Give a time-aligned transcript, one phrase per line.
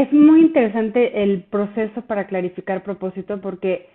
[0.00, 3.88] es muy interesante el proceso para clarificar propósito porque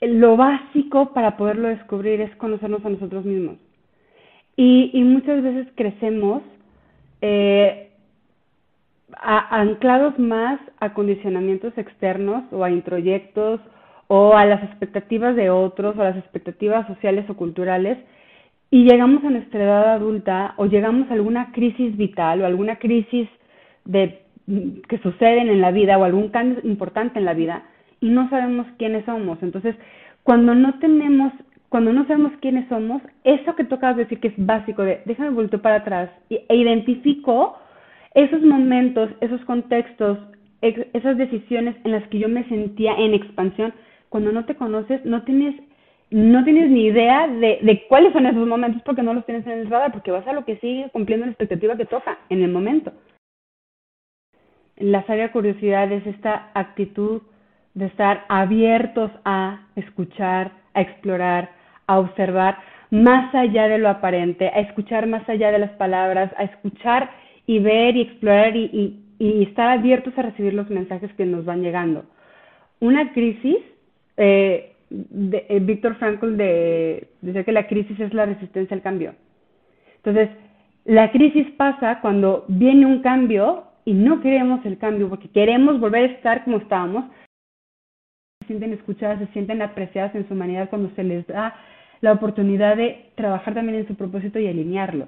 [0.00, 3.56] lo básico para poderlo descubrir es conocernos a nosotros mismos.
[4.56, 6.42] Y, muchas veces crecemos
[7.20, 7.90] eh,
[9.12, 13.60] anclados más a condicionamientos externos o a introyectos
[14.08, 17.98] o a las expectativas de otros o a las expectativas sociales o culturales
[18.70, 23.28] y llegamos a nuestra edad adulta o llegamos a alguna crisis vital o alguna crisis
[23.84, 27.64] de que suceden en la vida o algún cambio importante en la vida
[28.00, 29.42] y no sabemos quiénes somos.
[29.42, 29.74] Entonces,
[30.22, 31.32] cuando no tenemos,
[31.68, 35.60] cuando no sabemos quiénes somos, eso que tocas decir que es básico de déjame volver
[35.60, 37.58] para atrás e identifico
[38.14, 40.18] esos momentos, esos contextos,
[40.62, 43.74] esas decisiones en las que yo me sentía en expansión,
[44.08, 45.54] cuando no te conoces, no tienes
[46.08, 49.58] no tienes ni idea de, de cuáles son esos momentos porque no los tienes en
[49.58, 52.52] el radar, porque vas a lo que sigue cumpliendo la expectativa que toca en el
[52.52, 52.92] momento.
[54.78, 57.22] La sabia curiosidad es esta actitud
[57.74, 61.50] de estar abiertos a escuchar, a explorar,
[61.86, 62.58] a observar
[62.90, 67.10] más allá de lo aparente, a escuchar más allá de las palabras, a escuchar
[67.46, 71.62] y ver y explorar y, y, estar abiertos a recibir los mensajes que nos van
[71.62, 72.04] llegando.
[72.80, 73.58] Una crisis,
[74.16, 79.14] eh, de, eh, Víctor Frankl de, dice que la crisis es la resistencia al cambio.
[79.96, 80.30] Entonces,
[80.84, 86.02] la crisis pasa cuando viene un cambio y no queremos el cambio porque queremos volver
[86.02, 87.04] a estar como estábamos,
[88.40, 91.54] se sienten escuchadas, se sienten apreciadas en su humanidad cuando se les da
[92.00, 95.06] la oportunidad de trabajar también en su propósito y alinearlo.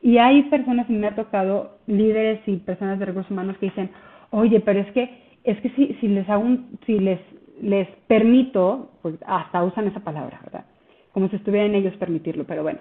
[0.00, 3.90] Y hay personas, y me ha tocado líderes y personas de recursos humanos que dicen,
[4.30, 5.10] oye, pero es que,
[5.42, 6.44] es que si, si les hago
[6.86, 7.20] si les,
[7.60, 10.66] les permito, pues hasta usan esa palabra, ¿verdad?
[11.12, 12.78] Como si estuviera en ellos permitirlo, pero bueno,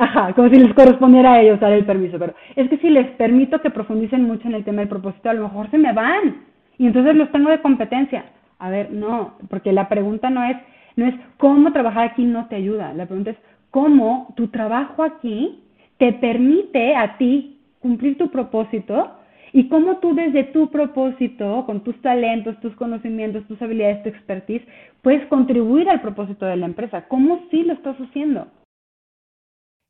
[0.00, 3.06] Ajá, como si les correspondiera a ellos dar el permiso, pero es que si les
[3.18, 6.38] permito que profundicen mucho en el tema del propósito, a lo mejor se me van
[6.78, 8.24] y entonces los tengo de competencia.
[8.58, 10.56] A ver, no, porque la pregunta no es,
[10.96, 13.36] no es cómo trabajar aquí no te ayuda, la pregunta es
[13.70, 15.64] cómo tu trabajo aquí
[15.98, 19.18] te permite a ti cumplir tu propósito
[19.52, 24.62] y cómo tú desde tu propósito, con tus talentos, tus conocimientos, tus habilidades, tu expertise,
[25.02, 27.06] puedes contribuir al propósito de la empresa.
[27.06, 28.46] ¿Cómo sí lo estás haciendo?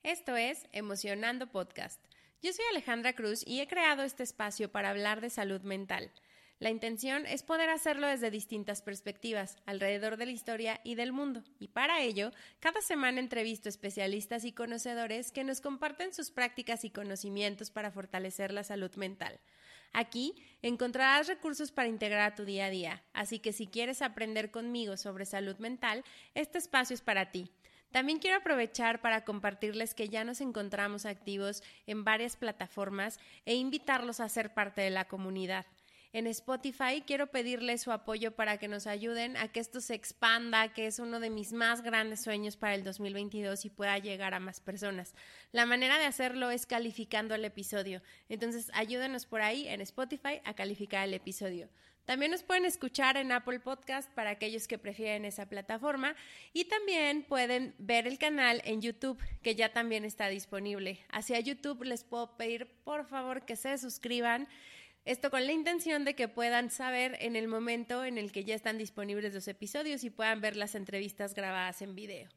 [0.02, 2.02] Esto es Emocionando Podcast.
[2.42, 6.10] Yo soy Alejandra Cruz y he creado este espacio para hablar de salud mental.
[6.58, 11.44] La intención es poder hacerlo desde distintas perspectivas, alrededor de la historia y del mundo.
[11.58, 12.30] Y para ello,
[12.60, 18.52] cada semana entrevisto especialistas y conocedores que nos comparten sus prácticas y conocimientos para fortalecer
[18.52, 19.38] la salud mental.
[19.92, 24.50] Aquí encontrarás recursos para integrar a tu día a día, así que si quieres aprender
[24.50, 27.50] conmigo sobre salud mental, este espacio es para ti.
[27.90, 34.20] También quiero aprovechar para compartirles que ya nos encontramos activos en varias plataformas e invitarlos
[34.20, 35.66] a ser parte de la comunidad.
[36.12, 40.72] En Spotify quiero pedirles su apoyo para que nos ayuden a que esto se expanda,
[40.72, 44.40] que es uno de mis más grandes sueños para el 2022 y pueda llegar a
[44.40, 45.14] más personas.
[45.52, 48.02] La manera de hacerlo es calificando el episodio.
[48.28, 51.68] Entonces ayúdenos por ahí en Spotify a calificar el episodio.
[52.04, 56.16] También nos pueden escuchar en Apple Podcast para aquellos que prefieren esa plataforma
[56.52, 61.04] y también pueden ver el canal en YouTube que ya también está disponible.
[61.10, 64.48] Hacia YouTube les puedo pedir por favor que se suscriban.
[65.04, 68.54] Esto con la intención de que puedan saber en el momento en el que ya
[68.54, 72.28] están disponibles los episodios y puedan ver las entrevistas grabadas en video.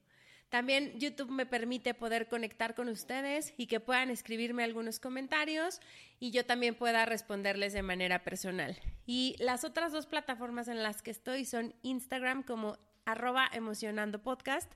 [0.53, 5.79] También YouTube me permite poder conectar con ustedes y que puedan escribirme algunos comentarios
[6.19, 8.77] y yo también pueda responderles de manera personal.
[9.07, 14.71] Y las otras dos plataformas en las que estoy son Instagram como arroba emocionando podcast.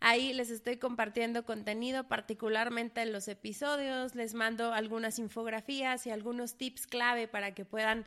[0.00, 6.56] Ahí les estoy compartiendo contenido, particularmente en los episodios, les mando algunas infografías y algunos
[6.56, 8.06] tips clave para que puedan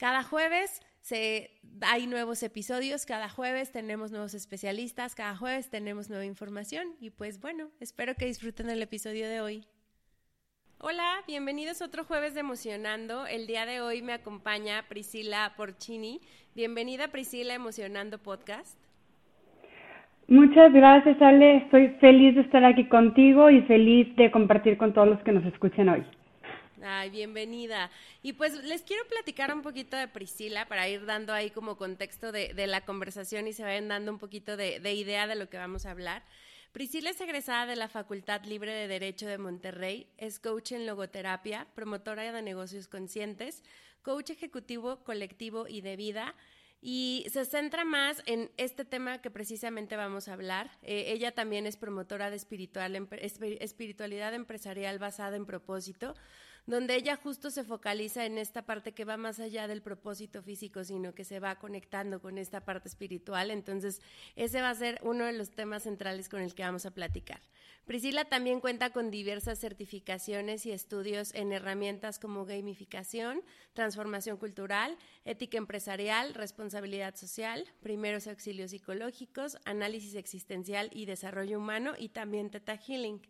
[0.00, 1.50] Cada jueves se,
[1.82, 7.38] hay nuevos episodios, cada jueves tenemos nuevos especialistas, cada jueves tenemos nueva información y pues
[7.38, 9.66] bueno, espero que disfruten el episodio de hoy.
[10.78, 13.26] Hola, bienvenidos a otro jueves de Emocionando.
[13.26, 16.22] El día de hoy me acompaña Priscila Porcini.
[16.54, 18.78] Bienvenida Priscila Emocionando Podcast.
[20.28, 25.08] Muchas gracias Ale, estoy feliz de estar aquí contigo y feliz de compartir con todos
[25.08, 26.06] los que nos escuchen hoy.
[26.82, 27.90] Ay, bienvenida.
[28.22, 32.32] Y pues les quiero platicar un poquito de Priscila para ir dando ahí como contexto
[32.32, 35.58] de, la conversación y se vayan dando un poquito de, de idea de lo que
[35.58, 36.22] vamos a hablar.
[36.72, 41.66] Priscila es egresada de la Facultad Libre de Derecho de Monterrey, es coach en logoterapia,
[41.74, 43.62] promotora de negocios conscientes,
[44.02, 46.34] coach ejecutivo colectivo y de vida,
[46.82, 50.70] y se centra más en este tema que precisamente vamos a hablar.
[50.82, 53.08] Eh, ella también es promotora de espiritual,
[53.60, 56.14] espiritualidad empresarial basada en propósito,
[56.66, 60.84] donde ella justo se focaliza en esta parte que va más allá del propósito físico,
[60.84, 63.50] sino que se va conectando con esta parte espiritual.
[63.50, 64.00] Entonces,
[64.36, 67.40] ese va a ser uno de los temas centrales con el que vamos a platicar.
[67.86, 73.42] Priscila también cuenta con diversas certificaciones y estudios en herramientas como gamificación,
[73.72, 82.10] transformación cultural, ética empresarial, responsabilidad social, primeros auxilios psicológicos, análisis existencial y desarrollo humano y
[82.10, 83.22] también Teta Healing.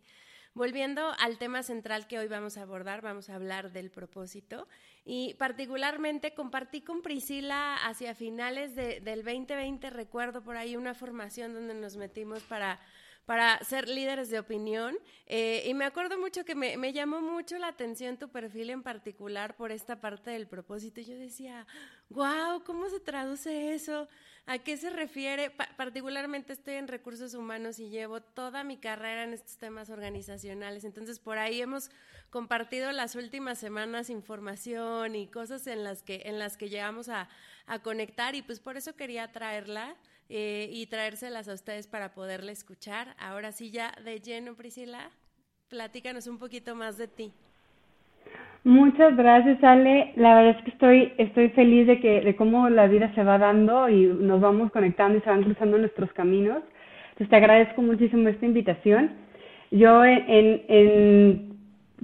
[0.53, 4.67] Volviendo al tema central que hoy vamos a abordar, vamos a hablar del propósito
[5.05, 11.73] y particularmente compartí con Priscila hacia finales del 2020, recuerdo por ahí una formación donde
[11.73, 12.81] nos metimos para
[13.25, 14.97] para ser líderes de opinión.
[15.25, 18.83] Eh, y me acuerdo mucho que me, me, llamó mucho la atención tu perfil en
[18.83, 21.01] particular por esta parte del propósito.
[21.01, 21.65] Yo decía,
[22.09, 24.07] wow, ¿cómo se traduce eso?
[24.45, 25.51] ¿A qué se refiere?
[25.77, 30.83] particularmente estoy en recursos humanos y llevo toda mi carrera en estos temas organizacionales.
[30.83, 31.89] Entonces, por ahí hemos
[32.29, 37.29] compartido las últimas semanas información y cosas en las que, en las que llegamos a,
[37.65, 39.95] a conectar y pues por eso quería traerla
[40.33, 43.15] eh, y traérselas a ustedes para poderla escuchar.
[43.19, 45.11] Ahora sí, ya de lleno, Priscila,
[45.67, 47.33] platícanos un poquito más de ti.
[48.63, 50.13] Muchas gracias, Ale.
[50.15, 53.39] La verdad es que estoy, estoy feliz de, que, de cómo la vida se va
[53.39, 56.61] dando y nos vamos conectando y se van cruzando nuestros caminos.
[57.17, 59.11] Te agradezco muchísimo esta invitación.
[59.71, 61.51] Yo en, en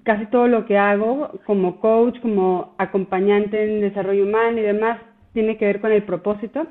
[0.04, 5.00] casi todo lo que hago, como coach, como acompañante en desarrollo humano y demás,
[5.34, 6.68] tiene que ver con el propósito.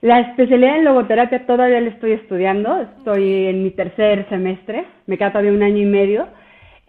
[0.00, 5.30] La especialidad en logoterapia todavía la estoy estudiando, estoy en mi tercer semestre, me queda
[5.30, 6.26] todavía un año y medio,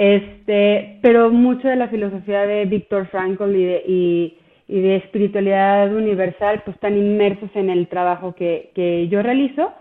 [0.03, 4.37] este, pero mucho de la filosofía de Víctor Frankl y de, y,
[4.81, 9.71] de espiritualidad universal pues están inmersos en el trabajo que, yo realizo.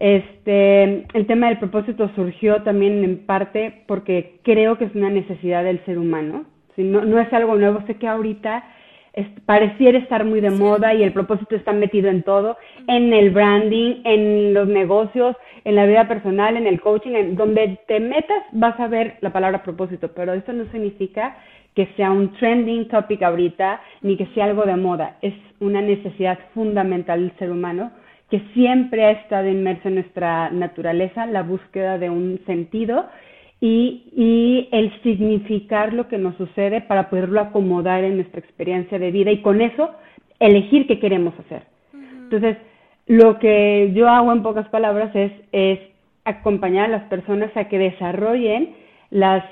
[0.00, 5.64] Este, el tema del propósito surgió también en parte porque creo que es una necesidad
[5.64, 6.46] del ser humano.
[6.78, 8.64] No es algo nuevo, sé que ahorita
[9.44, 12.56] pareciera estar muy de moda y el propósito está metido en todo,
[12.86, 17.78] en el branding, en los negocios, en la vida personal, en el coaching, en donde
[17.86, 21.36] te metas vas a ver la palabra propósito, pero eso no significa
[21.74, 26.38] que sea un trending topic ahorita ni que sea algo de moda, es una necesidad
[26.54, 27.92] fundamental del ser humano
[28.30, 33.06] que siempre ha estado inmerso en nuestra naturaleza, la búsqueda de un sentido
[33.64, 39.30] y, el significar lo que nos sucede para poderlo acomodar en nuestra experiencia de vida
[39.30, 39.90] y con eso
[40.40, 41.62] elegir qué queremos hacer.
[41.92, 42.56] Entonces,
[43.06, 45.78] lo que yo hago en pocas palabras es, es
[46.24, 48.74] acompañar a las personas a que desarrollen
[49.10, 49.44] las,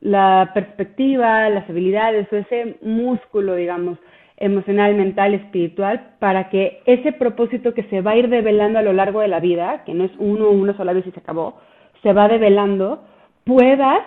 [0.00, 3.98] la perspectiva, las habilidades o ese músculo, digamos,
[4.36, 8.92] emocional, mental, espiritual, para que ese propósito que se va a ir develando a lo
[8.92, 11.58] largo de la vida, que no es uno, una sola vez y se acabó,
[12.04, 13.02] se va develando,
[13.48, 14.06] puedas,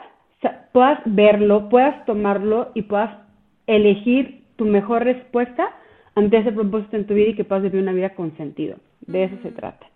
[0.72, 3.18] puedas verlo, puedas tomarlo y puedas
[3.66, 5.76] elegir tu mejor respuesta
[6.14, 8.78] ante ese propósito en tu vida y que puedas vivir una vida con sentido.
[9.02, 9.88] De eso se trata.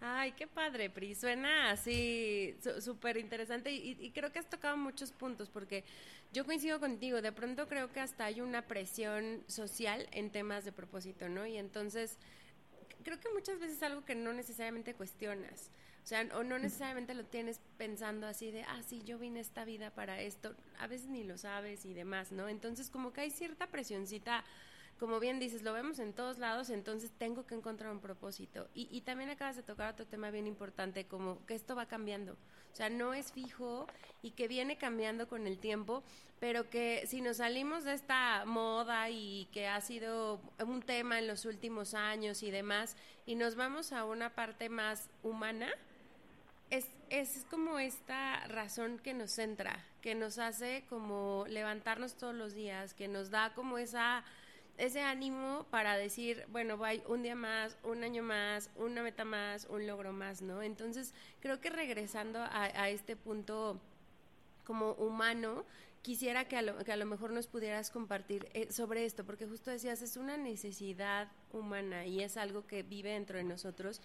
[0.00, 1.14] Ay, qué padre, Pri.
[1.14, 5.84] Suena así súper interesante y, y, creo que has tocado muchos puntos porque
[6.32, 7.20] yo coincido contigo.
[7.20, 11.46] De pronto creo que hasta hay una presión social en temas de propósito, ¿no?
[11.46, 12.18] Y entonces
[13.04, 15.70] creo que muchas veces es algo que no necesariamente cuestionas.
[16.02, 19.64] O sea, o no necesariamente lo tienes pensando así de, ah, sí, yo vine esta
[19.64, 20.54] vida para esto.
[20.78, 22.48] A veces ni lo sabes y demás, ¿no?
[22.48, 24.42] Entonces, como que hay cierta presioncita,
[24.98, 28.68] como bien dices, lo vemos en todos lados, entonces tengo que encontrar un propósito.
[28.74, 32.32] Y, y también acabas de tocar otro tema bien importante, como que esto va cambiando.
[32.72, 33.86] O sea, no es fijo
[34.22, 36.02] y que viene cambiando con el tiempo,
[36.40, 41.28] pero que si nos salimos de esta moda y que ha sido un tema en
[41.28, 45.68] los últimos años y demás, y nos vamos a una parte más humana,
[47.12, 52.94] es, como esta razón que nos centra, que nos hace como levantarnos todos los días,
[52.94, 54.24] que nos da como esa
[54.78, 59.66] ese ánimo para decir, bueno, voy un día más, un año más, una meta más,
[59.68, 60.62] un logro más, ¿no?
[60.62, 63.78] Entonces, creo que regresando a, este punto
[64.64, 65.66] como humano,
[66.00, 69.46] quisiera que a, lo, que a lo mejor nos pudieras compartir eh, sobre esto, porque
[69.46, 74.00] justo decías, es una necesidad humana y es algo que vive dentro de nosotros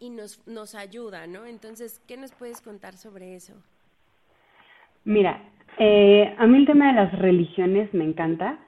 [0.00, 1.46] y nos, nos ayuda, ¿no?
[1.46, 3.54] Entonces, ¿qué nos puedes contar sobre eso?
[5.04, 5.40] Mira,
[5.78, 8.58] Eh, a mí el tema de las religiones me encanta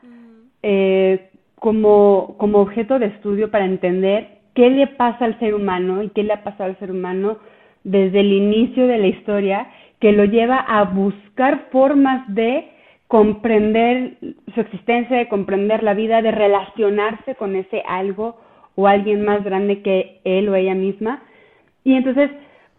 [0.62, 6.10] eh, como, como objeto de estudio para entender qué le pasa al ser humano y
[6.10, 7.38] qué le ha pasado al ser humano
[7.82, 9.66] desde el inicio de la historia
[10.00, 12.70] que lo lleva a buscar formas de
[13.08, 14.16] comprender
[14.54, 18.36] su existencia, de comprender la vida, de relacionarse con ese algo
[18.74, 21.22] o alguien más grande que él o ella misma.
[21.84, 22.30] Y entonces,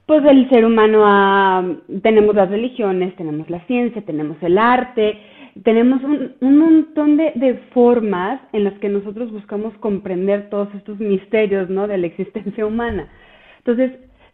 [0.05, 5.17] pues el ser humano, tenemos las religiones, tenemos la ciencia, tenemos el arte,
[5.63, 11.69] tenemos un, un montón de, formas en las que nosotros buscamos comprender todos estos misterios,
[11.69, 11.87] ¿no?
[11.87, 13.07] De la existencia humana.
[13.59, 13.91] Entonces,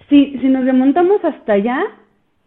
[0.10, 1.84] si, si nos remontamos hasta allá,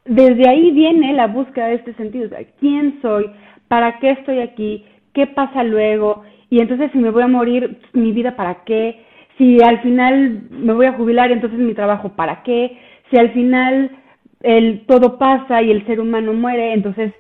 [0.05, 2.31] desde ahí viene la búsqueda de este sentido.
[2.59, 3.31] ¿quién soy?
[3.69, 4.85] ¿Para qué estoy aquí?
[5.13, 6.23] ¿Qué pasa luego?
[6.53, 9.01] Y entonces, si me voy a morir, mi vida, ¿para qué?
[9.39, 12.77] Si al final me voy a jubilar, entonces mi trabajo, ¿para qué?
[13.09, 13.91] Si al final
[14.43, 17.11] el todo pasa y el ser humano muere, entonces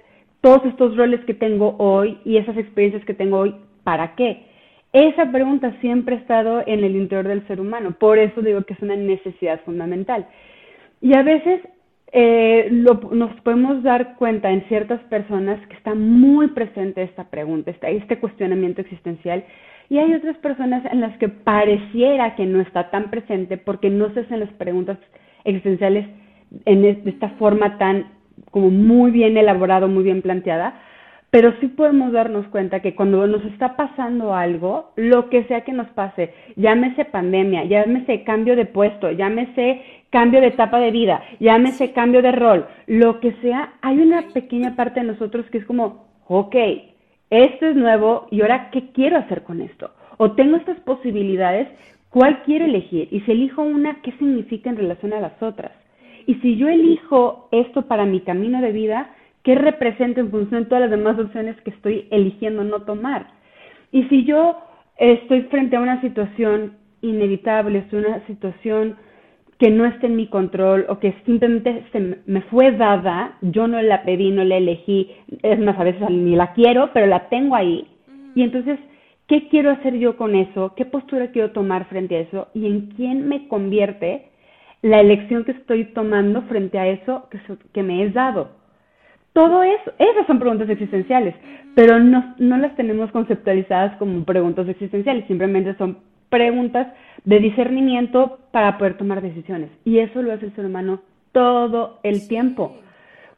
[0.43, 4.43] todos estos roles que tengo hoy y esas experiencias que tengo hoy, ¿para qué?
[4.93, 8.75] Esa pregunta siempre ha estado en el interior del ser humano, por eso digo que
[8.75, 10.27] es una necesidad fundamental.
[11.01, 11.62] Y a veces
[12.14, 18.19] eh, nos podemos dar cuenta en ciertas personas que está muy presente esta pregunta, este
[18.19, 19.45] cuestionamiento existencial,
[19.88, 24.12] y hay otras personas en las que pareciera que no está tan presente porque no
[24.12, 24.99] se hacen las preguntas
[25.45, 26.07] existenciales
[26.66, 28.07] en esta forma tan
[28.50, 30.81] como muy bien elaborado, muy bien planteada,
[31.31, 35.73] pero sí podemos darnos cuenta que cuando nos está pasando algo, lo que sea que
[35.73, 39.81] nos pase, llámese pandemia, llámese cambio de puesto, llámese
[40.12, 44.76] cambio de etapa de vida, llámese cambio de rol, lo que sea, hay una pequeña
[44.76, 46.54] parte de nosotros que es como, ok,
[47.31, 49.90] esto es nuevo y ahora, ¿qué quiero hacer con esto?
[50.19, 51.66] O tengo estas posibilidades,
[52.11, 53.09] ¿cuál quiero elegir?
[53.11, 55.73] Y si elijo una, ¿qué significa en relación a las otras?
[56.26, 59.11] Y si yo elijo esto para mi camino de vida,
[59.42, 63.28] ¿qué representa en función de todas las demás opciones que estoy eligiendo no tomar?
[63.90, 64.59] Y si yo
[64.99, 68.97] estoy frente a una situación inevitable, es una situación
[69.62, 73.81] que no esté en mi control o que simplemente se me fue dada, yo no
[73.81, 75.09] la pedí, no la elegí,
[75.40, 77.87] es más, a veces ni la quiero, pero la tengo ahí.
[78.35, 78.81] Y entonces,
[79.28, 80.75] ¿qué quiero hacer yo con eso?
[80.75, 82.49] ¿Qué postura quiero tomar frente a eso?
[82.54, 84.33] ¿Y en quién me convierte
[84.83, 87.38] la elección que estoy tomando frente a eso que,
[87.73, 88.50] que me es dado.
[89.33, 91.37] Todo eso, esas son preguntas existenciales,
[91.76, 95.99] pero no, no las tenemos conceptualizadas como preguntas existenciales, simplemente son
[96.33, 96.87] preguntas
[97.25, 99.69] de discernimiento para poder tomar decisiones.
[99.85, 102.75] Y eso lo hace el ser humano todo el tiempo.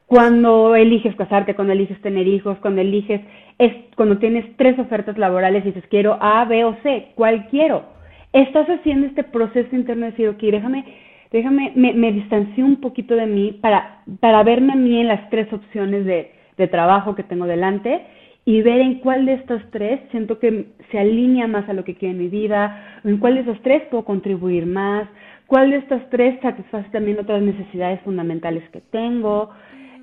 [0.05, 3.19] Cuando eliges casarte, cuando eliges tener hijos, cuando eliges,
[3.59, 7.83] es, cuando tienes tres ofertas laborales y dices quiero A, B o C, ¿cuál quiero?
[8.31, 10.85] Estás haciendo este proceso interno de decir, ok, déjame
[11.31, 15.29] déjame, me, me distancio un poquito de mí para, para verme a mí en las
[15.29, 18.05] tres opciones de, de trabajo que tengo delante
[18.45, 21.95] y ver en cuál de estas tres siento que se alinea más a lo que
[21.95, 25.09] quiero en mi vida, en cuál de esas tres puedo contribuir más,
[25.47, 29.49] cuál de estas tres satisface también otras necesidades fundamentales que tengo.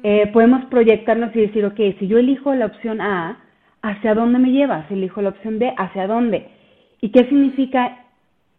[0.03, 3.39] Eh, podemos proyectarnos y decir, ok, si yo elijo la opción A,
[3.81, 4.87] ¿hacia dónde me lleva?
[4.89, 6.49] Si elijo la opción B, ¿hacia dónde?
[7.01, 7.99] ¿Y qué significa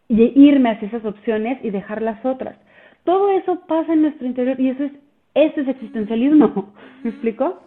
[0.08, 2.56] irme hacia esas opciones y dejar las otras?
[3.04, 4.94] Todo eso pasa en nuestro interior y eso es,
[5.34, 6.74] eso es existencialismo.
[7.04, 7.60] ¿Me explico?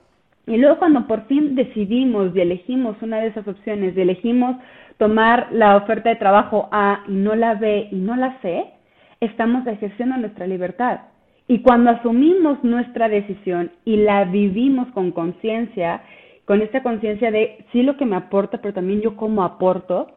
[0.46, 4.56] Y luego cuando por fin decidimos y elegimos una de esas opciones, y elegimos
[4.96, 8.64] tomar la oferta de trabajo A y no la B y no la C,
[9.20, 11.00] estamos ejerciendo nuestra libertad.
[11.48, 16.02] Y cuando asumimos nuestra decisión y la vivimos con conciencia,
[16.44, 20.12] con esta conciencia de sí lo que me aporta, pero también yo cómo aporto,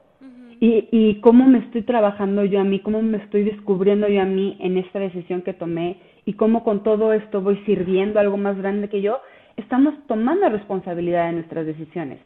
[0.62, 4.25] y, y cómo me estoy trabajando yo a mí, cómo me estoy descubriendo yo a
[4.25, 8.57] mí en esta decisión que tomé y cómo con todo esto voy sirviendo algo más
[8.57, 9.21] grande que yo,
[9.59, 12.19] estamos tomando responsabilidad de nuestras decisiones.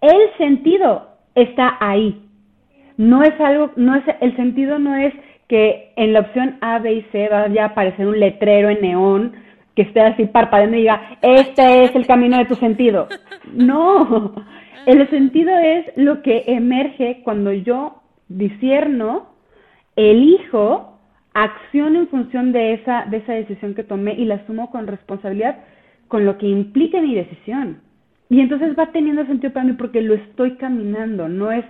[0.00, 2.22] El sentido está ahí.
[2.96, 5.14] No es algo, no es, el sentido no es
[5.48, 9.32] que en la opción A, B y C vaya a aparecer un letrero en neón
[9.74, 13.08] que esté así parpadeando y diga, este es el camino de tu sentido.
[13.52, 14.34] No,
[14.86, 19.30] el sentido es lo que emerge cuando yo disierno,
[19.96, 20.98] elijo,
[21.34, 25.58] acción en función de esa, de esa decisión que tomé y la asumo con responsabilidad
[26.10, 27.78] con lo que implica mi decisión.
[28.28, 31.64] Y entonces va teniendo sentido para mí porque lo estoy caminando, no es,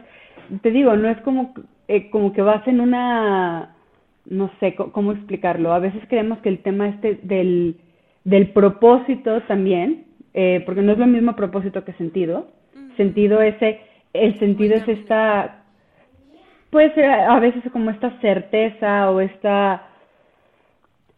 [0.62, 1.54] te digo, no es como,
[1.88, 3.76] eh, como que vas en una,
[4.25, 7.76] no sé cómo explicarlo, a veces creemos que el tema este del,
[8.25, 12.49] del propósito también, eh, porque no es lo mismo propósito que sentido,
[12.97, 13.80] sentido ese,
[14.14, 15.64] el sentido es esta,
[16.70, 19.89] puede ser a veces como esta certeza o esta,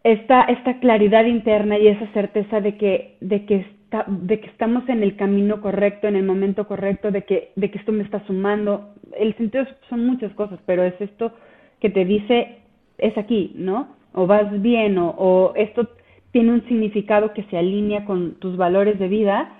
[0.05, 4.89] esta, esta claridad interna y esa certeza de que, de que está, de que estamos
[4.89, 8.25] en el camino correcto, en el momento correcto, de que, de que esto me está
[8.27, 8.95] sumando.
[9.17, 11.33] El sentido son muchas cosas, pero es esto
[11.81, 12.59] que te dice,
[12.99, 13.89] es aquí, ¿no?
[14.15, 15.89] O vas bien, o, o esto
[16.33, 19.53] tiene un significado que se alinea con tus valores de vida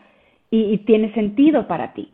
[0.51, 2.11] y, tiene sentido para ti.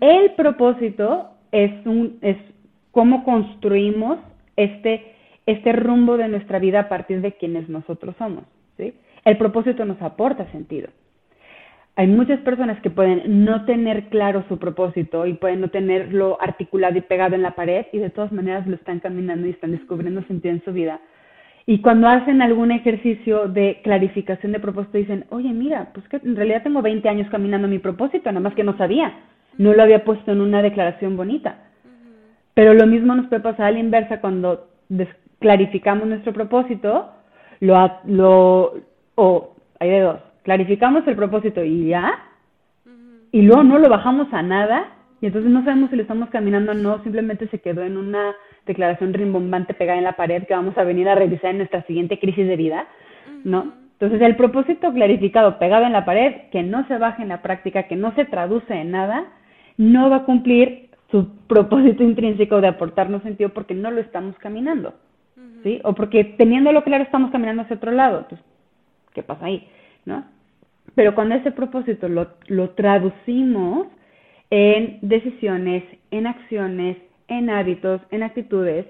[0.00, 2.36] El propósito es, un, es
[2.92, 4.18] cómo construimos
[4.56, 5.14] este,
[5.50, 8.44] este rumbo de nuestra vida a partir de quienes nosotros somos.
[8.76, 8.94] ¿sí?
[9.24, 10.88] El propósito nos aporta sentido.
[11.96, 16.96] Hay muchas personas que pueden no tener claro su propósito y pueden no tenerlo articulado
[16.96, 20.22] y pegado en la pared y de todas maneras lo están caminando y están descubriendo
[20.22, 21.00] sentido en su vida
[21.70, 26.34] y cuando hacen algún ejercicio de clarificación de propósito, dicen, oye, mira, pues que en
[26.34, 29.12] realidad tengo 20 años caminando mi propósito, nada más que no sabía,
[29.58, 31.58] no lo había puesto en una declaración bonita.
[32.54, 34.70] Pero lo mismo nos puede pasar a la inversa cuando
[35.38, 37.10] clarificamos nuestro propósito,
[37.60, 38.74] lo, lo,
[39.14, 42.18] o hay de dos, clarificamos el propósito y ya,
[43.32, 44.88] y luego no lo bajamos a nada,
[45.20, 48.34] y entonces no sabemos si lo estamos caminando o no, simplemente se quedó en una
[48.66, 52.18] declaración rimbombante pegada en la pared que vamos a venir a revisar en nuestra siguiente
[52.18, 52.86] crisis de vida,
[53.44, 53.72] ¿no?
[54.00, 57.88] Entonces, el propósito clarificado pegado en la pared, que no se baje en la práctica,
[57.88, 59.24] que no se traduce en nada,
[59.76, 64.94] no va a cumplir su propósito intrínseco de aportarnos sentido porque no lo estamos caminando,
[65.62, 65.80] ¿sí?
[65.84, 68.26] O porque teniéndolo claro estamos caminando hacia otro lado.
[69.14, 69.66] ¿qué pasa ahí?
[70.04, 70.24] ¿No?
[70.94, 73.86] Pero cuando ese propósito lo, lo traducimos
[74.50, 76.96] en decisiones, en acciones,
[77.28, 78.86] en hábitos, en actitudes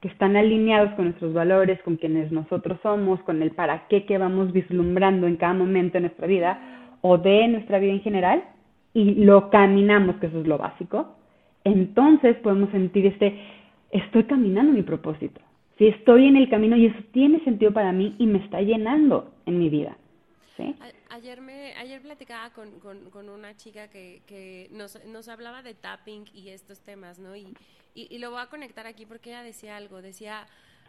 [0.00, 4.18] que están alineados con nuestros valores, con quienes nosotros somos, con el para qué que
[4.18, 6.58] vamos vislumbrando en cada momento de nuestra vida
[7.00, 8.44] o de nuestra vida en general,
[8.92, 11.16] y lo caminamos, que eso es lo básico,
[11.64, 13.38] entonces podemos sentir este,
[13.90, 15.40] estoy caminando mi propósito,
[15.78, 19.32] si estoy en el camino y eso tiene sentido para mí y me está llenando
[19.44, 19.96] en mi vida.
[20.56, 20.74] ¿sí?
[21.10, 26.24] Ayer, me, ayer platicaba con, con, una chica que, que nos, nos, hablaba de tapping
[26.34, 27.36] y estos temas, ¿no?
[27.36, 27.54] Y,
[27.94, 30.46] y, lo voy a conectar aquí porque ella decía algo, decía,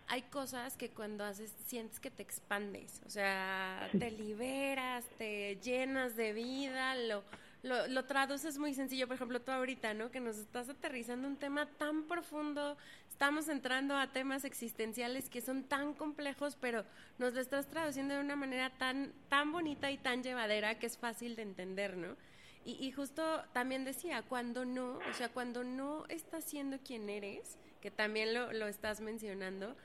[0.08, 6.15] hay cosas que cuando haces sientes que te expandes, o sea, te liberas, te llenas
[6.15, 7.23] de vida, lo,
[7.63, 10.12] lo, lo, traduces muy sencillo, por ejemplo, tú ahorita, ¿no?
[10.12, 12.78] Que nos estás aterrizando un tema tan profundo,
[13.17, 16.86] estamos entrando a temas existenciales que son tan complejos, pero
[17.17, 20.99] nos lo estás traduciendo de una manera tan, tan bonita y tan llevadera que es
[20.99, 22.15] fácil de entender, ¿no?
[22.63, 27.89] Y, justo también decía, cuando no, o sea, cuando no estás siendo quien eres, que
[27.89, 29.75] también lo, lo estás mencionando,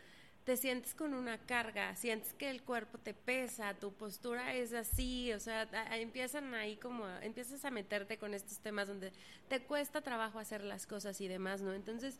[0.44, 5.32] te sientes con una carga, sientes que el cuerpo te pesa, tu postura es así,
[5.32, 9.12] o sea, empiezan ahí como, empiezas a meterte con estos temas donde
[9.48, 11.72] te cuesta trabajo hacer las cosas y demás, ¿no?
[11.72, 12.18] Entonces,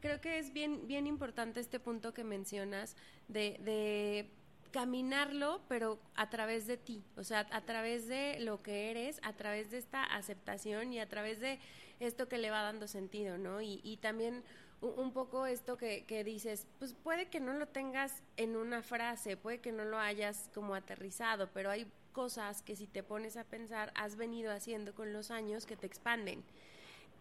[0.00, 4.30] creo que es bien, bien importante este punto que mencionas de, de
[4.70, 9.32] caminarlo, pero a través de ti, o sea, a través de lo que eres, a
[9.32, 11.58] través de esta aceptación y a través de
[11.98, 13.60] esto que le va dando sentido, ¿no?
[13.60, 14.44] Y, y también
[14.80, 19.36] un poco esto que, que, dices, pues puede que no lo tengas en una frase,
[19.36, 23.44] puede que no lo hayas como aterrizado, pero hay cosas que si te pones a
[23.44, 26.42] pensar has venido haciendo con los años que te expanden.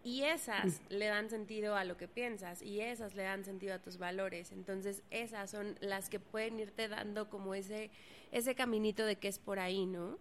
[0.04, 3.80] Y esas le dan sentido a lo que piensas y esas le dan sentido a
[3.80, 4.52] tus valores.
[4.52, 7.90] Entonces esas son las que pueden irte dando como ese,
[8.32, 10.18] ese caminito de que es por ahí, ¿no?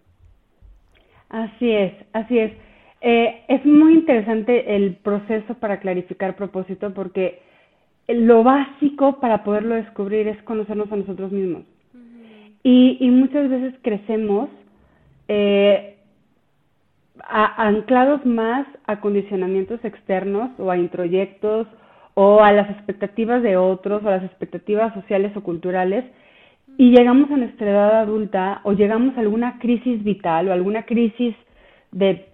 [1.28, 2.52] Así es, así es.
[3.00, 7.40] Eh, es muy interesante el proceso para clarificar propósito porque
[8.08, 11.62] lo básico para poderlo descubrir es conocernos a nosotros mismos.
[12.62, 14.48] y, y, muchas veces crecemos
[15.28, 15.96] eh,
[17.28, 21.66] anclados más a condicionamientos externos o a introyectos
[22.14, 26.04] o a las expectativas de otros o a las expectativas sociales o culturales
[26.78, 31.34] y llegamos a nuestra edad adulta o llegamos a alguna crisis vital o alguna crisis
[31.92, 32.26] de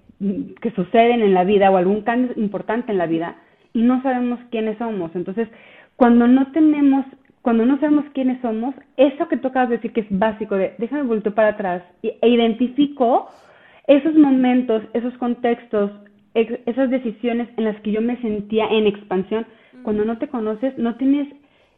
[0.61, 3.37] que suceden en la vida o algún cambio importante en la vida
[3.73, 5.11] y no sabemos quiénes somos.
[5.15, 5.49] Entonces,
[5.97, 7.05] cuando no tenemos,
[7.43, 11.35] cuando no sabemos quiénes somos, eso que tocas decir que es básico de déjame volver
[11.35, 13.29] para atrás e identifico
[13.87, 15.91] esos momentos, esos contextos,
[16.35, 19.45] esas decisiones en las que yo me sentía en expansión,
[19.83, 21.29] cuando no te conoces, no tienes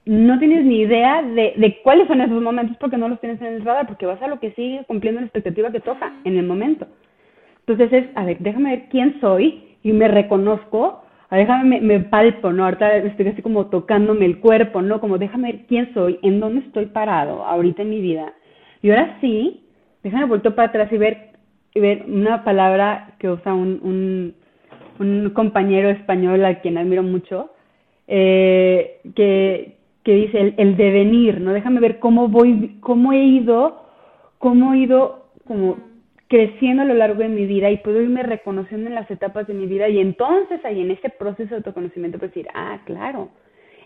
[0.06, 3.54] no tienes ni idea de, de cuáles son esos momentos porque no los tienes en
[3.54, 6.46] el radar, porque vas a lo que sigue cumpliendo la expectativa que toca en el
[6.46, 6.86] momento.
[7.66, 12.52] Entonces es, a ver, déjame ver quién soy y me reconozco, a déjame, me, palpo,
[12.52, 12.64] ¿no?
[12.64, 15.00] Ahorita estoy así como tocándome el cuerpo, ¿no?
[15.00, 18.34] Como déjame ver quién soy, en dónde estoy parado ahorita en mi vida.
[18.82, 19.64] Y ahora sí,
[20.02, 21.30] déjame volver para atrás y ver,
[21.74, 24.34] y ver una palabra que usa un, un,
[24.98, 27.50] un compañero español a quien admiro mucho,
[28.08, 31.54] eh, que, que dice el, el devenir, ¿no?
[31.54, 33.86] Déjame ver cómo voy, cómo he ido,
[34.38, 35.93] cómo he ido como
[36.28, 39.54] creciendo a lo largo de mi vida y puedo irme reconociendo en las etapas de
[39.54, 43.28] mi vida y entonces ahí en ese proceso de autoconocimiento puedo decir, ah, claro,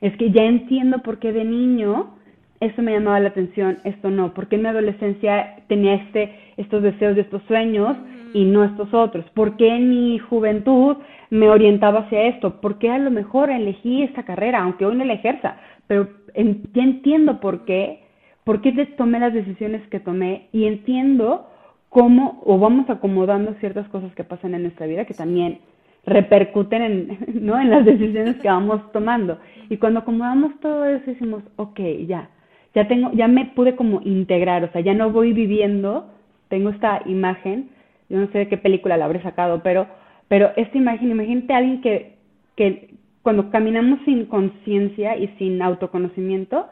[0.01, 2.15] es que ya entiendo por qué de niño
[2.61, 6.83] esto me llamaba la atención, esto no, por qué en mi adolescencia tenía este, estos
[6.83, 7.97] deseos y estos sueños
[8.35, 10.97] y no estos otros, por qué en mi juventud
[11.31, 15.05] me orientaba hacia esto, por qué a lo mejor elegí esta carrera, aunque hoy no
[15.05, 18.05] la ejerza, pero ya entiendo por qué,
[18.45, 21.47] por qué tomé las decisiones que tomé y entiendo
[21.89, 25.61] cómo o vamos acomodando ciertas cosas que pasan en nuestra vida que también
[26.05, 27.59] repercuten en, ¿no?
[27.61, 29.39] en las decisiones que vamos tomando.
[29.69, 32.31] Y cuando acomodamos todo eso decimos, ok, ya,
[32.75, 36.11] ya tengo, ya me pude como integrar, o sea, ya no voy viviendo,
[36.49, 37.71] tengo esta imagen,
[38.09, 39.87] yo no sé de qué película la habré sacado, pero,
[40.29, 42.17] pero esta imagen, imagínate a alguien que,
[42.57, 46.67] que cuando caminamos sin conciencia y sin autoconocimiento,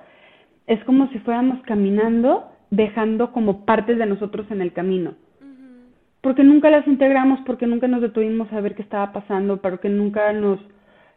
[0.67, 5.15] es como si fuéramos caminando dejando como partes de nosotros en el camino.
[6.21, 10.33] Porque nunca las integramos, porque nunca nos detuvimos a ver qué estaba pasando, porque nunca
[10.33, 10.59] nos,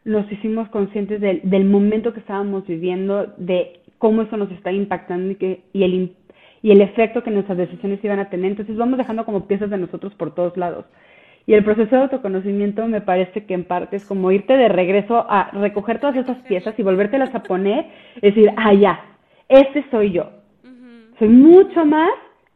[0.05, 5.31] nos hicimos conscientes del, del momento que estábamos viviendo, de cómo eso nos está impactando
[5.31, 6.15] y, que, y, el,
[6.61, 8.51] y el efecto que nuestras decisiones iban a tener.
[8.51, 10.85] Entonces vamos dejando como piezas de nosotros por todos lados.
[11.47, 15.25] Y el proceso de autoconocimiento me parece que en parte es como irte de regreso
[15.27, 18.99] a recoger todas esas piezas y volvértelas a poner, es decir, ah, ya,
[19.47, 20.38] este soy yo.
[21.19, 22.11] Soy mucho más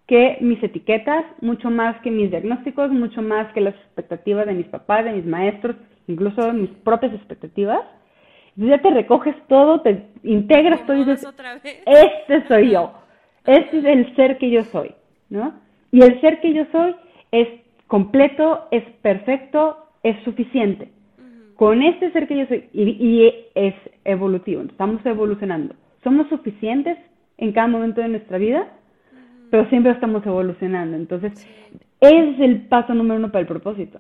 [0.08, 4.68] que mis etiquetas, mucho más que mis diagnósticos, mucho más que las expectativas de mis
[4.68, 5.76] papás, de mis maestros,
[6.08, 7.82] incluso mis propias expectativas.
[8.56, 11.28] Entonces ya te recoges todo, te integras todo y dices,
[11.86, 12.94] este soy yo,
[13.46, 14.96] este es el ser que yo soy,
[15.30, 15.56] ¿no?
[15.92, 16.96] Y el ser que yo soy
[17.32, 17.50] es
[17.88, 20.90] completo, es perfecto, es suficiente.
[21.56, 25.76] Con este ser que yo soy, y, y es evolutivo, estamos evolucionando.
[26.04, 26.98] Somos suficientes
[27.38, 28.68] en cada momento de nuestra vida,
[29.50, 30.96] pero siempre estamos evolucionando.
[30.98, 31.34] Entonces,
[32.00, 34.00] ese es el paso número uno para el propósito.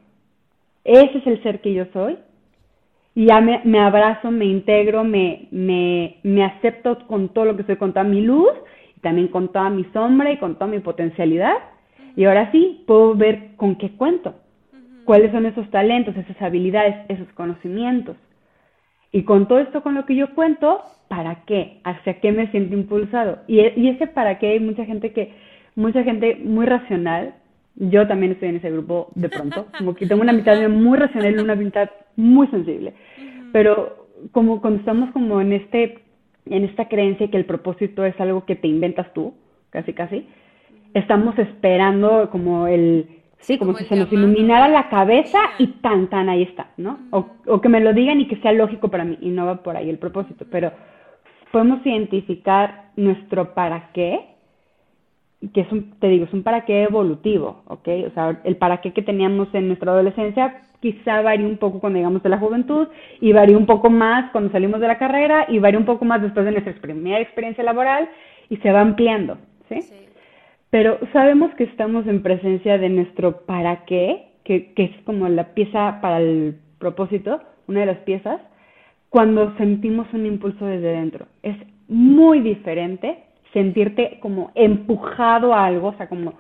[0.84, 2.17] Ese es el ser que yo soy.
[3.15, 7.63] Y ya me, me abrazo, me integro, me, me, me acepto con todo lo que
[7.63, 8.52] soy, con toda mi luz,
[8.98, 11.56] y también con toda mi sombra y con toda mi potencialidad.
[12.15, 14.36] Y ahora sí, puedo ver con qué cuento,
[15.06, 18.17] cuáles son esos talentos, esas habilidades, esos conocimientos.
[19.13, 21.80] Y con todo esto con lo que yo cuento, ¿para qué?
[21.84, 23.38] ¿Hacia qué me siento impulsado?
[23.47, 25.32] Y, y ese para qué hay mucha gente que,
[25.76, 27.36] mucha gente muy racional,
[27.76, 31.36] yo también estoy en ese grupo de pronto, como que tengo una mitad muy racional
[31.36, 32.95] y una mitad muy sensible,
[33.52, 35.99] pero como cuando estamos como en este,
[36.47, 39.36] en esta creencia que el propósito es algo que te inventas tú,
[39.69, 40.28] casi casi,
[40.95, 43.08] estamos esperando como el,
[43.43, 46.99] Sí, como, si se nos iluminara la cabeza y tan, tan, ahí está, ¿no?
[47.12, 49.62] O, o, que me lo digan y que sea lógico para mí, y no va
[49.62, 50.71] por ahí el propósito, pero
[51.51, 54.21] podemos identificar nuestro para qué,
[55.53, 57.89] que es un, te digo, es un para qué evolutivo, ¿ok?
[58.08, 61.97] O sea, el para qué que teníamos en nuestra adolescencia quizá varía un poco cuando
[61.97, 62.88] llegamos de la juventud
[63.19, 66.21] y varía un poco más cuando salimos de la carrera y varía un poco más
[66.21, 68.10] después de nuestra primera experiencia laboral
[68.49, 69.82] y se va ampliando, ¿sí?
[69.82, 70.12] sí
[70.73, 75.53] pero sabemos que estamos en presencia de nuestro para qué, que, que, es como la
[75.53, 78.41] pieza para el propósito, una de las piezas,
[79.12, 81.27] cuando sentimos un impulso desde dentro.
[81.43, 81.55] Es
[81.88, 83.19] muy diferente
[83.53, 86.33] sentirte como empujado a algo, o sea, como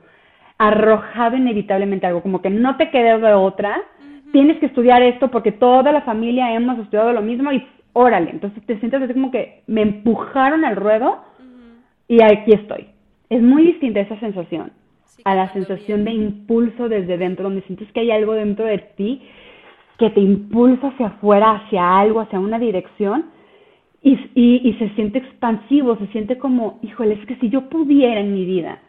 [0.57, 3.83] arrojado inevitablemente a algo, como que no te quede de otra,
[4.31, 8.65] tienes que estudiar esto porque toda la familia hemos estudiado lo mismo y órale, entonces
[8.65, 11.19] te sientes así como que me empujaron al ruedo
[12.07, 12.92] y aquí estoy
[13.35, 14.71] es muy distinta esa sensación
[15.25, 19.21] a la sensación de impulso desde dentro, donde sientes que hay algo dentro de ti
[19.97, 23.25] que te impulsa hacia afuera, hacia algo, hacia una dirección,
[24.01, 28.33] y, y, se siente expansivo, se siente como, híjole, es que si yo pudiera en
[28.33, 28.79] mi vida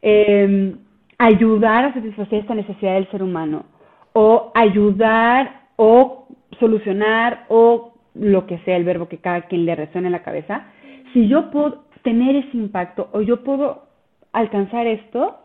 [0.00, 0.78] em,
[1.18, 3.66] ayudar a satisfacer esta necesidad del ser humano,
[4.14, 10.08] o ayudar o solucionar o lo que sea el verbo que cada quien le resuene
[10.08, 10.64] en la cabeza,
[11.12, 13.84] si yo puedo tener ese impacto o yo puedo
[14.32, 15.38] alcanzar esto,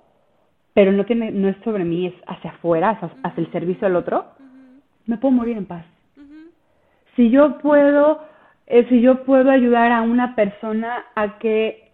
[0.73, 4.25] pero no, tiene, no es sobre mí, es hacia afuera, hacia, el servicio al otro,
[5.05, 5.85] me puedo morir en paz.
[7.15, 8.21] Si yo puedo,
[8.67, 11.91] eh, si yo puedo ayudar a una persona a que,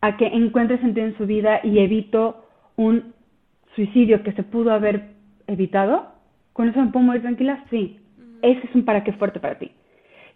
[0.00, 3.12] a que encuentre sentido en su vida y evito un
[3.74, 5.10] suicidio que se pudo haber
[5.46, 6.12] evitado,
[6.52, 7.98] con eso me puedo morir tranquila, sí.
[8.42, 9.72] Ese es un para qué fuerte para ti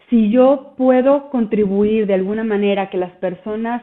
[0.09, 3.81] si yo puedo contribuir de alguna manera a que las personas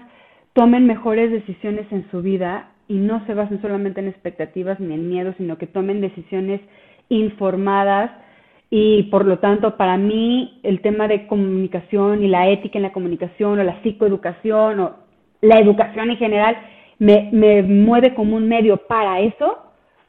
[0.52, 5.08] tomen mejores decisiones en su vida y no se basen solamente en expectativas ni en
[5.08, 6.60] miedo, sino que tomen decisiones
[7.08, 8.10] informadas.
[8.70, 12.92] Y por lo tanto para mí el tema de comunicación y la ética en la
[12.92, 14.92] comunicación o la psicoeducación o
[15.40, 16.56] la educación en general
[16.98, 19.58] me, me mueve como un medio para eso,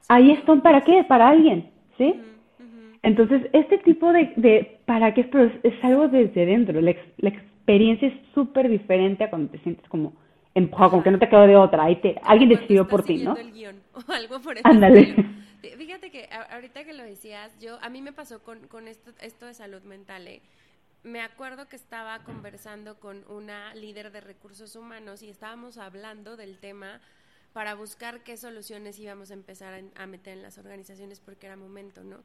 [0.08, 2.15] ahí están para qué, para alguien, ¿sí?
[3.05, 8.07] Entonces, este tipo de, de para qué, pero es, algo desde dentro, la, la experiencia
[8.07, 10.13] es súper diferente a cuando te sientes como
[10.53, 13.37] empujado, como que no te quedó de otra, ahí te, alguien decidió por ti, ¿no?
[13.37, 15.15] El guion, o algo por Ándale.
[15.77, 19.45] Fíjate que ahorita que lo decías, yo a mí me pasó con, con esto, esto
[19.45, 20.41] de salud mental, ¿eh?
[21.05, 26.57] me acuerdo que estaba conversando con una líder de recursos humanos y estábamos hablando del
[26.57, 26.99] tema
[27.53, 32.03] para buscar qué soluciones íbamos a empezar a, meter en las organizaciones porque era momento,
[32.03, 32.17] ¿no?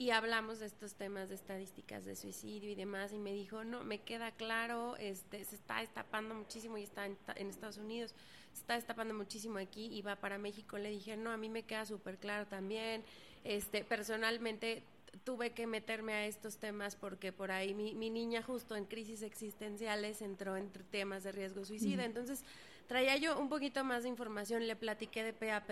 [0.00, 3.84] Y hablamos de estos temas de estadísticas de suicidio y demás y me dijo, no,
[3.84, 8.14] me queda claro, este, se está destapando muchísimo y está en, en Estados Unidos,
[8.54, 10.78] se está destapando muchísimo aquí y va para México.
[10.78, 13.04] Le dije, no, a mí me queda súper claro también.
[13.44, 14.84] Este, personalmente
[15.22, 19.20] tuve que meterme a estos temas porque por ahí mi, mi niña justo en crisis
[19.20, 22.06] existenciales entró entre temas de riesgo suicida.
[22.06, 22.42] Entonces
[22.90, 25.70] traía yo un poquito más de información, le platiqué de PAP,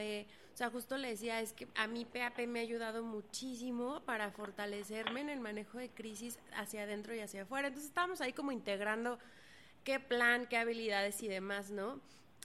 [0.55, 4.31] o sea, justo le decía, es que a mí PAP me ha ayudado muchísimo para
[4.31, 7.67] fortalecerme en el manejo de crisis hacia adentro y hacia afuera.
[7.67, 9.19] Entonces estábamos ahí como integrando
[9.83, 12.01] qué plan, qué habilidades y demás, ¿no?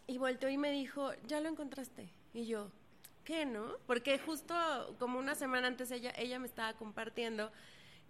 [0.07, 2.09] Y volteó y me dijo, ya lo encontraste.
[2.33, 2.71] Y yo,
[3.25, 3.77] qué, no?
[3.85, 4.55] Porque justo
[4.97, 7.51] como una semana antes ella, ella me estaba compartiendo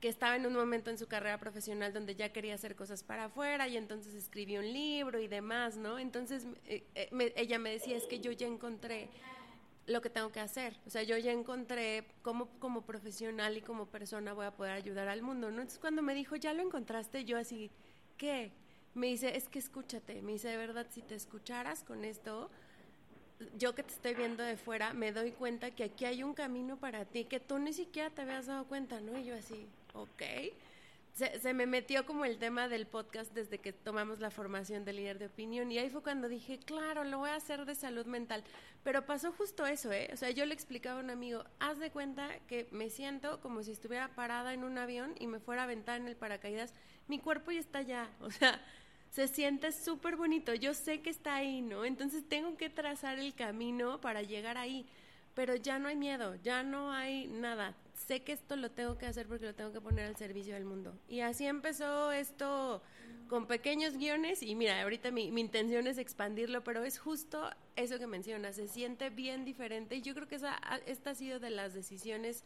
[0.03, 3.23] que estaba en un momento en su carrera profesional donde ya quería hacer cosas para
[3.23, 5.97] afuera y entonces escribió un libro y demás, ¿no?
[5.97, 9.07] Entonces eh, eh, ella me decía, es que yo ya encontré
[9.87, 13.85] lo que tengo que hacer, o sea, yo ya encontré cómo como profesional y como
[13.85, 15.61] persona voy a poder ayudar al mundo, ¿no?
[15.61, 17.71] Entonces cuando me dijo, ya lo encontraste, yo así,
[18.17, 18.51] ¿qué?
[18.95, 22.49] Me dice, es que escúchate, me dice, de verdad, si te escucharas con esto,
[23.57, 26.75] yo que te estoy viendo de fuera, me doy cuenta que aquí hay un camino
[26.75, 29.17] para ti que tú ni siquiera te habías dado cuenta, ¿no?
[29.17, 30.21] Y yo así, ok.
[31.13, 34.93] Se, se, me metió como el tema del podcast desde que tomamos la formación de
[34.93, 38.07] líder de opinión y ahí fue cuando dije, claro, lo voy a hacer de salud
[38.07, 38.43] mental.
[38.83, 40.09] Pero pasó justo eso, ¿eh?
[40.11, 43.61] O sea, yo le explicaba a un amigo, haz de cuenta que me siento como
[43.61, 46.73] si estuviera parada en un avión y me fuera a aventar en el paracaídas,
[47.07, 48.59] mi cuerpo ya está allá, o sea,
[49.11, 50.55] se siente súper bonito.
[50.55, 51.85] Yo sé que está ahí, ¿no?
[51.85, 54.87] Entonces tengo que trazar el camino para llegar ahí.
[55.35, 57.75] Pero ya no hay miedo, ya no hay nada.
[57.93, 60.65] Sé que esto lo tengo que hacer porque lo tengo que poner al servicio del
[60.65, 60.93] mundo.
[61.07, 62.81] Y así empezó esto
[63.27, 67.97] con pequeños guiones y mira, ahorita mi, mi intención es expandirlo, pero es justo eso
[67.97, 71.49] que mencionas, se siente bien diferente y yo creo que esa, esta ha sido de
[71.49, 72.43] las decisiones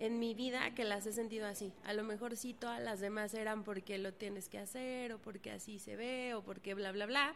[0.00, 1.72] en mi vida que las he sentido así.
[1.84, 5.50] A lo mejor sí todas las demás eran porque lo tienes que hacer o porque
[5.50, 7.34] así se ve o porque bla, bla, bla.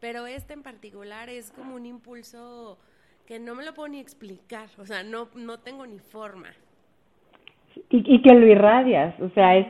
[0.00, 2.78] Pero este en particular es como un impulso
[3.26, 4.70] que no me lo puedo ni explicar.
[4.78, 6.54] O sea, no, no tengo ni forma.
[7.90, 9.18] Y, y que lo irradias.
[9.20, 9.66] O sea, es,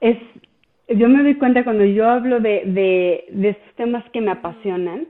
[0.00, 0.16] es,
[0.88, 5.06] yo me doy cuenta cuando yo hablo de, de, de estos temas que me apasionan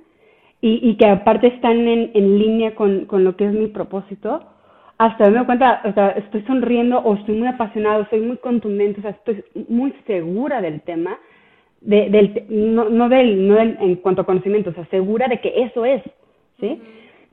[0.60, 4.42] y, y que aparte están en, en línea con, con lo que es mi propósito
[4.98, 8.98] hasta me doy cuenta, o sea, estoy sonriendo o estoy muy apasionado, estoy muy contundente,
[8.98, 11.18] o sea, estoy muy segura del tema,
[11.80, 15.40] de, del, no, no, del, no del, en cuanto a conocimiento, o sea, segura de
[15.40, 16.02] que eso es,
[16.58, 16.82] ¿sí?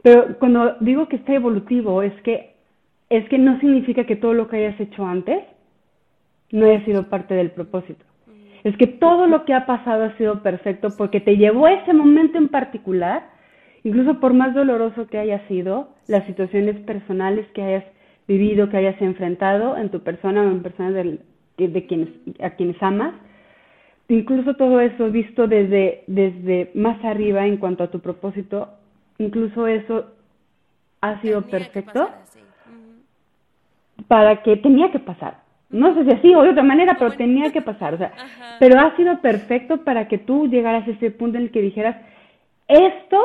[0.03, 2.53] Pero cuando digo que está evolutivo, es que,
[3.09, 5.43] es que no significa que todo lo que hayas hecho antes
[6.51, 8.03] no haya sido parte del propósito.
[8.63, 11.93] Es que todo lo que ha pasado ha sido perfecto porque te llevó a ese
[11.93, 13.35] momento en particular
[13.85, 17.85] incluso por más doloroso que haya sido, las situaciones personales que hayas
[18.27, 21.19] vivido, que hayas enfrentado en tu persona o en personas de,
[21.57, 22.09] de quienes,
[22.41, 23.13] a quienes amas,
[24.09, 28.69] incluso todo eso visto desde, desde más arriba en cuanto a tu propósito,
[29.19, 30.07] incluso eso
[31.01, 32.09] ha sido perfecto
[34.07, 35.37] para que tenía que pasar.
[35.69, 37.93] No sé si así o de otra manera, pero tenía que pasar.
[37.93, 38.11] O sea,
[38.59, 41.97] pero ha sido perfecto para que tú llegaras a ese punto en el que dijeras,
[42.67, 43.21] esto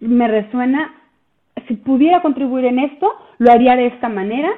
[0.00, 0.94] me resuena,
[1.68, 4.50] si pudiera contribuir en esto, lo haría de esta manera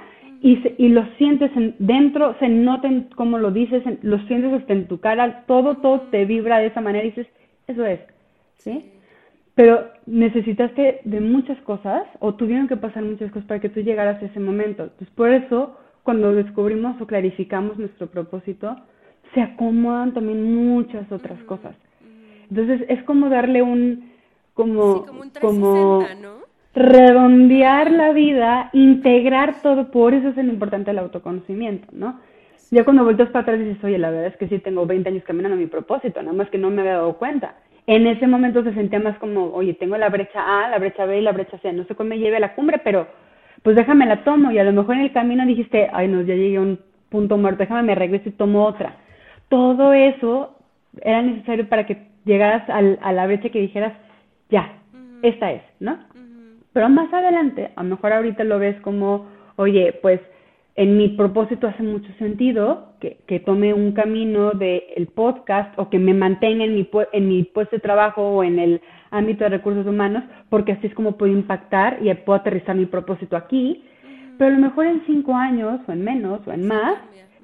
[0.43, 5.01] y, y lo sientes dentro, se noten como lo dices, lo sientes hasta en tu
[5.01, 7.27] cara, todo, todo te vibra de esa manera y dices,
[7.67, 8.01] eso es,
[8.59, 8.94] ¿sí?
[9.55, 14.21] Pero necesitaste de muchas cosas o tuvieron que pasar muchas cosas para que tú llegaras
[14.23, 14.85] a ese momento.
[14.85, 18.77] Entonces, por eso, cuando descubrimos o clarificamos nuestro propósito,
[19.33, 21.77] se acomodan también muchas otras cosas.
[22.51, 24.13] Entonces, es como darle un,
[24.55, 25.07] como,
[25.41, 26.05] como,
[26.75, 32.21] redondear la vida, integrar todo, por eso es lo importante el autoconocimiento, ¿no?
[32.71, 35.25] Ya cuando vueltas para atrás dices, oye, la verdad es que sí tengo 20 años
[35.25, 37.55] caminando a mi propósito, nada más que no me había dado cuenta.
[37.87, 41.19] En ese momento se sentía más como, oye, tengo la brecha A, la brecha B
[41.19, 43.07] y la brecha C, no sé cómo me lleve a la cumbre, pero
[43.63, 46.35] pues déjame la tomo y a lo mejor en el camino dijiste, ay, no, ya
[46.35, 46.79] llegué a un
[47.11, 48.97] punto muerto, déjame me regreso y tomo otra.
[49.49, 50.57] Todo eso
[51.03, 53.93] era necesario para que llegaras al, a la brecha que dijeras,
[54.49, 54.79] ya,
[55.23, 55.99] esta es, ¿no?
[56.73, 60.21] Pero más adelante, a lo mejor ahorita lo ves como, oye, pues
[60.77, 65.89] en mi propósito hace mucho sentido que, que tome un camino del el podcast o
[65.89, 69.51] que me mantenga en mi, en mi puesto de trabajo o en el ámbito de
[69.51, 73.85] recursos humanos, porque así es como puedo impactar y puedo aterrizar mi propósito aquí.
[74.37, 76.97] Pero a lo mejor en cinco años o en menos o en más,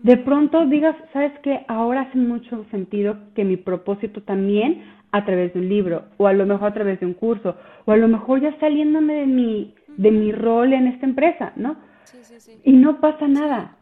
[0.03, 1.65] de pronto digas, ¿sabes qué?
[1.69, 6.33] Ahora hace mucho sentido que mi propósito también a través de un libro o a
[6.33, 9.75] lo mejor a través de un curso o a lo mejor ya saliéndome de mi,
[9.97, 11.77] de mi rol en esta empresa, ¿no?
[12.65, 13.77] Y no pasa nada.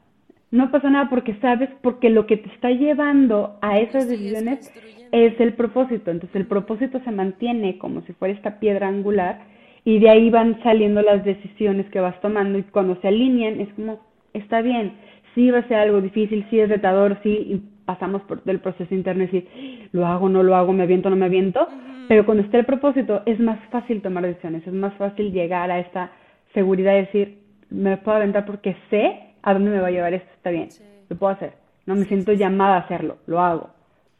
[0.50, 4.72] No pasa nada porque sabes, porque lo que te está llevando a esas decisiones
[5.12, 6.10] es el propósito.
[6.10, 9.40] Entonces el propósito se mantiene como si fuera esta piedra angular
[9.84, 13.68] y de ahí van saliendo las decisiones que vas tomando y cuando se alinean es
[13.74, 14.00] como,
[14.32, 14.92] está bien,
[15.34, 19.24] sí va a ser algo difícil, sí es retador, sí pasamos por el proceso interno
[19.24, 21.66] y decir, lo hago, no lo hago, me aviento, no me aviento,
[22.06, 25.78] pero cuando está el propósito es más fácil tomar decisiones, es más fácil llegar a
[25.78, 26.10] esta
[26.52, 27.38] seguridad de decir,
[27.70, 30.68] me puedo aventar porque sé a dónde me va a llevar esto, está bien,
[31.08, 31.54] lo puedo hacer,
[31.86, 33.70] no me siento llamada a hacerlo, lo hago,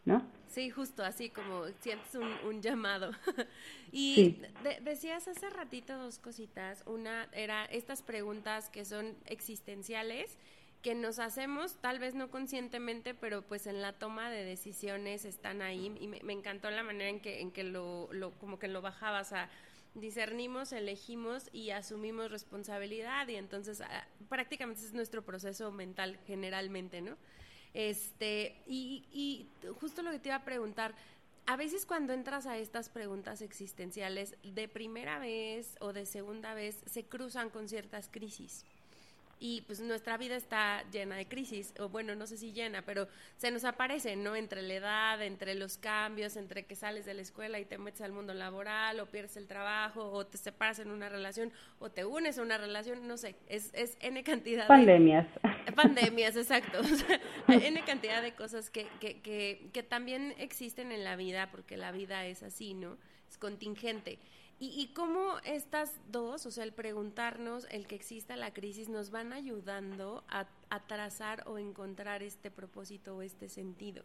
[0.04, 0.22] ¿no?
[0.48, 3.12] Sí, justo así como sientes un, llamado.
[3.92, 4.40] y
[4.82, 6.82] decías hace ratito dos cositas.
[6.86, 10.38] Una era estas preguntas que son existenciales
[10.82, 15.60] que nos hacemos, tal vez no conscientemente, pero pues en la toma de decisiones están
[15.60, 15.92] ahí.
[16.00, 19.32] Y me, encantó la manera en que, en que lo, lo, como que lo bajabas
[19.32, 19.48] a
[19.94, 27.16] discernimos, elegimos y asumimos responsabilidad y entonces ah, prácticamente es nuestro proceso mental generalmente, ¿no?
[27.74, 29.48] Este, y, y
[29.80, 30.94] justo lo que te iba a preguntar,
[31.46, 36.82] a veces cuando entras a estas preguntas existenciales, de primera vez o de segunda vez,
[36.86, 38.64] se cruzan con ciertas crisis
[39.40, 43.08] y pues nuestra vida está llena de crisis, o bueno, no sé si llena, pero
[43.36, 44.36] se nos aparece, ¿no?
[44.36, 48.00] Entre la edad, entre los cambios, entre que sales de la escuela y te metes
[48.00, 52.04] al mundo laboral, o pierdes el trabajo, o te separas en una relación, o te
[52.04, 55.26] unes a una relación, no sé, es, es N cantidad Pandemias.
[55.42, 55.72] de...
[55.72, 56.36] Pandemias.
[56.36, 56.80] exacto.
[57.48, 61.92] N cantidad de cosas que, que, que, que también existen en la vida, porque la
[61.92, 62.98] vida es así, ¿no?
[63.28, 64.18] Es contingente.
[64.60, 69.32] ¿Y, cómo estas dos, o sea, el preguntarnos, el que exista la crisis, nos van
[69.32, 70.48] ayudando a,
[70.88, 74.02] trazar o encontrar este propósito o este sentido?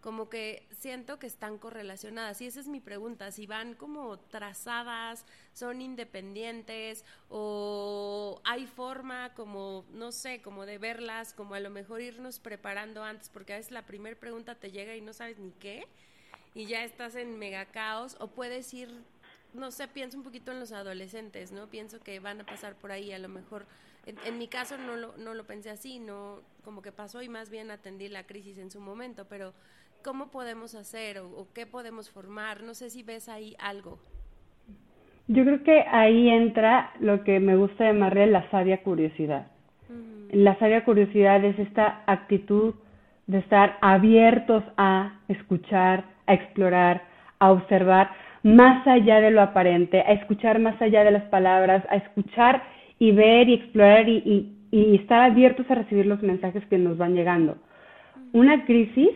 [0.00, 2.40] Como que siento que están correlacionadas.
[2.40, 9.84] Y esa es mi pregunta, si van como trazadas, son independientes o hay forma como,
[9.92, 13.70] no sé, como de verlas, como a lo mejor irnos preparando antes, porque a veces
[13.70, 15.86] la primera pregunta te llega y no sabes ni qué
[16.54, 18.90] y ya estás en mega caos o puedes ir
[19.54, 21.66] no sé, pienso un poquito en los adolescentes, ¿no?
[21.68, 23.66] Pienso que van a pasar por ahí, a lo mejor,
[24.06, 27.50] en, mi caso no lo, no lo pensé así, no, como que pasó y más
[27.50, 29.52] bien atendí la crisis en su momento, pero
[30.02, 32.62] ¿cómo podemos hacer o, qué podemos formar?
[32.62, 33.98] No sé si ves ahí algo.
[35.28, 39.46] Yo creo que ahí entra lo que me gusta llamarle la sabia curiosidad.
[40.30, 42.74] La sabia curiosidad es esta actitud
[43.26, 47.02] de estar abiertos a escuchar, a explorar,
[47.38, 48.10] a observar,
[48.42, 52.62] más allá de lo aparente, a escuchar más allá de las palabras, a escuchar
[52.98, 57.58] y ver y explorar y, estar abiertos a recibir los mensajes que nos van llegando.
[58.32, 59.10] Una crisis,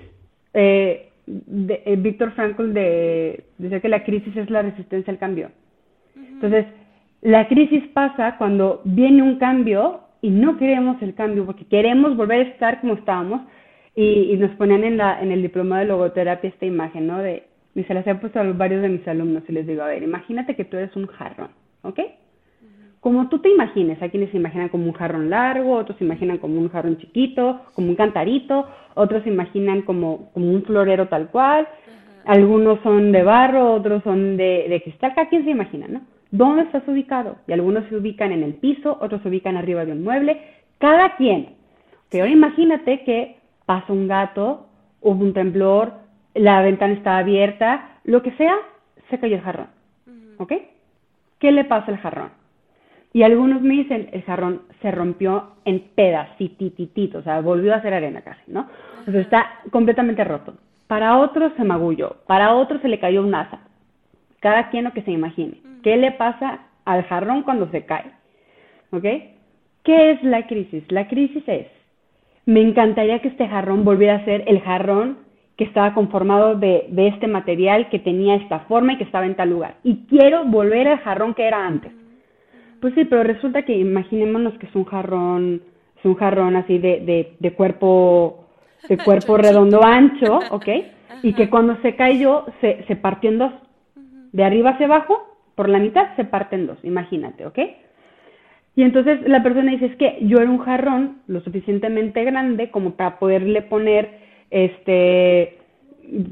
[0.53, 5.51] eh, de, eh, Víctor Frankl de, dice que la crisis es la resistencia al cambio.
[6.15, 6.67] Entonces,
[7.23, 12.41] la crisis pasa cuando viene un cambio y no queremos el cambio porque queremos volver
[12.41, 13.41] a estar como estábamos
[13.95, 17.19] y, y nos ponen en, la, en el diploma de logoterapia esta imagen, ¿no?
[17.19, 17.46] De
[17.77, 20.03] y se las he puesto a varios de mis alumnos y les digo, a ver,
[20.03, 21.51] imagínate que tú eres un jarrón,
[21.83, 22.01] ¿ok?
[23.01, 26.39] Como tú te imagines, hay quienes se imaginan como un jarrón largo, otros se imaginan
[26.39, 31.29] como un jarrón chiquito, como un cantarito, otros se imaginan como, como un florero tal
[31.29, 31.69] cual,
[32.25, 36.01] algunos son de barro, otros son de, de cristal, cada quien se imagina, ¿no?
[36.31, 37.37] ¿Dónde estás ubicado?
[37.47, 40.41] Y algunos se ubican en el piso, otros se ubican arriba de un mueble,
[40.79, 41.51] cada quien.
[42.13, 43.37] Ahora imagínate que
[43.67, 44.67] pasa un gato,
[45.03, 46.06] hubo un temblor,
[46.37, 48.57] la ventana estaba abierta, lo que sea,
[49.11, 49.69] se cayó el jarrón.
[50.39, 50.53] ¿Ok?
[51.39, 52.31] ¿Qué le pasa al jarrón?
[53.13, 57.95] Y algunos me dicen, el jarrón se rompió en pedacitititos, o sea, volvió a ser
[57.95, 58.69] arena casi, ¿no?
[59.07, 60.55] O sea, está completamente roto.
[60.87, 63.61] Para otros se magulló, para otros se le cayó un asa.
[64.41, 65.61] Cada quien lo que se imagine.
[65.83, 68.13] ¿Qué le pasa al jarrón cuando se cae?
[68.93, 69.05] ¿Ok?
[69.83, 70.85] ¿Qué es la crisis?
[70.91, 71.69] La crisis es,
[72.45, 75.26] me encantaría que este jarrón volviera a ser el jarrón
[75.57, 79.37] que estaba conformado de, de, este material, que tenía esta forma y que estaba en
[79.37, 79.77] tal lugar.
[79.83, 81.93] Y quiero volver al jarrón que era antes.
[82.81, 85.63] Pues sí, pero resulta que imaginémonos que es un jarrón,
[85.99, 88.47] es un jarrón así de, de, de cuerpo,
[88.89, 90.69] de cuerpo redondo ancho, ¿ok?
[91.23, 93.53] Y que cuando se cayó se, se partió en dos,
[94.33, 97.59] de arriba hacia abajo por la mitad se parte en dos, imagínate, ¿ok?
[98.77, 102.91] Y entonces la persona dice, es que yo era un jarrón lo suficientemente grande como
[102.91, 105.59] para poderle poner este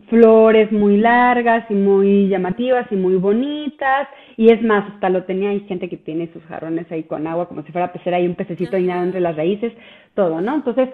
[0.08, 4.08] flores muy largas y muy llamativas y muy bonitas.
[4.36, 7.48] Y es más, hasta lo tenía, hay gente que tiene sus jarrones ahí con agua
[7.48, 9.72] como si fuera pecera y un pececito ahí entre las raíces,
[10.14, 10.54] todo, ¿no?
[10.54, 10.88] Entonces,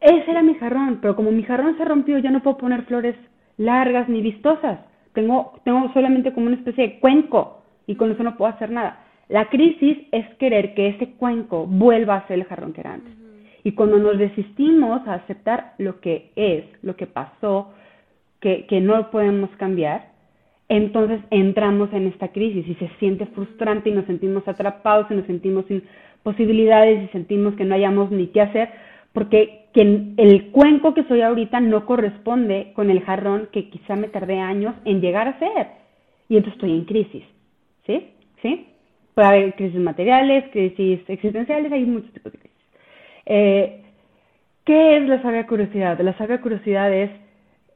[0.00, 3.16] ese era mi jarrón, pero como mi jarrón se rompió, ya no puedo poner flores
[3.56, 4.80] largas ni vistosas.
[5.12, 9.04] Tengo, tengo solamente como una especie de cuenco y con eso no puedo hacer nada.
[9.28, 13.25] La crisis es querer que ese cuenco vuelva a ser el jarrón que era antes.
[13.66, 17.72] Y cuando nos resistimos a aceptar lo que es, lo que pasó,
[18.38, 20.12] que, que no podemos cambiar,
[20.68, 25.26] entonces entramos en esta crisis y se siente frustrante y nos sentimos atrapados y nos
[25.26, 25.82] sentimos sin
[26.22, 28.68] posibilidades y sentimos que no hayamos ni qué hacer
[29.12, 34.38] porque el cuenco que soy ahorita no corresponde con el jarrón que quizá me tardé
[34.38, 35.66] años en llegar a ser.
[36.28, 37.24] Y entonces estoy en crisis,
[37.84, 38.10] ¿sí?
[38.42, 38.68] ¿Sí?
[39.14, 42.55] Puede haber crisis materiales, crisis existenciales, hay muchos tipos de crisis.
[43.26, 43.82] Eh,
[44.64, 46.00] ¿Qué es la sabia curiosidad?
[46.00, 47.10] La sabia curiosidad es,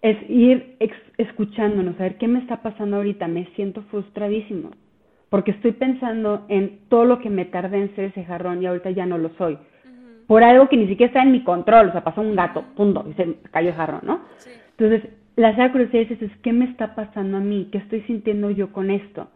[0.03, 0.77] es ir
[1.19, 4.71] escuchándonos, a ver qué me está pasando ahorita, me siento frustradísimo,
[5.29, 8.91] porque estoy pensando en todo lo que me tardé en ser ese jarrón y ahorita
[8.91, 9.59] ya no lo soy
[10.31, 13.05] por algo que ni siquiera está en mi control, o sea, pasó un gato, punto,
[13.11, 14.21] y se cayó el jarrón, ¿no?
[14.79, 17.69] Entonces, la sea curiosidad es, ¿qué me está pasando a mí?
[17.73, 19.27] ¿Qué estoy sintiendo yo con esto?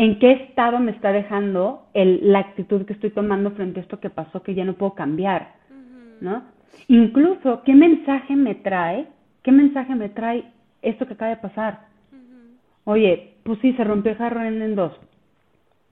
[0.00, 4.00] ¿En qué estado me está dejando el, la actitud que estoy tomando frente a esto
[4.00, 5.52] que pasó que ya no puedo cambiar?
[6.22, 6.42] ¿No?
[6.88, 9.08] Incluso, ¿qué mensaje me trae?
[9.42, 10.44] ¿Qué mensaje me trae
[10.80, 11.80] esto que acaba de pasar?
[12.84, 14.98] Oye, pues sí, se rompió el jarrón en dos.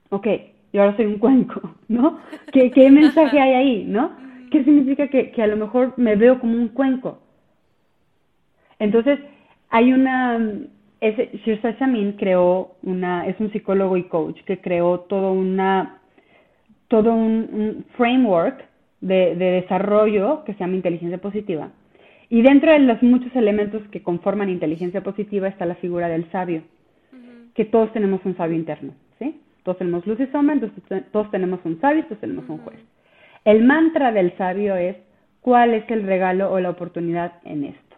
[0.09, 0.25] Ok,
[0.73, 2.17] y ahora soy un cuenco, ¿no?
[2.51, 4.13] ¿Qué, qué mensaje hay ahí, no?
[4.49, 7.19] ¿Qué significa que, que a lo mejor me veo como un cuenco?
[8.79, 9.19] Entonces,
[9.69, 10.39] hay una,
[11.01, 15.99] ese, Shirsa Shamin creó una, es un psicólogo y coach que creó todo una,
[16.87, 18.65] todo un, framework
[19.01, 21.69] de, de, desarrollo que se llama inteligencia positiva.
[22.29, 26.63] Y dentro de los muchos elementos que conforman inteligencia positiva está la figura del sabio,
[27.55, 29.41] que todos tenemos un sabio interno, ¿sí?
[29.63, 32.79] Todos tenemos luz y sombra, entonces todos tenemos un sabio, todos tenemos un juez.
[33.45, 34.95] El mantra del sabio es
[35.41, 37.95] cuál es el regalo o la oportunidad en esto.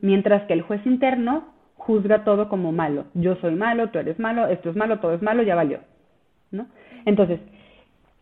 [0.00, 1.53] Mientras que el juez interno
[1.84, 3.04] juzga todo como malo.
[3.14, 5.80] Yo soy malo, tú eres malo, esto es malo, todo es malo, ya valió.
[6.50, 6.66] ¿no?
[7.04, 7.40] Entonces,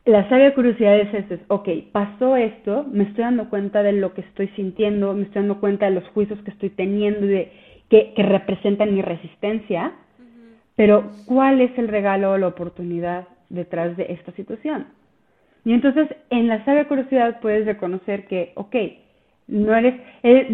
[0.04, 4.14] la sabia curiosidad es eso, es, ok, pasó esto, me estoy dando cuenta de lo
[4.14, 7.52] que estoy sintiendo, me estoy dando cuenta de los juicios que estoy teniendo y de,
[7.88, 9.92] que, que representan mi resistencia,
[10.74, 14.86] pero, ¿cuál es el regalo o la oportunidad detrás de esta situación?
[15.64, 18.74] Y entonces, en la sabia curiosidad puedes reconocer que, ok,
[19.48, 19.94] no eres,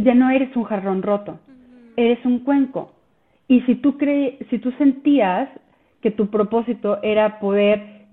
[0.03, 1.39] ya no eres un jarrón roto,
[1.97, 2.93] eres un cuenco.
[3.49, 5.49] Y si tú, cre si tú sentías
[6.01, 8.07] que tu propósito era poder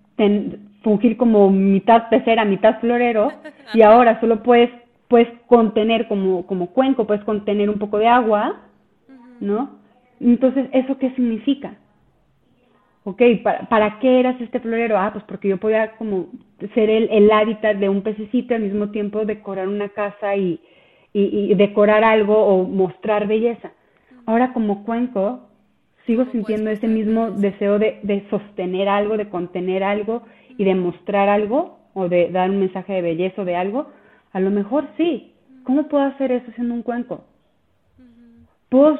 [0.81, 3.31] fungir como mitad pecera, mitad florero,
[3.73, 4.71] y ahora solo puedes,
[5.07, 8.61] puedes contener como, como cuenco, puedes contener un poco de agua,
[9.39, 9.77] ¿no?
[10.19, 11.75] Entonces, ¿eso qué significa?
[13.05, 14.97] ok, ¿para, ¿para qué eras este florero?
[14.97, 16.27] Ah, pues porque yo podía como
[16.73, 20.59] ser el, el hábitat de un pececito al mismo tiempo decorar una casa y,
[21.13, 23.71] y, decorar algo o mostrar belleza.
[24.25, 25.47] Ahora como cuenco,
[26.05, 30.23] sigo sintiendo ese mismo deseo de, de sostener algo, de contener algo
[30.57, 33.87] y de mostrar algo o de dar un mensaje de belleza o de algo.
[34.31, 35.31] A lo mejor sí.
[35.63, 37.25] ¿Cómo puedo hacer eso siendo un cuenco?
[38.69, 38.99] Pues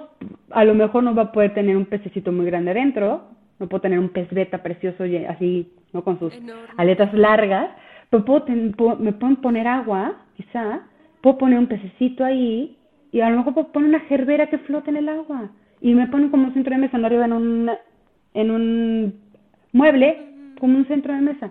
[0.49, 3.23] a lo mejor no va a poder tener un pececito muy grande adentro,
[3.59, 6.03] no puedo tener un pez beta precioso así, ¿no?
[6.03, 6.33] Con sus
[6.77, 7.69] aletas largas,
[8.09, 8.45] pero puedo,
[8.97, 10.81] me puedo poner agua, quizá,
[11.21, 12.77] puedo poner un pececito ahí
[13.15, 15.49] y a lo mejor puedo poner una gerbera que flote en el agua
[15.79, 17.71] y me ponen como centro de mesa, no arriba en un,
[18.33, 19.13] en un
[19.71, 20.17] mueble,
[20.59, 21.49] como un centro de mesa.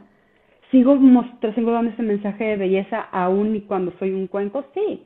[0.70, 4.66] ¿Sigo, mostrando, dando ese mensaje de belleza aún y cuando soy un cuenco?
[4.74, 5.04] Sí.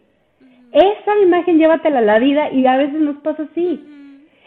[0.73, 3.81] Esa imagen llévatela a la vida y a veces nos pasa así.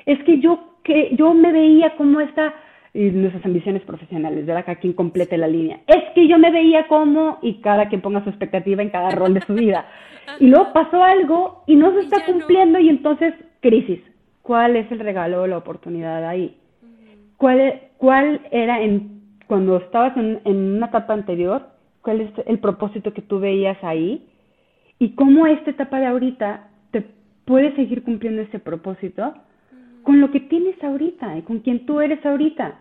[0.05, 2.53] Es que yo que yo me veía como esta,
[2.93, 4.65] y nuestras ambiciones profesionales, ¿verdad?
[4.65, 5.79] Cada quien complete la línea.
[5.87, 9.33] Es que yo me veía como, y cada quien ponga su expectativa en cada rol
[9.33, 9.85] de su vida.
[10.39, 13.99] Y luego pasó algo y no se está cumpliendo y entonces, crisis.
[14.43, 16.55] ¿Cuál es el regalo o la oportunidad ahí?
[17.37, 21.67] ¿Cuál, e, cuál era en, cuando estabas en, en una etapa anterior?
[22.01, 24.27] ¿Cuál es el propósito que tú veías ahí?
[24.99, 27.03] ¿Y cómo esta etapa de ahorita te
[27.43, 29.33] puede seguir cumpliendo ese propósito?
[30.03, 32.79] Con lo que tienes ahorita y con quien tú eres ahorita.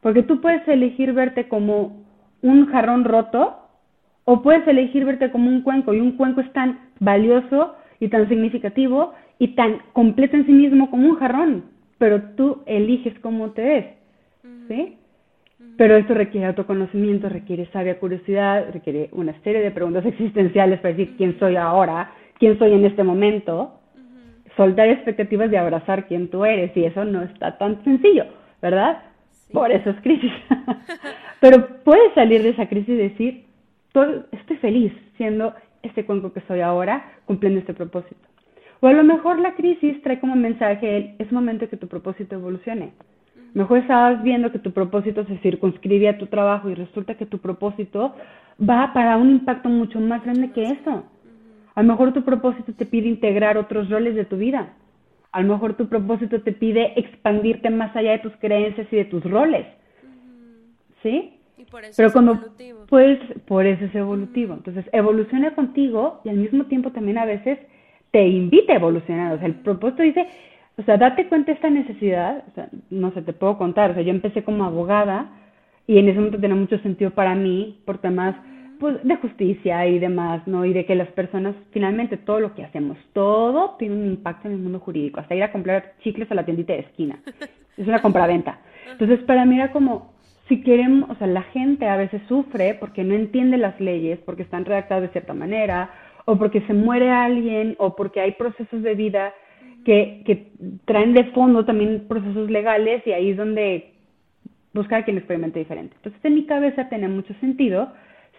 [0.00, 2.04] Porque tú puedes elegir verte como
[2.42, 3.58] un jarrón roto
[4.24, 8.28] o puedes elegir verte como un cuenco y un cuenco es tan valioso y tan
[8.28, 11.64] significativo y tan completo en sí mismo como un jarrón,
[11.98, 13.86] pero tú eliges cómo te ves.
[14.68, 14.96] ¿sí?
[15.76, 21.16] Pero esto requiere autoconocimiento, requiere sabia curiosidad, requiere una serie de preguntas existenciales para decir
[21.16, 23.80] quién soy ahora, quién soy en este momento,
[24.56, 28.24] soltar expectativas de abrazar quién tú eres, y eso no está tan sencillo,
[28.62, 29.02] ¿verdad?
[29.52, 30.32] Por eso es crisis.
[31.40, 33.44] Pero puedes salir de esa crisis y decir,
[34.32, 38.28] estoy feliz siendo este cuenco que soy ahora, cumpliendo este propósito.
[38.80, 42.92] O a lo mejor la crisis trae como mensaje, es momento que tu propósito evolucione.
[43.54, 47.38] Mejor estabas viendo que tu propósito se circunscribe a tu trabajo y resulta que tu
[47.38, 48.14] propósito
[48.60, 51.04] va para un impacto mucho más grande que eso.
[51.74, 54.74] A lo mejor tu propósito te pide integrar otros roles de tu vida.
[55.32, 59.04] A lo mejor tu propósito te pide expandirte más allá de tus creencias y de
[59.06, 59.66] tus roles.
[61.02, 61.34] ¿Sí?
[61.96, 62.40] Pero cuando
[62.88, 64.54] pues por eso es evolutivo.
[64.54, 67.58] Entonces, evoluciona contigo y al mismo tiempo también a veces
[68.12, 69.34] te invita a evolucionar.
[69.34, 70.28] O sea, el propósito dice,
[70.76, 73.94] o sea, date cuenta de esta necesidad, o sea, no sé, te puedo contar, o
[73.94, 75.30] sea, yo empecé como abogada
[75.86, 78.36] y en ese momento tenía mucho sentido para mí por temas
[78.78, 80.64] pues de justicia y demás, ¿no?
[80.64, 84.54] Y de que las personas, finalmente todo lo que hacemos, todo tiene un impacto en
[84.54, 87.18] el mundo jurídico, hasta ir a comprar chicles a la tiendita de esquina.
[87.76, 88.60] Es una compraventa.
[88.88, 90.14] Entonces, para mí era como,
[90.48, 94.44] si queremos, o sea, la gente a veces sufre porque no entiende las leyes, porque
[94.44, 95.90] están redactadas de cierta manera,
[96.24, 99.34] o porque se muere alguien, o porque hay procesos de vida
[99.84, 100.52] que, que
[100.84, 103.94] traen de fondo también procesos legales y ahí es donde
[104.72, 105.96] buscar quien experimente diferente.
[105.96, 107.92] Entonces, en mi cabeza tenía mucho sentido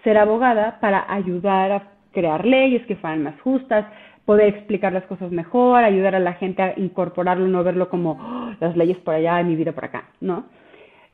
[0.06, 1.84] ser abogada para ayudar a
[2.14, 3.86] crear leyes que fueran más justas,
[4.24, 8.56] poder explicar las cosas mejor, ayudar a la gente a incorporarlo, no verlo como oh,
[8.62, 10.46] las leyes por allá y mi vida por acá, ¿no?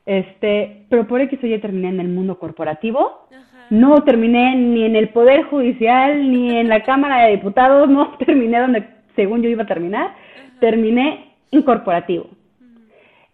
[0.06, 3.28] Este, pero por X yo terminé en el mundo corporativo,
[3.70, 8.60] no terminé ni en el Poder Judicial, ni en la Cámara de Diputados, no terminé
[8.60, 8.86] donde
[9.16, 10.14] según yo iba a terminar,
[10.60, 12.28] terminé en corporativo.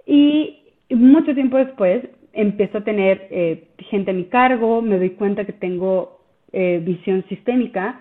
[0.07, 2.09] Y mucho tiempo después
[2.39, 6.21] empiezo a tener eh, gente a mi cargo, me doy cuenta que tengo
[6.53, 8.01] eh, visión sistémica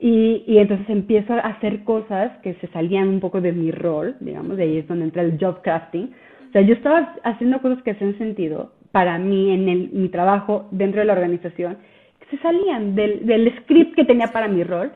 [0.00, 4.16] y, y, entonces empiezo a hacer cosas que se salían un poco de mi rol,
[4.20, 6.10] digamos, de ahí es donde entra el job crafting.
[6.48, 10.66] O sea, yo estaba haciendo cosas que hacían sentido para mí en el, mi trabajo
[10.72, 11.78] dentro de la organización,
[12.18, 14.90] que se salían del, del script que tenía para mi rol.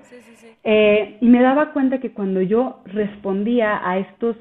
[0.65, 4.37] Eh, y me daba cuenta que cuando yo respondía a estos,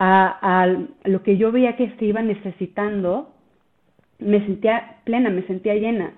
[0.00, 0.66] a, a
[1.04, 3.33] lo que yo veía que se iba necesitando,
[4.18, 6.12] me sentía plena, me sentía llena.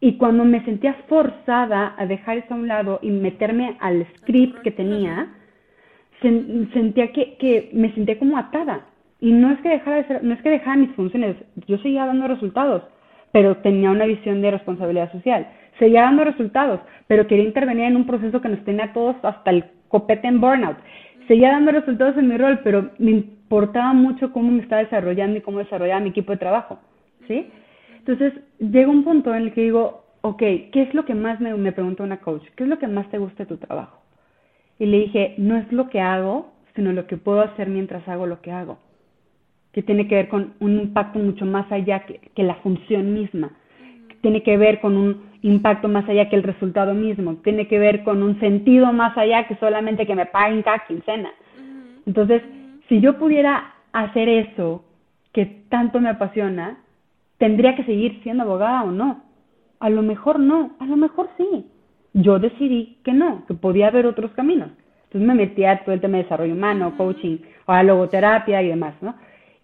[0.00, 4.60] Y cuando me sentía forzada a dejar eso a un lado y meterme al script
[4.62, 5.28] que tenía,
[6.22, 8.86] sentía que, me sentía como atada.
[9.20, 11.36] Y no es que dejara no es que dejara mis funciones,
[11.66, 12.82] yo seguía dando resultados,
[13.32, 15.46] pero tenía una visión de responsabilidad social.
[15.78, 19.50] Seguía dando resultados, pero quería intervenir en un proceso que nos tenía a todos hasta
[19.50, 20.78] el copete en burnout.
[21.28, 25.42] Seguía dando resultados en mi rol, pero me importaba mucho cómo me estaba desarrollando y
[25.42, 26.78] cómo desarrollaba mi equipo de trabajo.
[27.30, 27.46] ¿Sí?
[27.98, 31.54] Entonces, llega un punto en el que digo, ok, ¿qué es lo que más me,
[31.54, 32.42] me preguntó una coach?
[32.56, 34.00] ¿Qué es lo que más te gusta de tu trabajo?
[34.80, 38.26] Y le dije, no es lo que hago, sino lo que puedo hacer mientras hago
[38.26, 38.78] lo que hago,
[39.72, 43.52] que tiene que ver con un impacto mucho más allá que, que la función misma,
[44.08, 47.78] que tiene que ver con un impacto más allá que el resultado mismo, tiene que
[47.78, 51.30] ver con un sentido más allá que solamente que me paguen cada quincena.
[52.06, 52.42] Entonces,
[52.88, 54.84] si yo pudiera hacer eso
[55.32, 56.78] que tanto me apasiona,
[57.40, 59.24] ¿Tendría que seguir siendo abogada o no?
[59.78, 61.66] A lo mejor no, a lo mejor sí.
[62.12, 64.68] Yo decidí que no, que podía haber otros caminos.
[65.04, 68.94] Entonces me metí a todo el tema de desarrollo humano, coaching, a logoterapia y demás,
[69.00, 69.14] ¿no?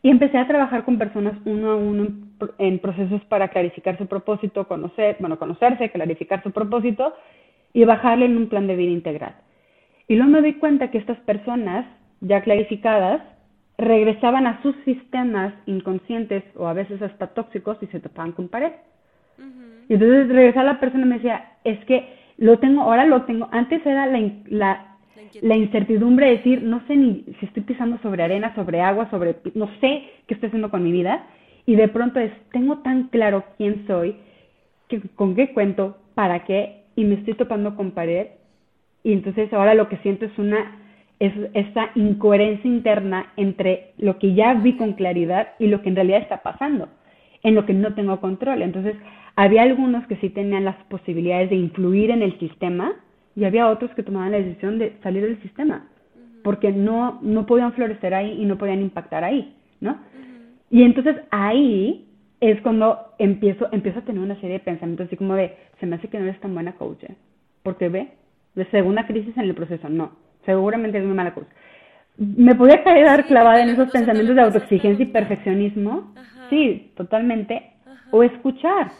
[0.01, 2.07] Y empecé a trabajar con personas uno a uno
[2.57, 7.13] en, procesos para clarificar su propósito, conocer, bueno, conocerse, clarificar su propósito
[7.75, 9.37] y bajarle en un plan de vida integral.
[10.09, 11.85] Y luego me doy cuenta que estas personas
[12.23, 13.21] ya clarificadas
[13.79, 18.73] regresaban a sus sistemas inconscientes o a veces hasta tóxicos y se topaban con pared.
[19.89, 22.09] Y entonces regresaba la persona y me decía, es que
[22.39, 24.97] lo tengo, ahora lo tengo, antes era la, la,
[25.43, 29.37] la, incertidumbre de decir, no sé ni si estoy pisando sobre arena, sobre agua, sobre,
[29.55, 31.27] no sé qué estoy haciendo con mi vida,
[31.67, 34.17] y de pronto es, tengo tan claro quién soy,
[34.89, 38.29] que, con qué cuento, para qué, y me estoy topando con pared,
[39.05, 40.86] y entonces ahora lo que siento es una
[41.19, 45.97] es esa incoherencia interna entre lo que ya vi con claridad y lo que en
[45.97, 46.89] realidad está pasando,
[47.43, 48.63] en lo que no tengo control.
[48.63, 48.97] Entonces,
[49.35, 52.95] había algunos que sí tenían las posibilidades de influir en el sistema
[53.35, 55.89] y había otros que tomaban la decisión de salir del sistema,
[56.43, 59.99] porque no, no podían florecer ahí y no podían impactar ahí, ¿no?
[60.71, 62.09] Y entonces ahí
[62.41, 65.97] es cuando empiezo, empiezo a tener una serie de pensamientos así como de, se me
[65.97, 67.15] hace que no eres tan buena coach, ¿eh?
[67.63, 68.09] porque ve,
[68.55, 71.49] de segunda crisis en el proceso, no seguramente es muy mala cosa.
[72.17, 76.15] me podía quedar clavada en esos pensamientos de autoexigencia y perfeccionismo.
[76.49, 77.73] Sí, totalmente.
[78.11, 78.93] O escuchar.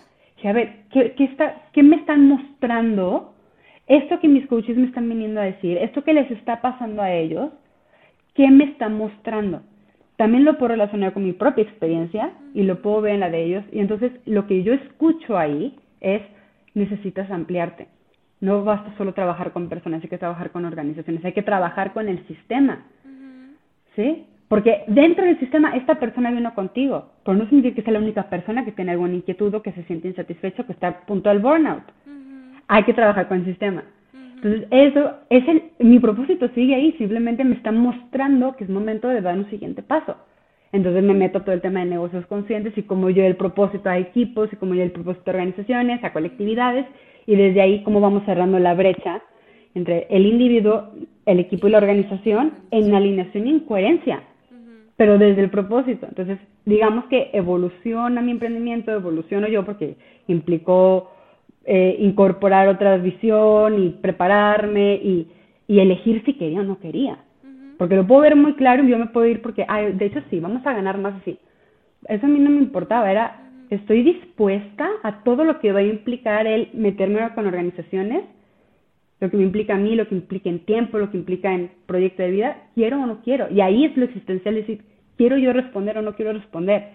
[0.45, 3.35] a ver, ¿qué, qué, está, ¿qué me están mostrando?
[3.87, 7.13] Esto que mis coaches me están viniendo a decir, esto que les está pasando a
[7.13, 7.51] ellos,
[8.35, 9.63] ¿qué me está mostrando?
[10.17, 13.45] También lo puedo relacionar con mi propia experiencia y lo puedo ver en la de
[13.45, 13.65] ellos.
[13.71, 16.23] Y entonces lo que yo escucho ahí es,
[16.75, 17.89] necesitas ampliarte.
[18.41, 22.09] No basta solo trabajar con personas, hay que trabajar con organizaciones, hay que trabajar con
[22.09, 22.85] el sistema.
[23.95, 24.27] ¿Sí?
[24.49, 28.29] Porque dentro del sistema esta persona vino contigo, pero no significa que sea la única
[28.29, 31.41] persona que tiene alguna inquietud o que se siente insatisfecho, que está a punto del
[31.41, 31.83] burnout.
[32.69, 33.83] Hay que trabajar con el sistema.
[34.37, 39.09] Entonces, eso es el, mi propósito sigue ahí, simplemente me está mostrando que es momento
[39.09, 40.17] de dar un siguiente paso.
[40.73, 43.99] Entonces me meto todo el tema de negocios conscientes y como yo el propósito a
[43.99, 46.87] equipos y como yo el propósito a organizaciones, a colectividades
[47.27, 49.23] y desde ahí cómo vamos cerrando la brecha
[49.75, 50.89] entre el individuo,
[51.27, 54.23] el equipo y la organización en alineación y en coherencia,
[54.97, 56.07] pero desde el propósito.
[56.09, 59.97] Entonces, digamos que evoluciona mi emprendimiento, evoluciono yo porque
[60.29, 61.11] implicó
[61.67, 65.29] eh, incorporar otra visión y prepararme y,
[65.69, 67.19] y, elegir si quería o no quería.
[67.79, 70.23] Porque lo puedo ver muy claro y yo me puedo ir porque, ay, de hecho
[70.31, 71.39] sí, vamos a ganar más así.
[72.09, 75.83] Eso a mí no me importaba, era, estoy dispuesta a todo lo que va a
[75.83, 78.25] implicar el meterme con organizaciones
[79.21, 81.71] lo que me implica a mí, lo que implica en tiempo, lo que implica en
[81.87, 83.49] proyecto de vida, quiero o no quiero.
[83.51, 84.85] Y ahí es lo existencial, decir,
[85.17, 86.91] quiero yo responder o no quiero responder.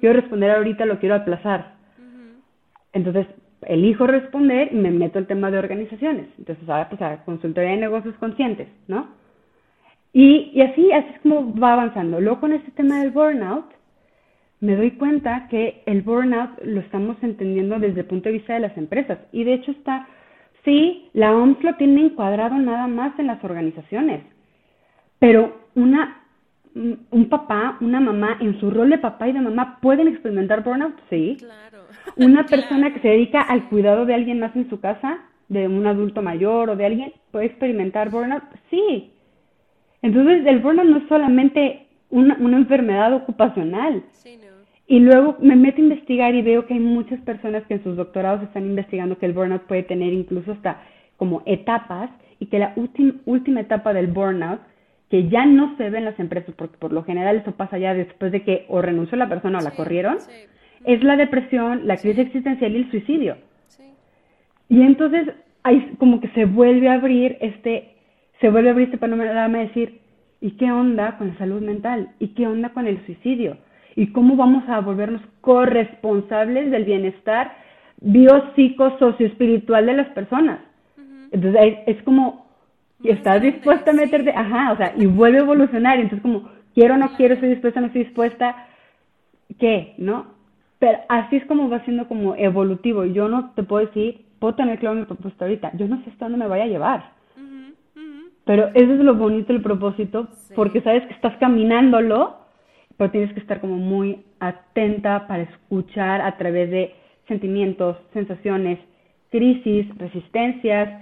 [0.00, 1.74] Quiero responder ahorita, lo quiero aplazar.
[2.92, 3.26] Entonces,
[3.62, 6.26] elijo responder y me meto el tema de organizaciones.
[6.38, 9.08] Entonces, ahora pues a consultoría de negocios conscientes, ¿no?
[10.12, 12.20] Y, y así, así es como va avanzando.
[12.20, 13.66] Luego con este tema del burnout,
[14.60, 18.60] me doy cuenta que el burnout lo estamos entendiendo desde el punto de vista de
[18.60, 19.18] las empresas.
[19.32, 20.08] Y de hecho está
[20.68, 24.22] Sí, la OMS lo tiene encuadrado nada más en las organizaciones,
[25.18, 26.22] pero una,
[26.74, 30.94] un papá, una mamá, en su rol de papá y de mamá, ¿pueden experimentar burnout?
[31.08, 31.36] Sí.
[31.38, 31.78] Claro.
[32.16, 35.86] Una persona que se dedica al cuidado de alguien más en su casa, de un
[35.86, 38.42] adulto mayor o de alguien, ¿puede experimentar burnout?
[38.70, 39.12] Sí.
[40.02, 44.02] Entonces, el burnout no es solamente una, una enfermedad ocupacional.
[44.12, 44.48] Sí, no.
[44.86, 47.96] Y luego me meto a investigar y veo que hay muchas personas que en sus
[47.96, 50.80] doctorados están investigando que el burnout puede tener incluso hasta
[51.18, 52.74] como etapas y que la
[53.26, 54.60] última etapa del burnout,
[55.10, 57.92] que ya no se ve en las empresas, porque por lo general eso pasa ya
[57.92, 60.18] después de que o renunció la persona o la corrieron,
[60.84, 63.36] es la depresión, la crisis existencial y el suicidio.
[64.68, 65.28] Y entonces
[65.62, 67.96] hay como que se vuelve a abrir este,
[68.40, 70.00] se vuelve a abrir este panorama de decir,
[70.40, 72.10] ¿y qué onda con la salud mental?
[72.18, 73.56] ¿Y qué onda con el suicidio?
[73.98, 77.50] y cómo vamos a volvernos corresponsables del bienestar
[78.00, 80.60] biopsico, socioespiritual de las personas.
[81.32, 82.46] Entonces es, como,
[83.02, 86.96] estás dispuesta a meterte, ajá, o sea, y vuelve a evolucionar, entonces como, quiero o
[86.96, 88.68] no quiero, estoy dispuesta o no estoy dispuesta,
[89.58, 89.94] ¿qué?
[89.98, 90.26] ¿No?
[90.78, 94.54] Pero así es como va siendo como evolutivo, y yo no te puedo decir, puedo
[94.54, 97.17] tener claro mi propósito ahorita, yo no sé hasta dónde me vaya a llevar.
[98.48, 100.26] Pero eso es lo bonito del propósito,
[100.56, 102.38] porque sabes que estás caminándolo
[102.96, 106.94] pero tienes que estar como muy atenta para escuchar a través de
[107.28, 108.80] sentimientos, sensaciones,
[109.30, 111.00] crisis, resistencias,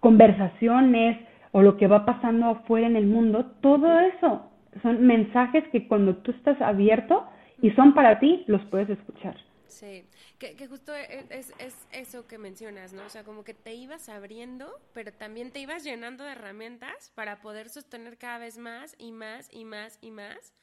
[0.00, 1.18] conversaciones
[1.52, 4.46] o lo que va pasando afuera en el mundo, todo eso
[4.82, 7.24] son mensajes que cuando tú estás abierto
[7.60, 9.36] y son para ti, los puedes escuchar.
[9.66, 10.02] Sí,
[10.40, 13.04] que, justo e, es, es, eso que mencionas, ¿no?
[13.04, 17.40] O sea, como que te ibas abriendo, pero también te ibas llenando de herramientas para
[17.40, 20.54] poder sostener cada vez más y más y más y más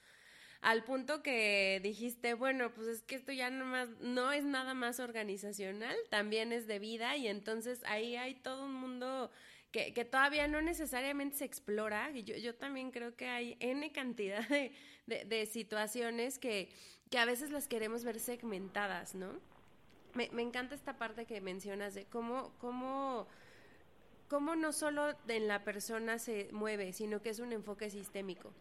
[0.61, 4.73] al punto que dijiste, bueno, pues es que esto ya no, más, no es nada
[4.73, 9.31] más organizacional, también es de vida y entonces ahí hay todo un mundo
[9.71, 12.09] que, todavía no necesariamente se explora.
[12.11, 14.71] Y yo, yo también creo que hay N cantidad de,
[15.05, 16.69] de, situaciones que,
[17.11, 19.39] que a veces las queremos ver segmentadas, ¿no?
[20.17, 23.27] Me, me encanta esta parte que mencionas de cómo, cómo,
[24.27, 28.51] cómo no solo en la persona se mueve, sino que es un enfoque sistémico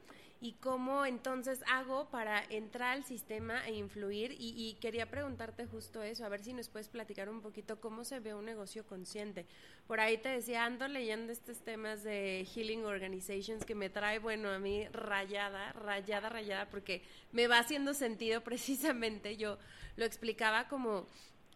[0.40, 4.34] y cómo entonces hago para entrar al sistema e influir.
[4.38, 8.20] Y, quería preguntarte justo eso, a ver si nos puedes platicar un poquito cómo se
[8.20, 9.46] ve un negocio consciente.
[9.86, 14.50] Por ahí te decía, ando leyendo estos temas de Healing Organizations que me trae, bueno,
[14.50, 17.02] a mí rayada, rayada, rayada, porque
[17.32, 19.36] me va haciendo sentido precisamente.
[19.36, 19.58] Yo
[19.96, 21.06] lo explicaba como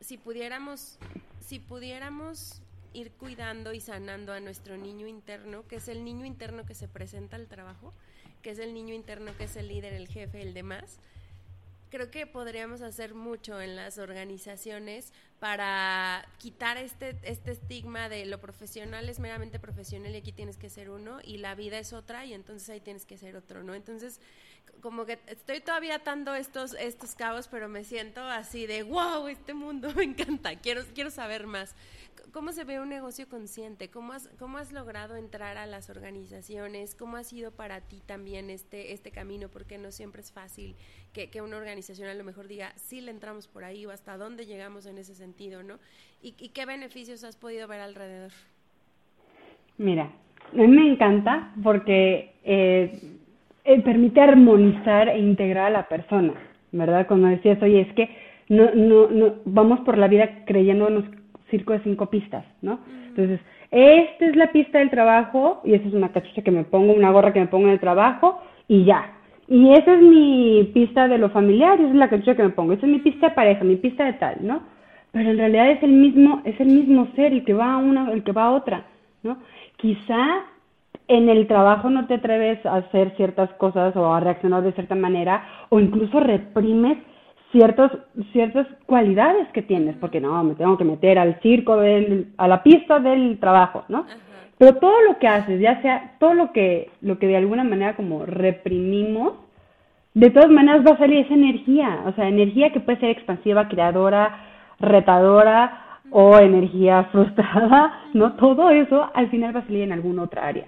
[0.01, 0.99] si pudiéramos,
[1.47, 6.67] si pudiéramos ir cuidando y sanando a nuestro niño interno, que es el niño interno
[6.67, 7.93] que se presenta al trabajo,
[8.43, 10.99] que es el niño interno, que es el líder, el jefe, el demás,
[11.91, 18.41] creo que podríamos hacer mucho en las organizaciones para quitar este, este estigma de lo
[18.41, 22.25] profesional es meramente profesional y aquí tienes que ser uno y la vida es otra
[22.25, 23.75] y entonces ahí tienes que ser otro, ¿no?
[23.75, 24.21] Entonces,
[24.81, 29.55] como que estoy todavía atando estos, estos cabos, pero me siento así de, wow, este
[29.55, 31.75] mundo me encanta, quiero, quiero saber más.
[32.33, 33.89] ¿Cómo se ve un negocio consciente?
[33.91, 36.95] ¿Cómo has, ¿Cómo has logrado entrar a las organizaciones?
[36.95, 39.49] ¿Cómo ha sido para ti también este, este camino?
[39.49, 40.77] Porque no siempre es fácil
[41.13, 44.17] que, que una organización a lo mejor diga, sí le entramos por ahí o hasta
[44.17, 45.79] dónde llegamos en ese sentido, ¿no?
[46.23, 48.33] ¿Y, qué beneficios has podido ver alrededor?
[49.79, 50.13] Mira,
[50.53, 53.20] me encanta porque eh,
[53.71, 56.33] eh, permite armonizar e integrar a la persona,
[56.73, 57.07] ¿verdad?
[57.07, 58.09] Cuando decías, oye, es que
[58.49, 61.05] no, no, no, vamos por la vida creyéndonos
[61.51, 62.81] circo de cinco pistas, ¿no?
[63.09, 63.39] Entonces,
[63.71, 67.13] esta es la pista del trabajo y esta es una cachucha que me pongo, una
[67.13, 69.13] gorra que me pongo en el trabajo y ya.
[69.47, 72.73] Y esa es mi pista de lo familiar, esa es la cachucha que me pongo,
[72.73, 74.63] esa es mi pista de pareja, mi pista de tal, ¿no?
[75.13, 78.11] Pero en realidad es el mismo, es el mismo ser el que va a una,
[78.11, 78.85] el que va a otra,
[79.23, 79.39] ¿no?
[79.77, 80.45] Quizá
[81.11, 84.95] en el trabajo no te atreves a hacer ciertas cosas o a reaccionar de cierta
[84.95, 86.99] manera o incluso reprimes
[87.51, 87.91] ciertos,
[88.33, 92.63] ciertas cualidades que tienes, porque no, me tengo que meter al circo, del, a la
[92.63, 94.07] pista del trabajo, ¿no?
[94.57, 97.97] Pero todo lo que haces, ya sea todo lo que, lo que de alguna manera
[97.97, 99.33] como reprimimos,
[100.15, 103.67] de todas maneras va a salir esa energía, o sea, energía que puede ser expansiva,
[103.67, 104.45] creadora,
[104.79, 108.35] retadora o energía frustrada, ¿no?
[108.35, 110.67] Todo eso al final va a salir en alguna otra área,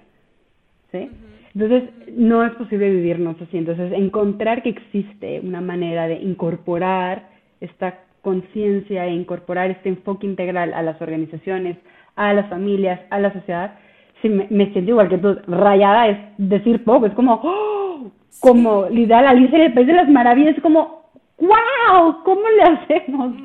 [0.93, 1.09] ¿sí?
[1.55, 3.57] Entonces, no es posible vivirnos así.
[3.57, 7.29] Entonces, encontrar que existe una manera de incorporar
[7.59, 11.77] esta conciencia e incorporar este enfoque integral a las organizaciones,
[12.15, 13.75] a las familias, a la sociedad,
[14.21, 18.11] sí, me, siento igual que tú, rayada es decir poco, es como, ¡oh!
[18.39, 22.23] como Lidal Alicia en el País de las Maravillas, es como, ¡wow!
[22.23, 23.35] ¿Cómo le hacemos?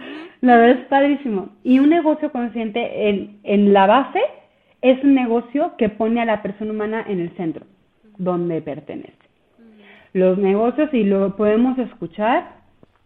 [0.40, 1.48] La verdad es padrísimo.
[1.64, 4.20] Y un negocio consciente en, en la base
[4.82, 7.66] es un negocio que pone a la persona humana en el centro
[8.18, 9.12] donde pertenece.
[10.12, 12.56] Los negocios, y lo podemos escuchar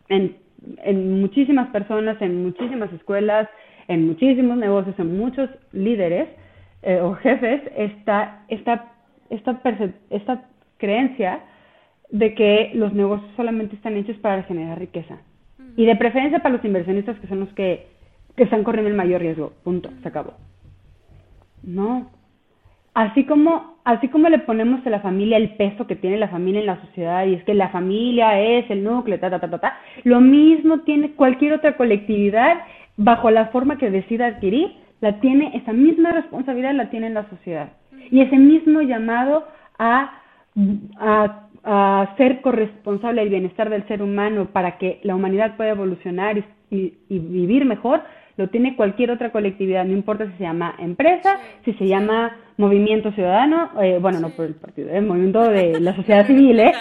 [0.08, 0.36] en,
[0.84, 3.48] en muchísimas personas, en muchísimas escuelas,
[3.88, 6.28] en muchísimos negocios, en muchos líderes
[6.82, 8.92] eh, o jefes, está esta,
[9.30, 9.60] esta,
[10.10, 10.44] esta
[10.78, 11.40] creencia
[12.10, 15.18] de que los negocios solamente están hechos para generar riqueza.
[15.76, 17.86] Y de preferencia para los inversionistas que son los que,
[18.36, 19.52] que están corriendo el mayor riesgo.
[19.64, 19.90] Punto.
[20.02, 20.34] Se acabó.
[21.62, 22.10] No.
[22.94, 26.60] Así como así como le ponemos a la familia el peso que tiene la familia
[26.60, 29.58] en la sociedad y es que la familia es el núcleo, ta, ta, ta, ta,
[29.58, 32.58] ta, lo mismo tiene cualquier otra colectividad
[32.96, 37.28] bajo la forma que decida adquirir, la tiene, esa misma responsabilidad la tiene en la
[37.28, 37.72] sociedad.
[38.10, 39.46] Y ese mismo llamado
[39.78, 40.12] a,
[40.98, 46.38] a, a ser corresponsable del bienestar del ser humano para que la humanidad pueda evolucionar
[46.38, 46.44] y,
[47.08, 48.02] y vivir mejor,
[48.36, 53.12] lo tiene cualquier otra colectividad, no importa si se llama empresa, si se llama movimiento
[53.12, 56.72] ciudadano, eh, bueno, no por el partido, el eh, movimiento de la sociedad civil, ¿eh?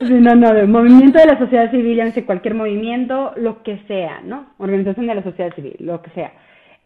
[0.00, 4.46] no no, no, movimiento de la sociedad civil, llámese cualquier movimiento, lo que sea, ¿no?
[4.58, 6.32] Organización de la sociedad civil, lo que sea.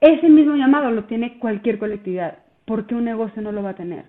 [0.00, 2.38] Ese mismo llamado lo tiene cualquier colectividad.
[2.64, 4.04] ¿Por qué un negocio no lo va a tener?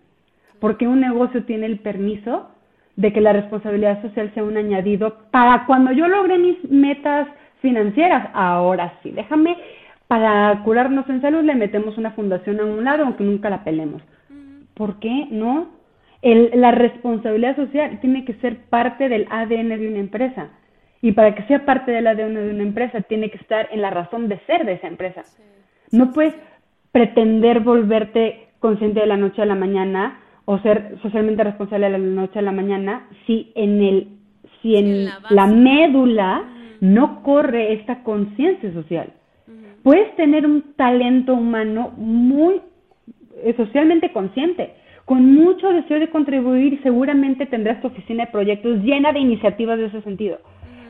[0.60, 2.50] Porque un negocio tiene el permiso
[2.98, 7.28] de que la responsabilidad social sea un añadido para cuando yo logre mis metas
[7.62, 8.30] financieras.
[8.34, 9.56] Ahora sí, déjame,
[10.08, 14.02] para curarnos en salud le metemos una fundación a un lado, aunque nunca la pelemos.
[14.74, 15.70] ¿Por qué no?
[16.24, 20.50] El, la responsabilidad social tiene que ser parte del ADN de una empresa.
[21.00, 23.92] Y para que sea parte del ADN de una empresa, tiene que estar en la
[23.92, 25.22] razón de ser de esa empresa.
[25.92, 26.34] No puedes
[26.92, 30.20] pretender volverte consciente de la noche a la mañana
[30.50, 34.08] o ser socialmente responsable de la noche a la mañana si en el
[34.62, 36.44] si en, la, médula
[36.80, 39.10] no corre esta conciencia social.
[39.84, 42.62] Puedes tener un talento humano muy
[43.44, 44.72] eh, socialmente consciente,
[45.04, 49.88] con mucho deseo de contribuir seguramente tendrás tu oficina de proyectos llena de iniciativas de
[49.88, 50.40] ese sentido.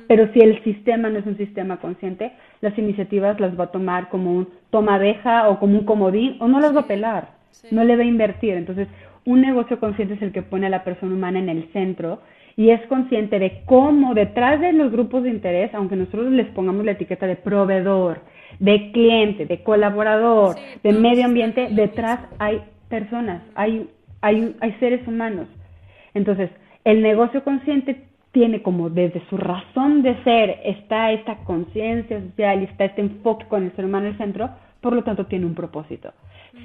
[0.07, 2.31] Pero si el sistema no es un sistema consciente,
[2.61, 6.47] las iniciativas las va a tomar como un toma abeja o como un comodín o
[6.47, 7.29] no las va a pelar,
[7.71, 8.53] no le va a invertir.
[8.53, 8.87] Entonces,
[9.27, 12.21] un negocio consciente es el que pone a la persona humana en el centro
[12.55, 16.85] y es consciente de cómo detrás de los grupos de interés, aunque nosotros les pongamos
[16.85, 18.21] la etiqueta de proveedor,
[18.59, 23.89] de cliente, de colaborador, de medio ambiente, detrás hay personas, hay,
[24.21, 25.49] hay, hay seres humanos.
[26.13, 26.49] Entonces,
[26.85, 32.63] el negocio consciente tiene como desde su razón de ser está esta conciencia social y
[32.63, 35.53] está este enfoque con el ser humano en el centro, por lo tanto tiene un
[35.53, 36.13] propósito.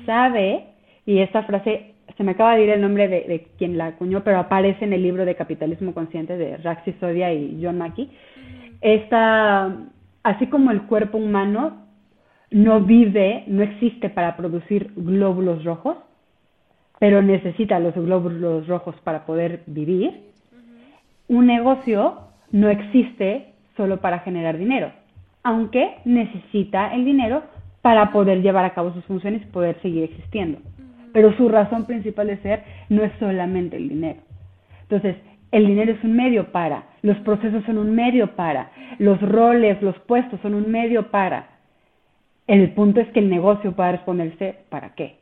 [0.06, 0.66] Sabe,
[1.04, 4.38] y esta frase se me acaba de ir el nombre de, quien la acuñó, pero
[4.38, 8.10] aparece en el libro de Capitalismo Consciente de Raxi Sodia y John Mackey.
[8.80, 9.76] esta,
[10.22, 11.82] así como el cuerpo humano
[12.50, 15.96] no vive, no existe para producir glóbulos rojos,
[16.98, 20.20] pero necesita los glóbulos rojos para poder vivir,
[21.28, 24.92] un negocio no existe solo para generar dinero,
[25.42, 27.42] aunque necesita el dinero
[27.80, 30.58] para poder llevar a cabo sus funciones y poder seguir existiendo.
[31.12, 34.20] Pero su razón principal de ser no es solamente el dinero.
[34.82, 35.16] Entonces,
[35.52, 39.98] el dinero es un medio para, los procesos son un medio para, los roles, los
[40.00, 41.46] puestos son un medio para.
[42.46, 45.16] El punto es que el negocio pueda responderse para qué.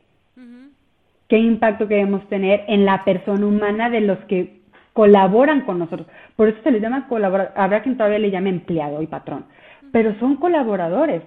[1.27, 4.59] ¿Qué impacto queremos tener en la persona humana de los que
[4.91, 6.07] colaboran con nosotros?
[6.35, 7.53] Por eso se les llama colaborador.
[7.55, 9.45] Habrá quien todavía le llame empleado y patrón,
[9.93, 11.21] pero son colaboradores.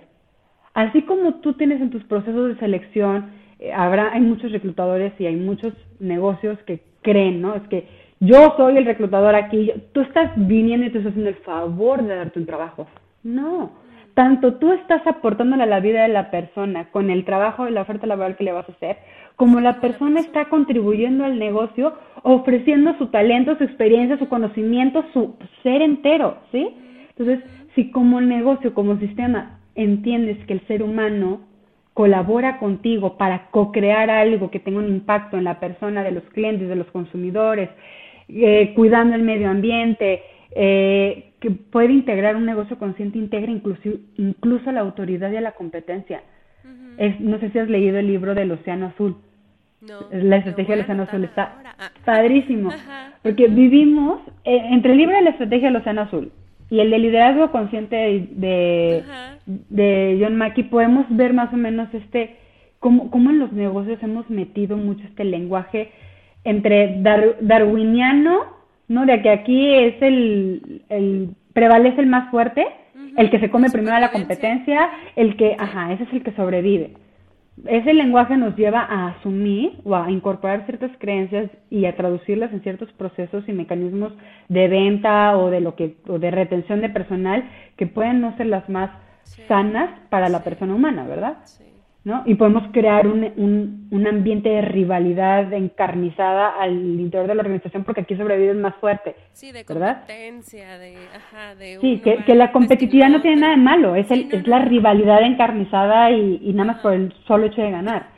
[0.74, 3.30] Así como tú tienes en tus procesos de selección,
[3.74, 7.54] habrá, hay muchos reclutadores y hay muchos negocios que creen, ¿no?
[7.54, 7.86] Es que
[8.20, 12.14] yo soy el reclutador aquí, tú estás viniendo y te estás haciendo el favor de
[12.14, 12.86] darte un trabajo.
[13.22, 13.72] No,
[14.14, 17.82] tanto tú estás aportándole a la vida de la persona con el trabajo y la
[17.82, 18.96] oferta laboral que le vas a hacer,
[19.36, 25.34] como la persona está contribuyendo al negocio, ofreciendo su talento, su experiencia, su conocimiento, su
[25.62, 26.68] ser entero, ¿sí?
[27.16, 27.40] Entonces,
[27.74, 31.40] si como negocio, como sistema, entiendes que el ser humano
[31.94, 36.68] colabora contigo para co-crear algo que tenga un impacto en la persona de los clientes,
[36.68, 37.70] de los consumidores,
[38.28, 40.22] eh, cuidando el medio ambiente,
[40.56, 43.80] eh, que puede integrar un negocio consciente, integra incluso,
[44.16, 46.22] incluso a la autoridad y a la competencia.
[46.98, 49.16] es, no sé si has leído el libro del Océano Azul.
[50.10, 51.90] la estrategia del Océano Azul está ah.
[52.04, 52.70] padrísimo,
[53.22, 56.32] porque vivimos eh, entre el libro de la estrategia del Océano Azul
[56.74, 57.94] y el de liderazgo consciente
[58.32, 59.04] de,
[59.46, 62.34] de, John Mackey podemos ver más o menos este,
[62.80, 65.92] cómo, cómo en los negocios hemos metido mucho este lenguaje
[66.42, 67.00] entre
[67.40, 68.40] darwiniano,
[68.88, 69.06] ¿no?
[69.06, 72.66] De que aquí es el, el prevalece el más fuerte,
[73.16, 76.32] el que se come primero a la competencia, el que, ajá, ese es el que
[76.32, 77.03] sobrevive
[77.66, 82.62] ese lenguaje nos lleva a asumir o a incorporar ciertas creencias y a traducirlas en
[82.62, 84.12] ciertos procesos y mecanismos
[84.48, 87.44] de venta o de lo que o de retención de personal
[87.76, 88.90] que pueden no ser las más
[89.48, 91.38] sanas para la persona humana, ¿verdad?
[92.04, 92.22] ¿No?
[92.26, 97.82] Y podemos crear un, un, un, ambiente de rivalidad encarnizada al interior de la organización
[97.82, 99.16] porque aquí sobrevive el más fuerte.
[99.32, 103.62] Sí, de competencia, de, ajá, de Sí, que, que, la competitividad no tiene nada de
[103.62, 107.62] malo, es, el, es la rivalidad encarnizada y, y nada más por el solo hecho
[107.62, 108.08] de ganar.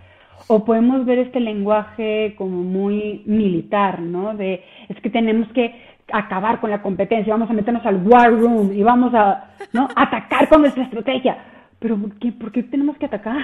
[0.49, 4.35] O podemos ver este lenguaje como muy militar, ¿no?
[4.35, 5.75] De, es que tenemos que
[6.13, 9.89] acabar con la competencia, vamos a meternos al war room y vamos a, ¿no?
[9.95, 11.37] atacar con nuestra estrategia
[11.79, 13.37] pero ¿por qué, ¿por qué tenemos que atacar?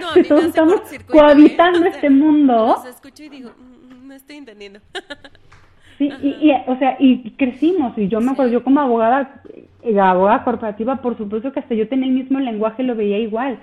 [0.00, 2.76] No, a mí Todos estamos cohabitando este mundo.
[2.84, 4.80] Los escucho y digo, mm, no estoy entendiendo.
[5.98, 9.42] Sí, y, o sea, y crecimos, y yo me acuerdo, yo como abogada,
[9.82, 13.58] eh, abogada corporativa, por supuesto que hasta yo tenía el mismo lenguaje, lo veía igual,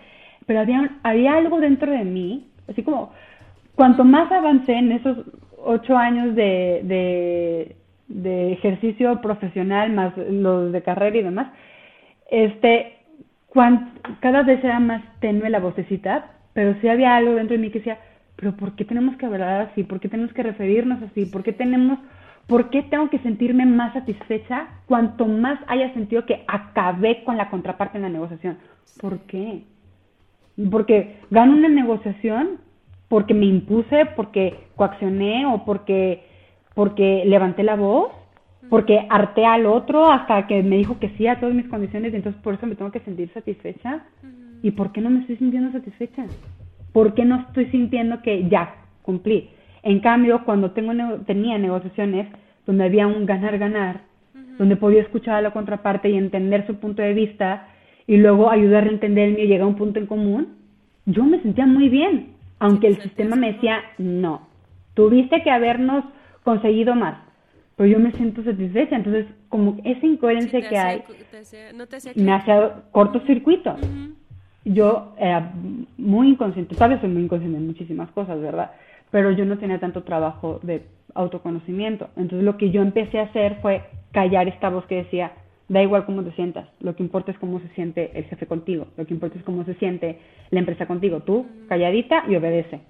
[0.46, 3.14] pero había, había algo dentro de mí, así como,
[3.76, 5.20] cuanto más avancé en esos
[5.64, 7.76] ocho años de, de,
[8.10, 11.54] de ejercicio profesional, más los de carrera y demás,
[12.30, 12.95] este,
[14.20, 17.80] cada vez era más tenue la vocecita, pero sí había algo dentro de mí que
[17.80, 18.00] decía,
[18.36, 19.84] pero ¿por qué tenemos que hablar así?
[19.84, 21.26] ¿Por qué tenemos que referirnos así?
[21.26, 22.00] ¿Por qué tenemos,
[22.48, 27.50] por qué tengo que sentirme más satisfecha cuanto más haya sentido que acabé con la
[27.50, 28.58] contraparte en la negociación?
[29.00, 29.64] ¿Por qué?
[30.70, 32.60] Porque gano una negociación
[33.08, 36.26] porque me impuse, porque coaccioné o porque,
[36.74, 38.12] porque levanté la voz
[38.70, 42.16] porque harté al otro hasta que me dijo que sí a todas mis condiciones y
[42.18, 44.04] entonces por eso me tengo que sentir satisfecha.
[44.62, 46.26] ¿Y por qué no me estoy sintiendo satisfecha?
[46.92, 49.50] ¿Por qué no estoy sintiendo que ya cumplí?
[49.84, 50.94] En cambio, cuando tengo
[51.26, 52.28] tenía negociaciones
[52.66, 54.02] donde había un ganar-ganar,
[54.58, 57.68] donde podía escuchar a la contraparte y entender su punto de vista
[58.08, 60.56] y luego ayudarle a entender el mío y llegar a un punto en común,
[61.06, 64.48] yo me sentía muy bien, aunque el sistema me decía, no,
[64.96, 66.04] tuviste que habernos
[66.44, 67.25] conseguido más
[67.76, 68.96] pero yo me siento satisfecha.
[68.96, 71.04] Entonces, como esa incoherencia que hay,
[72.16, 72.52] me hace
[72.92, 73.76] cortocircuito.
[74.64, 75.54] Yo era
[75.98, 78.72] muy inconsciente, sabes, soy muy inconsciente en muchísimas cosas, ¿verdad?
[79.12, 82.10] Pero yo no tenía tanto trabajo de autoconocimiento.
[82.16, 85.34] Entonces, lo que yo empecé a hacer fue callar esta voz que decía,
[85.68, 88.88] da igual cómo te sientas, lo que importa es cómo se siente el jefe contigo,
[88.98, 90.20] lo que importa es cómo se siente
[90.52, 91.22] la empresa contigo.
[91.22, 92.82] Tú, calladita y obedece.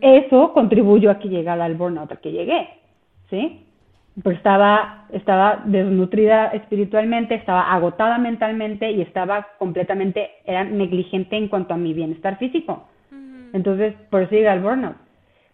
[0.00, 2.68] Eso contribuyó a que llegara al burnout al que llegué,
[3.28, 3.66] ¿sí?
[4.22, 11.74] Pues estaba, estaba desnutrida espiritualmente, estaba agotada mentalmente y estaba completamente, era negligente en cuanto
[11.74, 12.88] a mi bienestar físico.
[13.52, 14.96] Entonces, por eso llega el burnout.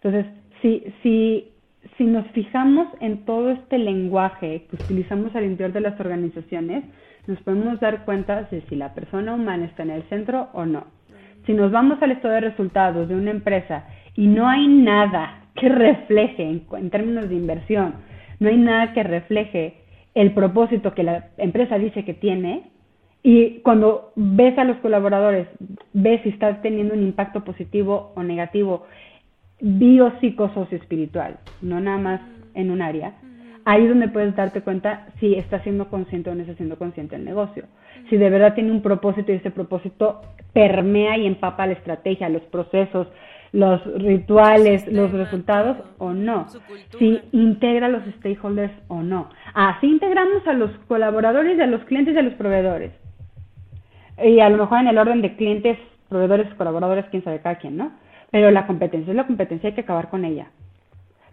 [0.02, 0.26] Entonces,
[0.62, 1.50] si, si
[1.96, 6.84] si nos fijamos en todo este lenguaje que utilizamos al interior de las organizaciones,
[7.26, 10.84] nos podemos dar cuenta de si la persona humana está en el centro o no.
[11.46, 13.84] Si nos vamos al estado de resultados de una empresa
[14.14, 17.94] y no hay nada que refleje en, términos de inversión,
[18.40, 19.74] no hay nada que refleje
[20.14, 22.64] el propósito que la empresa dice que tiene,
[23.22, 25.46] y cuando ves a los colaboradores,
[25.92, 28.86] ves si está teniendo un impacto positivo o negativo,
[29.60, 32.20] bio, psico, socio, espiritual, no nada más
[32.54, 33.14] en un área,
[33.66, 37.16] ahí es donde puedes darte cuenta si está siendo consciente o no está siendo consciente
[37.16, 37.64] el negocio.
[38.08, 40.22] Si de verdad tiene un propósito y ese propósito
[40.54, 43.06] permea y empapa la estrategia, los procesos,
[43.52, 46.46] los rituales, los resultados o no.
[46.98, 49.28] Si integra a los stakeholders o no.
[49.54, 52.92] Así integramos a los colaboradores, a los clientes y a los proveedores.
[54.22, 55.78] Y a lo mejor en el orden de clientes,
[56.08, 57.92] proveedores, colaboradores, quién sabe cada quien, ¿no?
[58.30, 60.48] Pero la competencia es la competencia, hay que acabar con ella.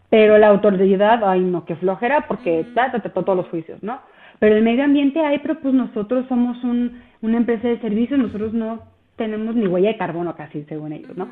[0.10, 4.00] Pero la autoridad, ay no, qué flojera, porque ta, ta, todos los juicios, ¿no?
[4.40, 8.54] Pero el medio ambiente hay, pero pues nosotros somos un, una empresa de servicios, nosotros
[8.54, 8.84] no
[9.18, 11.28] tenemos ni huella de carbono casi, según ellos, ¿no?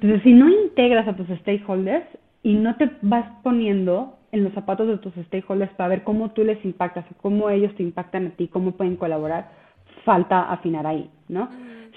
[0.00, 2.06] Entonces, si no integras a tus stakeholders
[2.42, 6.44] y no te vas poniendo en los zapatos de tus stakeholders para ver cómo tú
[6.44, 9.50] les impactas, cómo ellos te impactan a ti, cómo pueden colaborar,
[10.04, 11.48] falta afinar ahí, ¿no?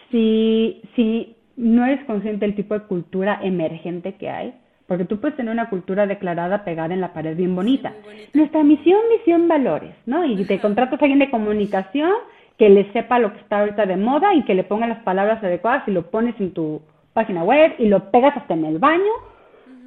[0.10, 4.54] Si, si no eres consciente del tipo de cultura emergente que hay,
[4.88, 7.94] porque tú puedes tener una cultura declarada pegada en la pared bien bonita.
[8.34, 10.26] Nuestra misión, misión, valores, ¿no?
[10.26, 12.12] Y te contratas a alguien de comunicación
[12.58, 15.42] que le sepa lo que está ahorita de moda y que le ponga las palabras
[15.44, 16.82] adecuadas y lo pones en tu
[17.14, 19.12] página web y lo pegas hasta en el baño,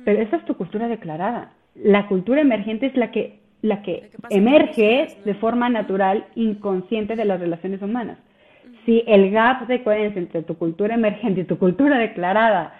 [0.05, 1.53] pero esa es tu cultura declarada.
[1.75, 7.41] La cultura emergente es la que, la que, emerge de forma natural, inconsciente de las
[7.41, 8.18] relaciones humanas.
[8.85, 12.75] Si el gap de coherencia entre tu cultura emergente y tu cultura declarada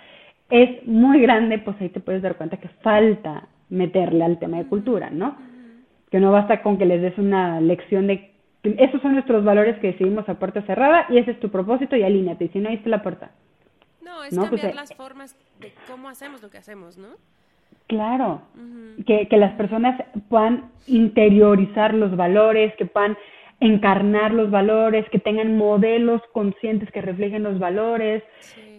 [0.51, 4.67] es muy grande, pues ahí te puedes dar cuenta que falta meterle al tema de
[4.67, 5.37] cultura, ¿no?
[6.11, 8.35] Que no basta con que les des una lección de
[8.65, 12.03] esos son nuestros valores que decidimos a puerta cerrada y ese es tu propósito y
[12.03, 13.31] alíñate, y si no, ahí está la puerta.
[14.05, 17.09] No, es cambiar pues, eh, las formas de cómo hacemos lo que hacemos, ¿no?
[17.87, 18.43] Claro,
[19.07, 23.17] que, que las personas puedan interiorizar los valores, que puedan
[23.61, 28.23] encarnar los valores, que tengan modelos conscientes que reflejen los valores,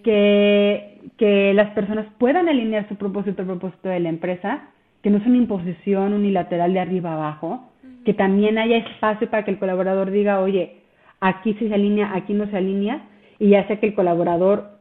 [0.04, 4.70] que, que las personas puedan alinear su propósito al propósito de la empresa,
[5.02, 7.72] que no es una imposición unilateral de arriba abajo,
[8.06, 10.82] que también haya espacio para que el colaborador diga, oye,
[11.20, 13.08] aquí sí se alinea, aquí no se alinea,
[13.40, 14.75] y ya sea que el colaborador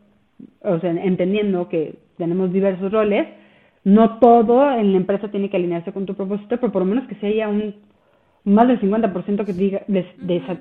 [0.63, 3.27] o sea, entendiendo que tenemos diversos roles,
[3.85, 7.07] no todo en la empresa tiene que alinearse con tu propósito, pero por lo menos
[7.07, 7.75] que se haya un
[8.45, 10.05] más del 50% que diga de,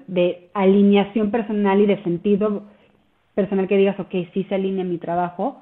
[0.07, 2.63] de, alineación personal y de sentido
[3.35, 5.61] personal que digas, ok, sí se alinea mi trabajo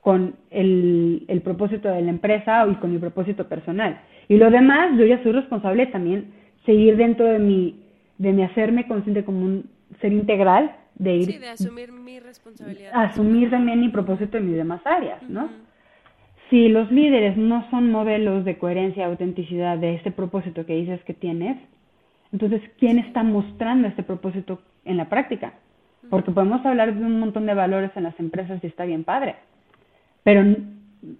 [0.00, 4.00] con el, el propósito de la empresa y con mi propósito personal.
[4.28, 6.32] Y lo demás, yo ya soy responsable también
[6.64, 7.80] seguir dentro de mi,
[8.18, 9.66] de mi hacerme consciente como un
[10.00, 11.26] ser integral de ir...
[11.26, 12.92] Sí, de asumir mi responsabilidad.
[12.94, 15.48] Asumir también mi propósito en mis demás áreas, ¿no?
[16.50, 21.14] Si los líderes no son modelos de coherencia, autenticidad de este propósito que dices que
[21.14, 21.56] tienes,
[22.32, 25.54] entonces, ¿quién está mostrando este propósito en la práctica?
[26.10, 29.36] Porque podemos hablar de un montón de valores en las empresas y está bien padre,
[30.22, 30.44] pero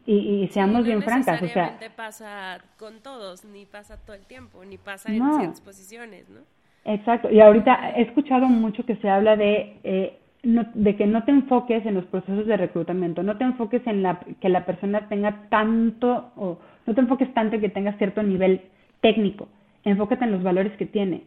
[0.04, 4.76] y, seamos bien francas, o sea, pasa con todos, ni pasa todo el tiempo, ni
[4.76, 6.40] pasa en ciertas posiciones, ¿no?
[6.84, 11.30] Exacto, y ahorita he escuchado mucho que se habla de, eh, de que no te
[11.30, 15.48] enfoques en los procesos de reclutamiento, no te enfoques en la, que la persona tenga
[15.50, 18.62] tanto, o no te enfoques tanto en que tenga cierto nivel
[19.02, 19.48] técnico,
[19.84, 21.24] enfócate en los valores que tiene.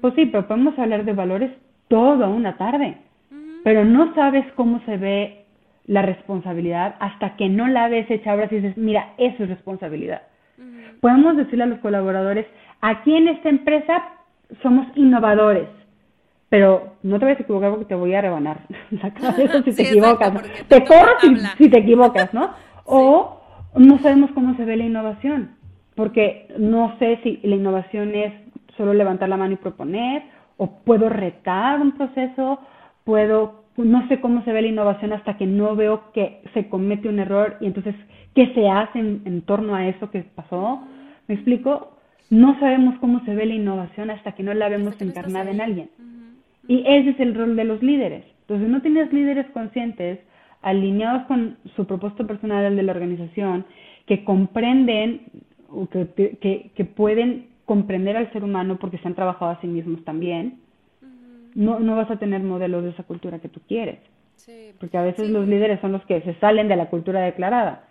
[0.00, 1.50] Pues sí, pero podemos hablar de valores
[1.88, 2.96] toda una tarde,
[3.64, 5.44] pero no sabes cómo se ve
[5.86, 10.22] la responsabilidad hasta que no la ves hecha ahora y dices, mira, eso es responsabilidad.
[11.00, 12.46] Podemos decirle a los colaboradores,
[12.80, 14.02] aquí en esta empresa
[14.62, 15.68] somos innovadores,
[16.48, 19.82] pero no te vayas a equivocar porque te voy a rebanar la cabeza si te
[19.82, 20.32] equivocas.
[20.68, 21.12] te, corro
[21.58, 22.50] si, te equivocas, ¿no?
[22.90, 23.42] O
[23.76, 25.50] no sabemos cómo se ve la innovación,
[25.94, 28.32] porque no sé si la innovación es
[28.78, 30.22] solo levantar la mano y proponer,
[30.56, 32.60] o puedo retar un proceso,
[33.04, 37.10] puedo, no sé cómo se ve la innovación hasta que no veo que se comete
[37.10, 37.94] un error y entonces,
[38.34, 40.80] ¿qué se hace en, en torno a eso que pasó?
[41.26, 41.97] ¿Me explico?
[42.30, 45.90] No sabemos cómo se ve la innovación hasta que no la vemos encarnada en alguien.
[46.66, 48.24] Y ese es el rol de los líderes.
[48.42, 50.20] Entonces, no tienes líderes conscientes,
[50.60, 53.64] alineados con su propósito personal de la organización,
[54.06, 55.22] que comprenden,
[55.90, 60.02] que, que, que pueden comprender al ser humano porque se han trabajado a sí mismos
[60.04, 60.58] también,
[61.54, 63.98] no, no vas a tener modelos de esa cultura que tú quieres.
[64.78, 67.84] porque a veces los líderes son los que se salen de la cultura declarada.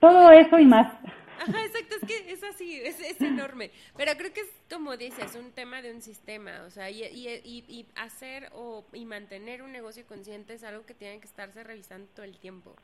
[0.00, 0.92] Todo eso y más.
[1.38, 3.70] Ajá, exacto, es que es así, es, enorme.
[3.96, 7.28] Pero creo que es, como dices, un tema de un sistema, o sea, y, y,
[7.44, 12.08] y, hacer o, y mantener un negocio consciente es algo que tiene que estarse revisando
[12.14, 12.74] todo el tiempo,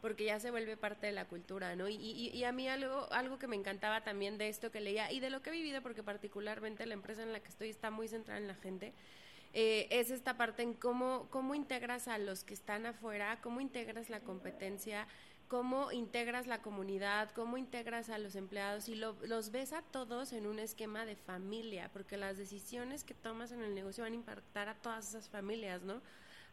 [0.00, 1.88] porque ya se vuelve parte de la cultura, ¿no?
[1.88, 5.20] Y, y, a mí algo, algo que me encantaba también de esto que leía y
[5.20, 8.08] de lo que he vivido, porque particularmente la empresa en la que estoy está muy
[8.08, 8.92] centrada en la gente,
[9.58, 14.10] eh, es esta parte en cómo, cómo integras a los que están afuera, cómo integras
[14.10, 15.08] la competencia,
[15.48, 20.46] cómo integras la comunidad, cómo integras a los empleados y los ves a todos en
[20.46, 24.68] un esquema de familia, porque las decisiones que tomas en el negocio van a impactar
[24.68, 26.02] a todas esas familias, ¿no?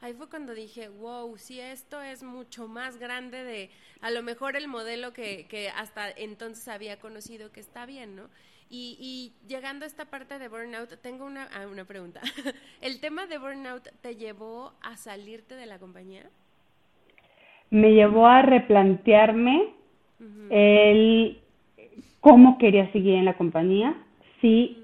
[0.02, 3.72] Ahí fue cuando dije, wow, si esto es mucho más grande de
[4.02, 8.30] a lo mejor el modelo que, que hasta entonces había conocido que está bien, ¿no?
[8.70, 12.22] Y, y llegando a esta parte de burnout, tengo una, ah, una pregunta.
[12.82, 16.30] ¿El tema de burnout te llevó a salirte de la compañía?
[17.74, 19.70] Me llevó a replantearme
[20.52, 21.40] el
[22.20, 23.96] cómo quería seguir en la compañía,
[24.40, 24.78] si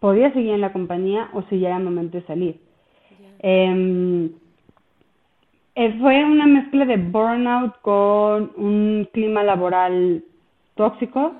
[0.00, 2.60] podía seguir en la compañía o si ya era momento de salir.
[3.40, 4.30] Em,
[5.74, 10.24] eh, fue una mezcla de burnout con un clima laboral
[10.76, 11.34] tóxico,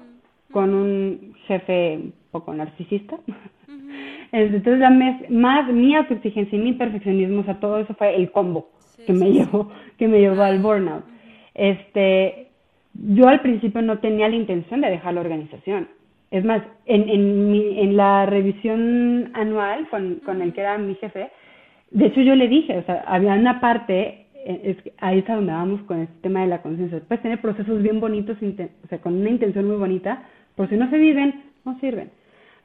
[0.53, 3.17] con un jefe un poco narcisista.
[4.33, 8.74] Entonces, la más mi autoexigencia y mi perfeccionismo, o sea, todo eso fue el combo
[9.05, 11.05] que me llevó que me llevó al burnout.
[11.55, 12.49] Este,
[12.95, 15.89] yo al principio no tenía la intención de dejar la organización.
[16.31, 20.95] Es más, en, en, mi, en la revisión anual con, con el que era mi
[20.97, 21.31] jefe,
[21.91, 25.53] de hecho yo le dije, o sea, había una parte, eh, es, ahí es donde
[25.53, 27.01] vamos con este tema de la conciencia.
[27.07, 30.25] Puedes tener procesos bien bonitos, o sea, con una intención muy bonita,
[30.57, 32.11] pero si no se viven, no sirven.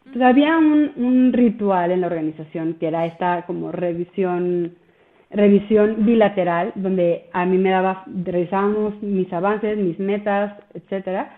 [0.05, 4.73] Entonces había un, un ritual en la organización que era esta como revisión
[5.31, 11.31] revisión bilateral, donde a mí me daba, revisábamos mis avances, mis metas, etcétera,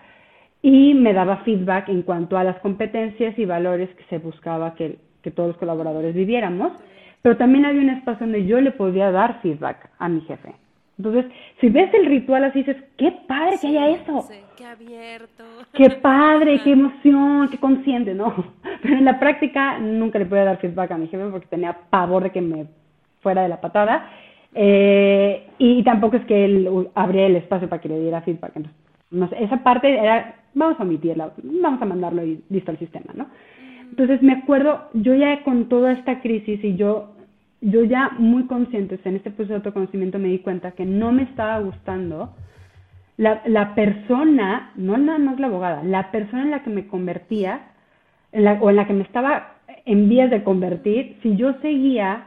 [0.62, 4.98] y me daba feedback en cuanto a las competencias y valores que se buscaba que,
[5.22, 6.72] que todos los colaboradores viviéramos,
[7.20, 10.54] pero también había un espacio donde yo le podía dar feedback a mi jefe.
[10.98, 14.28] Entonces, si ves el ritual así, dices, qué padre que haya eso.
[14.56, 15.44] qué abierto.
[15.72, 18.32] Qué padre, qué emoción, qué consciente, ¿no?
[18.82, 22.24] Pero en la práctica nunca le podía dar feedback a mi jefe porque tenía pavor
[22.24, 22.66] de que me
[23.22, 24.10] fuera de la patada.
[24.54, 28.56] Eh, y tampoco es que él abriera el espacio para que le diera feedback.
[28.56, 33.26] No esa parte era, vamos a omitirla, vamos a mandarlo listo al sistema, ¿no?
[33.90, 37.12] Entonces me acuerdo, yo ya con toda esta crisis y yo,
[37.60, 41.24] yo ya muy consciente, en este proceso de autoconocimiento me di cuenta que no me
[41.24, 42.34] estaba gustando
[43.18, 47.68] la, la persona, no nada más la abogada, la persona en la que me convertía,
[48.32, 52.24] o en la que me estaba en vías de convertir, si yo seguía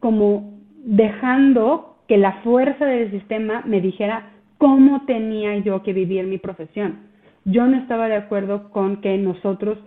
[0.00, 6.38] como dejando que la fuerza del sistema me dijera cómo tenía yo que vivir mi
[6.38, 7.00] profesión.
[7.44, 9.78] Yo no estaba de acuerdo con que nosotros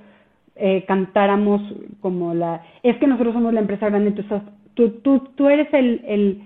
[0.56, 1.62] eh, cantáramos
[1.99, 2.64] como la...
[2.84, 4.12] Es que nosotros somos la empresa grande,
[4.74, 6.02] tú, tú, tú, eres el...
[6.06, 6.41] el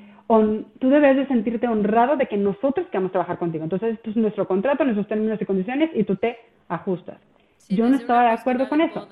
[0.80, 3.64] tú debes de sentirte honrado de que nosotros queramos trabajar contigo.
[3.64, 6.38] Entonces, esto es nuestro contrato, nuestros términos y condiciones y tú te
[6.68, 7.18] ajustas.
[7.70, 9.08] yo no estaba de acuerdo con eso.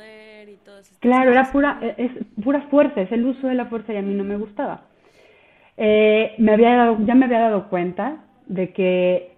[1.00, 2.12] Claro, era pura, e, es,
[2.44, 4.84] pura fuerza, es el uso de la fuerza y a mí no me gustaba.
[5.78, 9.36] Eh, me había dado, ya me había dado cuenta de que,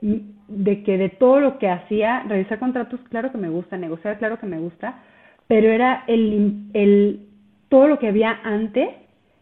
[0.48, 4.40] de que de todo lo que hacía, revisar contratos, claro que me gusta, negociar, claro
[4.40, 5.04] que me gusta,
[5.48, 7.28] pero era el, el,
[7.70, 8.90] todo lo que había antes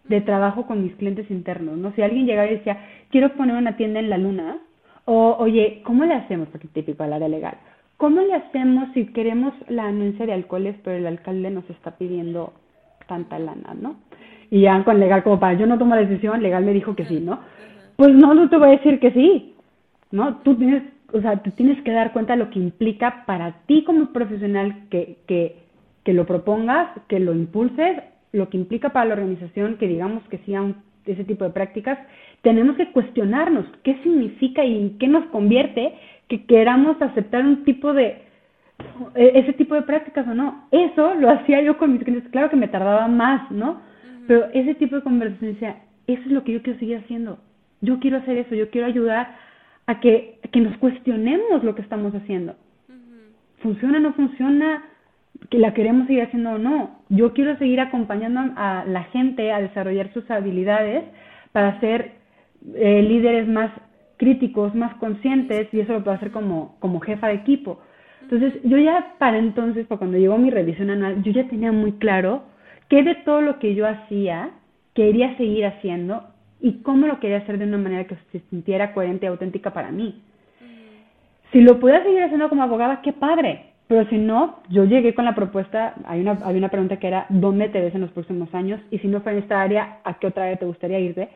[0.06, 1.94] de trabajo con mis clientes internos, ¿no?
[1.94, 2.78] Si alguien llegaba y decía,
[3.10, 4.58] quiero poner una tienda en la luna,
[5.06, 6.48] o, oye, ¿cómo le hacemos?
[6.50, 7.58] Porque típico al área legal.
[7.98, 12.54] ¿Cómo le hacemos si queremos la anuncia de alcoholes, pero el alcalde nos está pidiendo
[13.08, 13.96] tanta lana, ¿no?
[14.50, 17.06] Y ya con legal como para, yo no tomo la decisión, legal me dijo que
[17.06, 17.40] sí, ¿no?
[17.96, 19.56] Pues no, no te voy a decir que sí,
[20.12, 20.38] ¿no?
[20.38, 23.84] Tú tienes, o sea, te tienes que dar cuenta de lo que implica para ti
[23.84, 25.58] como profesional que, que,
[26.04, 30.40] que lo propongas, que lo impulses, lo que implica para la organización que digamos que
[30.40, 30.54] sí
[31.06, 31.98] ese tipo de prácticas,
[32.42, 35.94] tenemos que cuestionarnos qué significa y en qué nos convierte
[36.34, 38.24] que queramos aceptar un tipo de
[39.14, 40.68] e, ese tipo de prácticas o no.
[40.72, 43.82] Eso lo hacía yo con mis clientes, claro que me tardaba más, ¿no?
[44.28, 45.76] Pero ese tipo de conversación decía,
[46.08, 47.38] eso es lo que yo quiero seguir haciendo.
[47.82, 49.36] Yo quiero hacer eso, yo quiero ayudar
[49.86, 52.56] a que, que nos cuestionemos lo que estamos haciendo.
[53.60, 54.86] ¿Funciona o no funciona?
[55.52, 57.00] ¿Que la queremos seguir haciendo o no?
[57.10, 61.04] Yo quiero seguir acompañando a la gente a desarrollar sus habilidades
[61.52, 62.14] para ser
[62.74, 63.70] eh, líderes más
[64.24, 67.82] críticos, más conscientes, y eso lo puedo hacer como, como jefa de equipo.
[68.22, 71.92] Entonces, yo ya para entonces, para cuando llegó mi revisión anual, yo ya tenía muy
[71.94, 72.44] claro
[72.88, 74.52] qué de todo lo que yo hacía
[74.94, 76.24] quería seguir haciendo
[76.62, 79.92] y cómo lo quería hacer de una manera que se sintiera coherente y auténtica para
[79.92, 80.22] mí.
[81.52, 83.74] Si lo pudiera seguir haciendo como abogada, qué padre.
[83.88, 87.26] Pero si no, yo llegué con la propuesta, hay una, hay una pregunta que era,
[87.28, 88.80] ¿dónde te ves en los próximos años?
[88.90, 91.28] Y si no fue en esta área, ¿a qué otra área te gustaría irte?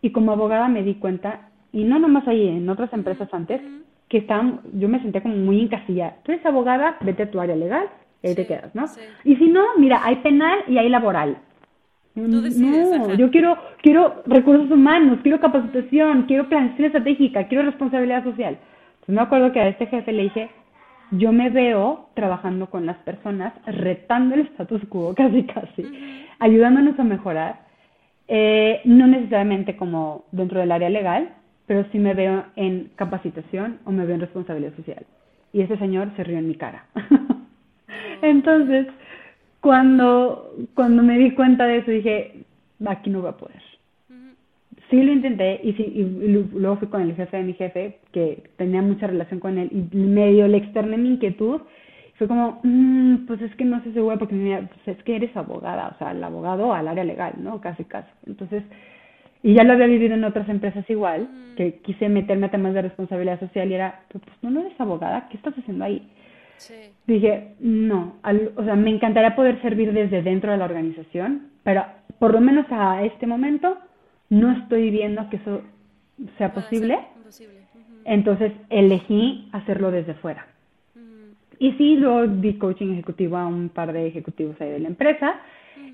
[0.00, 3.60] Y como abogada me di cuenta, y no nomás ahí, en otras empresas antes,
[4.08, 6.16] que estaban, yo me senté como muy encasillada.
[6.22, 7.88] Tú eres abogada, vete a tu área legal,
[8.22, 8.84] ahí te quedas, ¿no?
[9.24, 11.38] Y si no, mira, hay penal y hay laboral.
[12.14, 18.58] no, yo quiero, quiero recursos humanos, quiero capacitación, quiero planificación estratégica, quiero responsabilidad social.
[18.94, 20.50] Entonces me acuerdo que a este jefe le dije,
[21.12, 25.84] yo me veo trabajando con las personas, retando el status quo casi casi,
[26.38, 27.60] ayudándonos a mejorar,
[28.28, 31.34] eh, no necesariamente como dentro del área legal,
[31.72, 35.06] pero sí me veo en capacitación o me veo en responsabilidad social.
[35.54, 36.84] Y ese señor se rió en mi cara.
[38.20, 38.88] Entonces,
[39.62, 42.44] cuando, cuando me di cuenta de eso, dije,
[42.84, 43.62] aquí no voy a poder.
[44.90, 46.02] Sí lo intenté y, sí, y
[46.58, 49.96] luego fui con el jefe de mi jefe, que tenía mucha relación con él, y
[49.96, 51.62] medio le externé mi inquietud.
[52.18, 55.34] Fue como, mm, pues es que no sé segura porque me, pues es que eres
[55.34, 57.62] abogada, o sea, el abogado al área legal, ¿no?
[57.62, 58.10] Casi, casi.
[58.26, 58.62] Entonces,
[59.42, 62.82] y ya lo había vivido en otras empresas igual, que quise meterme a temas de
[62.82, 66.08] responsabilidad social y era, pues no, no eres abogada, ¿qué estás haciendo ahí?
[67.06, 68.16] Dije, no,
[68.56, 71.84] o sea, me encantaría poder servir desde dentro de la organización, pero
[72.20, 73.78] por lo menos a este momento
[74.30, 75.62] no estoy viendo que eso
[76.38, 76.98] sea posible.
[78.04, 80.46] Entonces elegí hacerlo desde fuera.
[81.58, 85.40] Y sí, luego di coaching ejecutivo a un par de ejecutivos ahí de la empresa.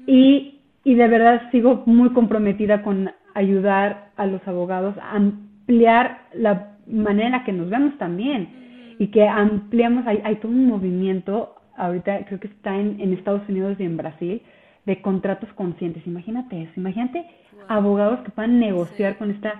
[0.06, 6.74] Y, y de verdad sigo muy comprometida con ayudar a los abogados a ampliar la
[6.86, 11.54] manera en la que nos vemos también y que ampliamos, hay, hay todo un movimiento,
[11.76, 14.42] ahorita creo que está en, en Estados Unidos y en Brasil,
[14.86, 16.04] de contratos conscientes.
[16.06, 17.26] Imagínate eso, imagínate
[17.68, 19.54] abogados que puedan negociar con esta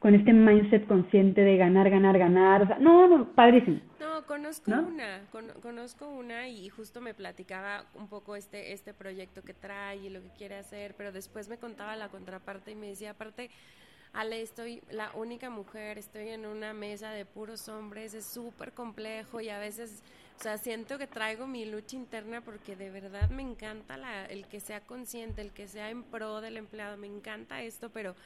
[0.00, 2.80] con este mindset consciente de ganar, ganar, ganar.
[2.80, 3.80] no, no, padrísimo.
[4.00, 5.20] No, conozco una,
[5.60, 10.22] conozco una y justo me platicaba un poco este, este proyecto que trae y lo
[10.22, 13.50] que quiere hacer, pero después me contaba la contraparte y me decía, aparte,
[14.14, 19.42] Ale, estoy la única mujer, estoy en una mesa de puros hombres, es súper complejo
[19.42, 20.02] y a veces,
[20.38, 24.46] o sea, siento que traigo mi lucha interna porque de verdad me encanta la, el
[24.46, 28.16] que sea consciente, el que sea en pro del empleado, me encanta esto, pero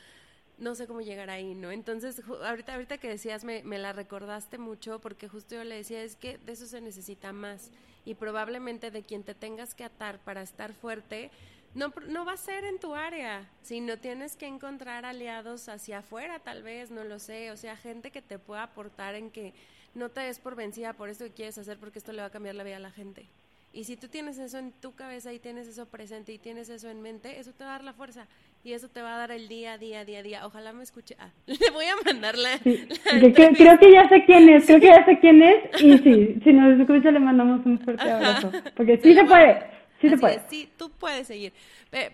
[0.58, 1.70] no sé cómo llegar ahí, ¿no?
[1.70, 6.02] Entonces, ahorita, ahorita que decías, me, me la recordaste mucho porque justo yo le decía,
[6.02, 7.70] es que de eso se necesita más
[8.04, 11.30] y probablemente de quien te tengas que atar para estar fuerte,
[11.74, 16.38] no, no va a ser en tu área, sino tienes que encontrar aliados hacia afuera,
[16.38, 19.54] tal vez, no lo sé, o sea, gente que te pueda aportar en que
[19.94, 22.30] no te des por vencida por esto que quieres hacer porque esto le va a
[22.30, 23.26] cambiar la vida a la gente.
[23.72, 26.88] Y si tú tienes eso en tu cabeza y tienes eso presente y tienes eso
[26.90, 28.28] en mente, eso te va a dar la fuerza
[28.64, 30.46] y eso te va a dar el día, día, día, día.
[30.46, 31.14] Ojalá me escuche.
[31.18, 32.58] Ah, le voy a mandar la.
[32.58, 35.82] creo, que ya sé quién es, creo que ya sé quién es.
[35.82, 38.50] Y sí, si nos escucha, le mandamos un fuerte abrazo.
[38.74, 39.66] Porque sí se puede,
[40.00, 40.40] sí se puede.
[40.48, 41.52] sí, tú puedes seguir.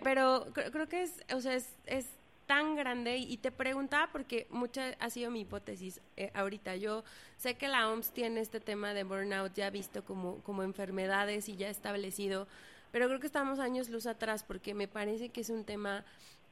[0.03, 2.13] Pero creo que es, o sea, es, es
[2.47, 6.75] tan grande y te preguntaba porque mucha ha sido mi hipótesis eh, ahorita.
[6.75, 7.05] Yo
[7.37, 11.55] sé que la OMS tiene este tema de burnout ya visto como, como enfermedades y
[11.55, 12.49] ya establecido,
[12.91, 16.03] pero creo que estamos años luz atrás porque me parece que es un tema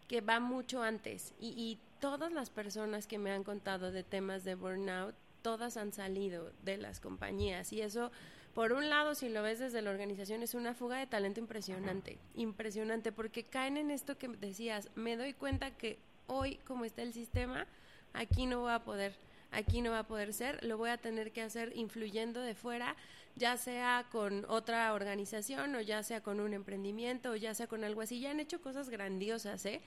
[0.09, 1.33] que va mucho antes.
[1.39, 5.93] Y, y todas las personas que me han contado de temas de burnout, todas han
[5.93, 7.71] salido de las compañías.
[7.71, 8.11] Y eso
[8.53, 12.17] por un lado, si lo ves desde la organización, es una fuga de talento impresionante,
[12.35, 17.13] impresionante, porque caen en esto que decías, me doy cuenta que hoy, como está el
[17.13, 17.67] sistema,
[18.13, 19.15] aquí no va a poder,
[19.51, 22.95] aquí no va a poder ser, lo voy a tener que hacer influyendo de fuera,
[23.35, 27.83] ya sea con otra organización o ya sea con un emprendimiento o ya sea con
[27.83, 28.19] algo así.
[28.19, 29.81] Ya han hecho cosas grandiosas, ¿eh?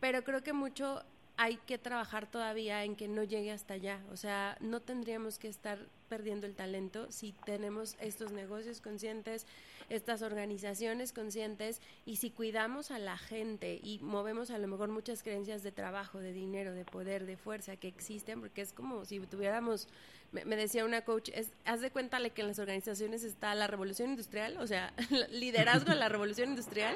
[0.00, 1.02] Pero creo que mucho
[1.36, 4.00] hay que trabajar todavía en que no llegue hasta allá.
[4.10, 5.78] O sea, no tendríamos que estar
[6.12, 9.46] perdiendo el talento si tenemos estos negocios conscientes,
[9.88, 15.22] estas organizaciones conscientes y si cuidamos a la gente y movemos a lo mejor muchas
[15.22, 19.20] creencias de trabajo, de dinero, de poder, de fuerza que existen, porque es como si
[19.20, 19.88] tuviéramos,
[20.32, 24.10] me, decía una coach, es, haz de cuenta que en las organizaciones está la revolución
[24.10, 24.92] industrial, o sea,
[25.30, 26.94] liderazgo de la revolución industrial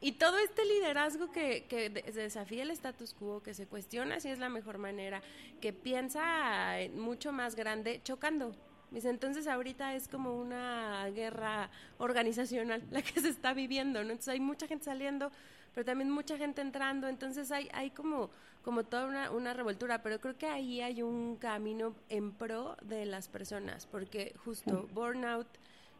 [0.00, 4.38] y todo este liderazgo que, que desafía el status quo, que se cuestiona si es
[4.38, 5.22] la mejor manera,
[5.60, 8.54] que piensa mucho más grande, chocando.
[8.92, 14.10] Entonces ahorita es como una guerra organizacional la que se está viviendo, ¿no?
[14.10, 15.30] Entonces hay mucha gente saliendo,
[15.74, 18.30] pero también mucha gente entrando, entonces hay, hay como,
[18.62, 23.06] como toda una, una revoltura, pero creo que ahí hay un camino en pro de
[23.06, 25.48] las personas, porque justo burnout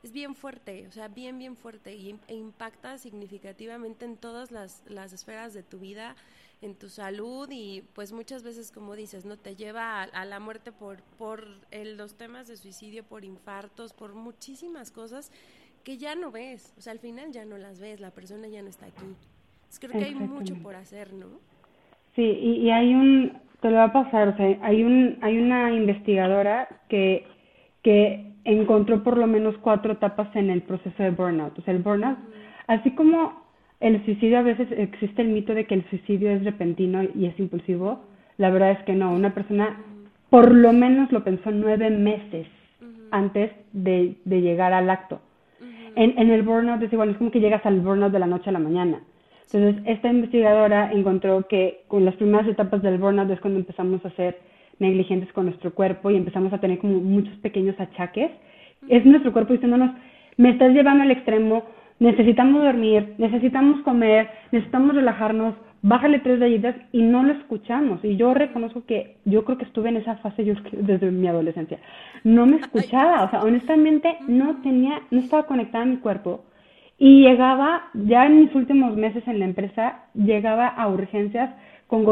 [0.06, 4.84] es bien fuerte, o sea, bien, bien fuerte y, e impacta significativamente en todas las,
[4.88, 6.14] las esferas de tu vida,
[6.62, 10.70] en tu salud y pues muchas veces como dices, no te lleva a, la muerte
[10.70, 15.32] por por los temas de suicidio, por infartos, por muchísimas cosas
[15.82, 18.62] que ya no ves, o sea, al final ya no las ves, la persona ya
[18.62, 19.06] no está aquí.
[19.80, 21.26] creo que hay mucho por hacer, ¿no?
[22.14, 25.72] Sí, y, hay un, te lo va a pasar, o sea, hay un, hay una
[25.72, 27.26] investigadora que,
[27.82, 31.58] que encontró por lo menos cuatro etapas en el proceso de burnout.
[31.58, 32.18] O sea, el burnout,
[32.66, 33.44] así como
[33.80, 37.38] el suicidio a veces existe el mito de que el suicidio es repentino y es
[37.38, 38.00] impulsivo,
[38.38, 39.12] la verdad es que no.
[39.12, 39.76] Una persona
[40.30, 42.46] por lo menos lo pensó nueve meses
[43.10, 45.20] antes de, de, llegar al acto.
[45.94, 48.50] en, en, el burnout es igual, es como que llegas al burnout de la noche
[48.50, 49.00] a la mañana.
[49.52, 54.10] Entonces, esta investigadora encontró que con las primeras etapas del burnout es cuando empezamos a
[54.10, 54.38] ser
[54.78, 58.30] negligentes con nuestro cuerpo y empezamos a tener como muchos pequeños achaques.
[58.88, 59.90] Es nuestro cuerpo diciéndonos,
[60.36, 61.64] me estás llevando al extremo,
[61.98, 68.04] necesitamos dormir, necesitamos comer, necesitamos relajarnos, bájale tres rayitas y no lo escuchamos.
[68.04, 71.78] Y yo reconozco que yo creo que estuve en esa fase yo desde mi adolescencia.
[72.24, 76.44] No me escuchaba, o sea, honestamente no tenía, no estaba conectada a mi cuerpo.
[76.98, 81.50] Y llegaba, ya en mis últimos meses en la empresa, llegaba a urgencias
[81.86, 82.04] con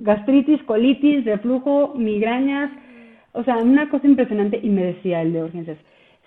[0.00, 2.70] gastritis, colitis, reflujo, migrañas,
[3.32, 5.78] o sea, una cosa impresionante y me decía el de urgencias,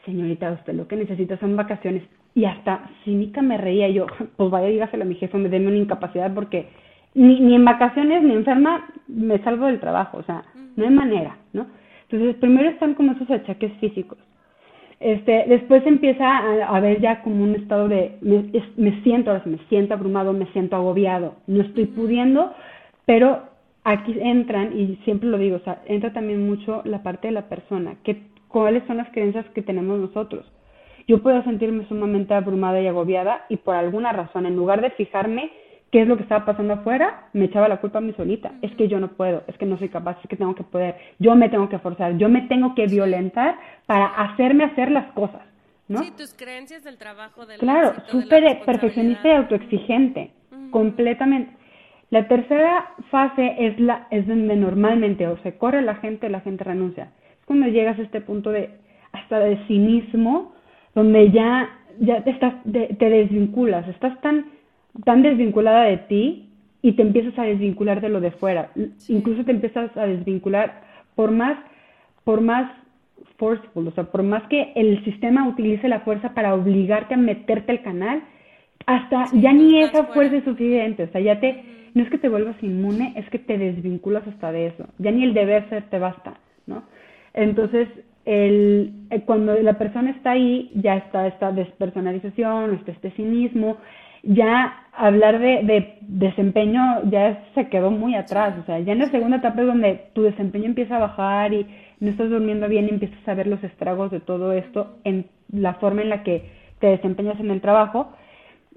[0.06, 2.04] señorita, usted lo que necesita son vacaciones.
[2.34, 4.08] Y hasta cínica me reía yo,
[4.38, 6.68] pues vaya, dígaselo a mi jefe, me déme una incapacidad porque
[7.14, 10.44] ni, ni en vacaciones ni enferma me salvo del trabajo, o sea,
[10.76, 11.68] no hay manera, ¿no?
[12.10, 14.18] Entonces, primero están como esos achaques físicos.
[15.00, 19.58] Este, después empieza a, a ver ya como un estado de, me, me siento, me
[19.68, 22.54] siento abrumado, me siento agobiado, no estoy pudiendo,
[23.12, 23.44] pero
[23.84, 27.50] aquí entran, y siempre lo digo, o sea, entra también mucho la parte de la
[27.50, 30.50] persona, que, cuáles son las creencias que tenemos nosotros.
[31.10, 35.52] Yo puedo sentirme sumamente abrumada y agobiada y por alguna razón, en lugar de fijarme
[35.92, 38.54] qué es lo que estaba pasando afuera, me echaba la culpa a mí solita.
[38.62, 40.96] Es que yo no puedo, es que no soy capaz, es que tengo que poder,
[41.20, 43.58] yo me tengo que forzar, yo me tengo que violentar
[43.88, 45.42] para hacerme hacer las cosas.
[45.90, 46.02] ¿no?
[46.02, 50.32] Sí, tus creencias del trabajo, del Claro, súper perfeccionista y autoexigente,
[50.70, 51.60] completamente.
[52.12, 56.42] La tercera fase es, la, es donde normalmente o se corre la gente o la
[56.42, 57.14] gente renuncia.
[57.40, 58.70] Es cuando llegas a este punto de
[59.14, 60.54] hasta de cinismo,
[60.94, 61.70] donde ya,
[62.00, 64.46] ya te, estás, te, desvinculas, estás tan,
[65.06, 66.50] tan desvinculada de ti
[66.82, 68.72] y te empiezas a desvincular de lo de fuera.
[69.08, 70.82] Incluso te empiezas a desvincular
[71.16, 71.58] por más,
[72.26, 72.70] por más
[73.38, 77.72] forceful, o sea, por más que el sistema utilice la fuerza para obligarte a meterte
[77.72, 78.22] al canal,
[78.86, 82.30] hasta ya ni esa fuerza es suficiente, o sea, ya te, no es que te
[82.30, 86.00] vuelvas inmune, es que te desvinculas hasta de eso, ya ni el deber ser te
[86.00, 86.36] basta,
[86.68, 86.84] ¿no?
[87.34, 87.88] Entonces,
[88.26, 93.78] el, eh, cuando la persona está ahí, ya está esta despersonalización, está este cinismo,
[94.24, 99.10] ya hablar de, de, desempeño ya se quedó muy atrás, o sea, ya en la
[99.10, 101.66] segunda etapa es donde tu desempeño empieza a bajar y
[102.00, 105.76] no estás durmiendo bien y empiezas a ver los estragos de todo esto en la
[105.76, 106.50] forma en la que
[106.80, 108.12] te desempeñas en el trabajo.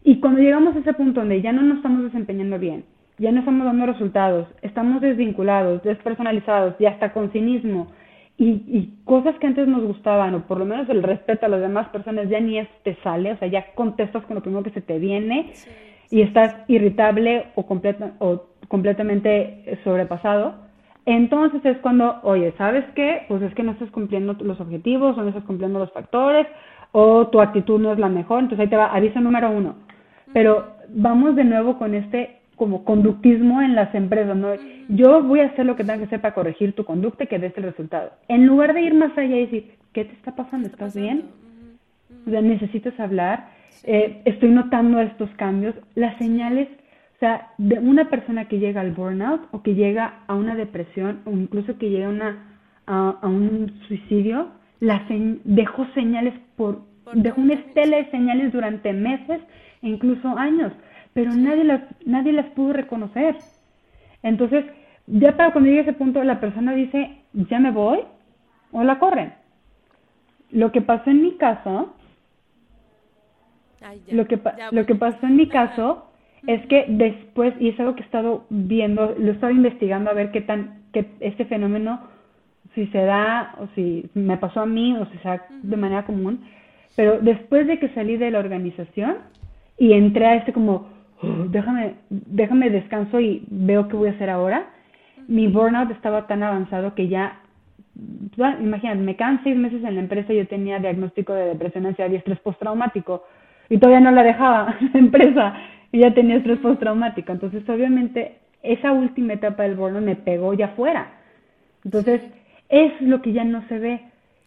[0.04, 2.84] Y cuando llegamos a ese punto donde ya no nos estamos desempeñando bien,
[3.18, 7.88] ya no estamos dando resultados, estamos desvinculados, despersonalizados y hasta con cinismo
[8.36, 11.60] y, y cosas que antes nos gustaban, o por lo menos el respeto a las
[11.60, 14.70] demás personas, ya ni es te sale, o sea, ya contestas con lo primero que
[14.70, 15.52] se te viene
[16.10, 20.54] y estás irritable o, completa, o completamente sobrepasado.
[21.06, 23.24] Entonces es cuando, oye, ¿sabes qué?
[23.28, 26.46] Pues es que no estás cumpliendo los objetivos o no estás cumpliendo los factores
[26.92, 28.40] o tu actitud no es la mejor.
[28.40, 29.76] Entonces ahí te va, aviso número uno.
[30.32, 34.48] Pero vamos de nuevo con este como conductismo en las empresas, ¿no?
[34.88, 37.38] Yo voy a hacer lo que tenga que hacer para corregir tu conducta y que
[37.38, 38.12] des el resultado.
[38.28, 40.68] En lugar de ir más allá y decir, ¿qué te está pasando?
[40.68, 41.24] ¿Estás bien?
[42.26, 43.48] O sea, necesitas hablar.
[43.82, 45.74] Eh, estoy notando estos cambios.
[45.94, 46.68] Las señales,
[47.16, 51.20] o sea, de una persona que llega al burnout o que llega a una depresión
[51.24, 54.48] o incluso que llega a, una, a, un suicidio,
[54.80, 55.04] la
[55.44, 56.82] dejó señales por,
[57.14, 59.40] dejó una estela de señales durante meses
[59.82, 60.72] e incluso años
[61.14, 63.36] pero nadie las, nadie las pudo reconocer.
[64.22, 64.64] Entonces,
[65.06, 68.00] ya para cuando llegue ese punto, la persona dice, ya me voy,
[68.72, 69.32] o la corren.
[70.50, 71.94] Lo que pasó en mi caso,
[74.10, 74.40] lo, que,
[74.72, 76.10] lo que pasó en mi caso
[76.46, 80.14] es que después, y es algo que he estado viendo, lo he estado investigando a
[80.14, 82.00] ver qué tan, que este fenómeno,
[82.74, 86.04] si se da, o si me pasó a mí, o si se da de manera
[86.04, 86.44] común,
[86.96, 89.16] pero después de que salí de la organización
[89.78, 90.93] y entré a este como
[91.50, 94.66] déjame, déjame descanso y veo qué voy a hacer ahora.
[95.28, 97.40] Mi burnout estaba tan avanzado que ya,
[98.60, 102.10] imagínate, me quedan seis meses en la empresa y yo tenía diagnóstico de depresión, ansiedad
[102.10, 103.24] y estrés postraumático.
[103.68, 105.54] Y todavía no la dejaba la empresa
[105.92, 107.32] y ya tenía estrés postraumático.
[107.32, 111.08] Entonces, obviamente, esa última etapa del burnout me pegó ya afuera.
[111.84, 112.22] Entonces,
[112.68, 114.00] es lo que ya no se ve.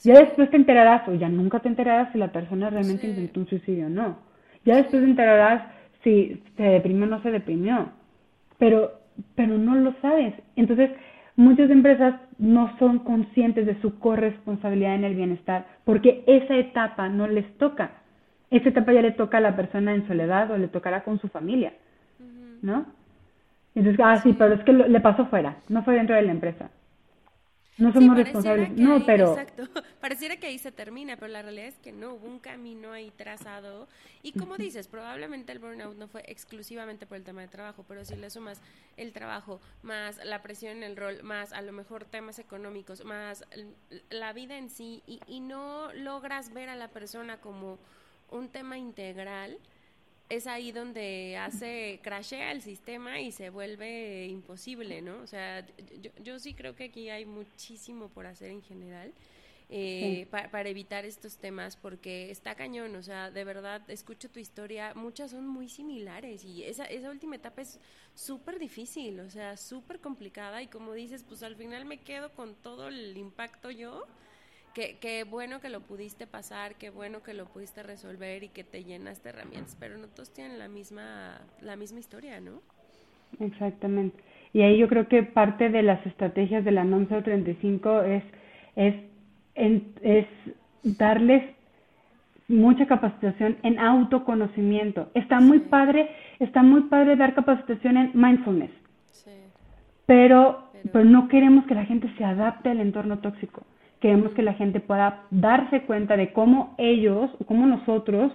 [0.03, 3.47] Ya después te enterarás, o ya nunca te enterarás si la persona realmente intentó un
[3.47, 4.17] suicidio o no.
[4.63, 5.63] Ya después te enterarás
[6.03, 7.89] si se deprimió o no se deprimió.
[8.57, 8.93] Pero,
[9.35, 10.33] pero no lo sabes.
[10.55, 10.91] Entonces,
[11.35, 17.27] muchas empresas no son conscientes de su corresponsabilidad en el bienestar porque esa etapa no
[17.27, 17.91] les toca.
[18.49, 21.27] Esa etapa ya le toca a la persona en soledad o le tocará con su
[21.27, 21.73] familia,
[22.61, 22.85] ¿no?
[23.75, 26.69] Entonces, ah, sí, pero es que le pasó fuera, no fue dentro de la empresa.
[27.77, 28.71] No somos responsables.
[28.71, 29.31] No, pero.
[29.31, 29.67] Exacto.
[30.01, 33.11] Pareciera que ahí se termina, pero la realidad es que no, hubo un camino ahí
[33.15, 33.87] trazado.
[34.23, 38.03] Y como dices, probablemente el burnout no fue exclusivamente por el tema de trabajo, pero
[38.03, 38.61] si le sumas
[38.97, 43.45] el trabajo, más la presión en el rol, más a lo mejor temas económicos, más
[44.09, 47.77] la vida en sí, y, y no logras ver a la persona como
[48.29, 49.57] un tema integral,
[50.29, 55.19] es ahí donde hace, crashea el sistema y se vuelve imposible, ¿no?
[55.21, 55.65] O sea,
[56.01, 59.13] yo, yo sí creo que aquí hay muchísimo por hacer en general.
[59.69, 64.93] Eh, para evitar estos temas porque está cañón, o sea, de verdad escucho tu historia,
[64.95, 67.77] muchas son muy similares y esa, esa última etapa es
[68.15, 72.55] súper difícil, o sea, súper complicada y como dices, pues al final me quedo con
[72.55, 74.05] todo el impacto yo
[74.99, 78.83] qué, bueno que lo pudiste pasar, qué bueno que lo pudiste resolver y que te
[78.83, 82.61] llenaste herramientas, pero no todos tienen la misma, la misma historia, ¿no?
[83.39, 84.23] Exactamente.
[84.53, 88.23] Y ahí yo creo que parte de las estrategias de la NOM 35 es,
[88.75, 88.95] es,
[89.55, 90.27] es
[90.83, 91.43] darles
[92.47, 95.09] mucha capacitación en autoconocimiento.
[95.13, 96.09] Está muy padre,
[96.39, 98.71] está muy padre dar capacitación en mindfulness.
[99.11, 99.31] Sí.
[100.05, 103.63] Pero, pero no queremos que la gente se adapte al entorno tóxico.
[103.99, 108.31] Queremos que la gente pueda darse cuenta de cómo ellos, o cómo nosotros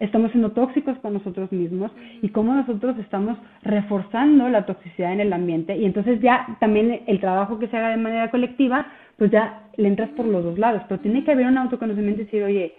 [0.00, 1.92] estamos siendo tóxicos con nosotros mismos
[2.22, 5.76] y cómo nosotros estamos reforzando la toxicidad en el ambiente.
[5.76, 8.86] Y entonces ya también el trabajo que se haga de manera colectiva,
[9.18, 12.24] pues ya le entras por los dos lados, pero tiene que haber un autoconocimiento y
[12.24, 12.74] decir, oye,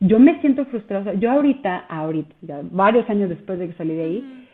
[0.00, 4.04] yo me siento frustrada, yo ahorita, ahorita, ya varios años después de que salí de
[4.04, 4.46] ahí,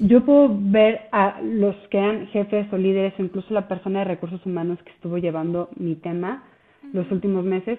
[0.00, 4.04] yo puedo ver a los que eran jefes o líderes o incluso la persona de
[4.06, 6.44] recursos humanos que estuvo llevando mi tema,
[6.92, 7.78] los últimos meses.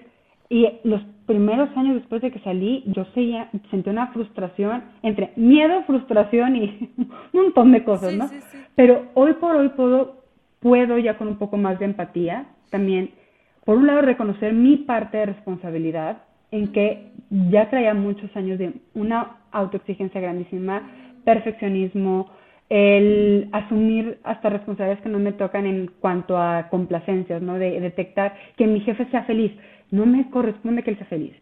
[0.50, 5.82] Y los primeros años después de que salí, yo seguía, sentí una frustración entre miedo,
[5.84, 6.92] frustración y
[7.32, 8.28] un montón de cosas, ¿no?
[8.74, 10.22] Pero hoy por hoy puedo,
[10.60, 13.10] puedo ya con un poco más de empatía también,
[13.64, 16.18] por un lado, reconocer mi parte de responsabilidad
[16.50, 17.12] en que
[17.50, 20.82] ya traía muchos años de una autoexigencia grandísima,
[21.24, 22.28] perfeccionismo,
[22.68, 27.54] el asumir hasta responsabilidades que no me tocan en cuanto a complacencias, ¿no?
[27.58, 29.52] De detectar que mi jefe sea feliz.
[29.90, 31.34] No me corresponde que él sea feliz,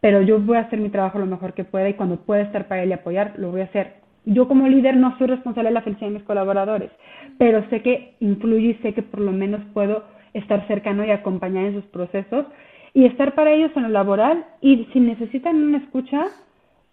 [0.00, 2.68] pero yo voy a hacer mi trabajo lo mejor que pueda y cuando pueda estar
[2.68, 3.94] para él y apoyar, lo voy a hacer.
[4.26, 6.90] Yo como líder no soy responsable de la felicidad de mis colaboradores,
[7.38, 10.04] pero sé que influye y sé que por lo menos puedo
[10.34, 12.46] estar cercano y acompañar en sus procesos
[12.92, 16.26] y estar para ellos en lo laboral y si necesitan una escucha,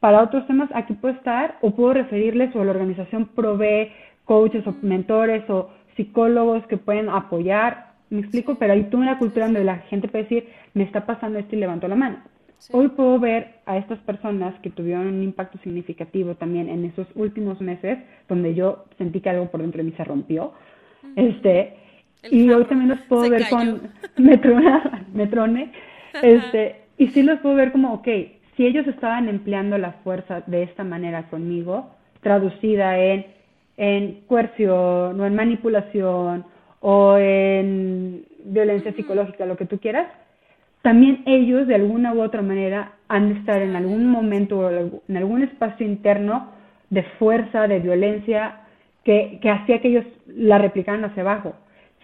[0.03, 3.89] para otros temas aquí puedo estar o puedo referirles o la organización provee
[4.25, 9.45] coaches o mentores o psicólogos que pueden apoyar, me explico, pero hay toda una cultura
[9.45, 12.17] donde la gente puede decir, me está pasando esto y levanto la mano.
[12.73, 17.61] Hoy puedo ver a estas personas que tuvieron un impacto significativo también en esos últimos
[17.61, 17.97] meses,
[18.27, 20.51] donde yo sentí que algo por dentro de mí se rompió.
[21.15, 21.77] Este,
[22.29, 24.81] y hoy también los puedo ver con Metrone,
[25.13, 25.71] Metrone
[26.21, 28.07] este, y sí los puedo ver como, ok,
[28.55, 33.25] si ellos estaban empleando la fuerza de esta manera conmigo, traducida en,
[33.77, 36.45] en coerción o en manipulación
[36.79, 40.07] o en violencia psicológica, lo que tú quieras,
[40.81, 45.17] también ellos de alguna u otra manera han de estar en algún momento o en
[45.17, 46.51] algún espacio interno
[46.89, 48.59] de fuerza, de violencia,
[49.03, 51.55] que, que hacía que ellos la replicaran hacia abajo,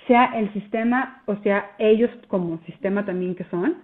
[0.07, 3.75] sea el sistema o sea ellos como sistema también que son,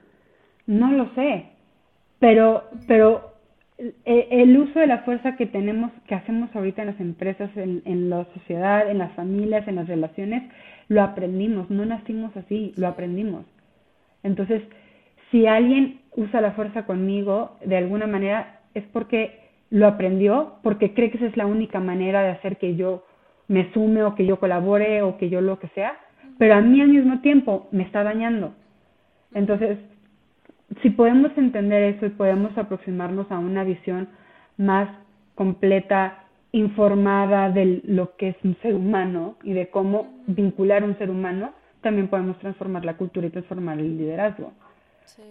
[0.65, 1.54] no lo sé,
[2.19, 3.33] pero, pero
[3.77, 7.81] eh, el uso de la fuerza que tenemos, que hacemos ahorita en las empresas, en,
[7.85, 10.43] en la sociedad, en las familias, en las relaciones,
[10.87, 13.45] lo aprendimos, no nacimos así, lo aprendimos.
[14.23, 14.61] Entonces,
[15.31, 21.11] si alguien usa la fuerza conmigo, de alguna manera, es porque lo aprendió, porque cree
[21.11, 23.05] que esa es la única manera de hacer que yo
[23.47, 25.97] me sume o que yo colabore o que yo lo que sea,
[26.37, 28.53] pero a mí al mismo tiempo me está dañando.
[29.33, 29.77] Entonces,
[30.81, 34.09] si podemos entender eso y podemos aproximarnos a una visión
[34.57, 34.89] más
[35.35, 41.09] completa, informada de lo que es un ser humano y de cómo vincular un ser
[41.09, 41.51] humano,
[41.81, 44.53] también podemos transformar la cultura y transformar el liderazgo.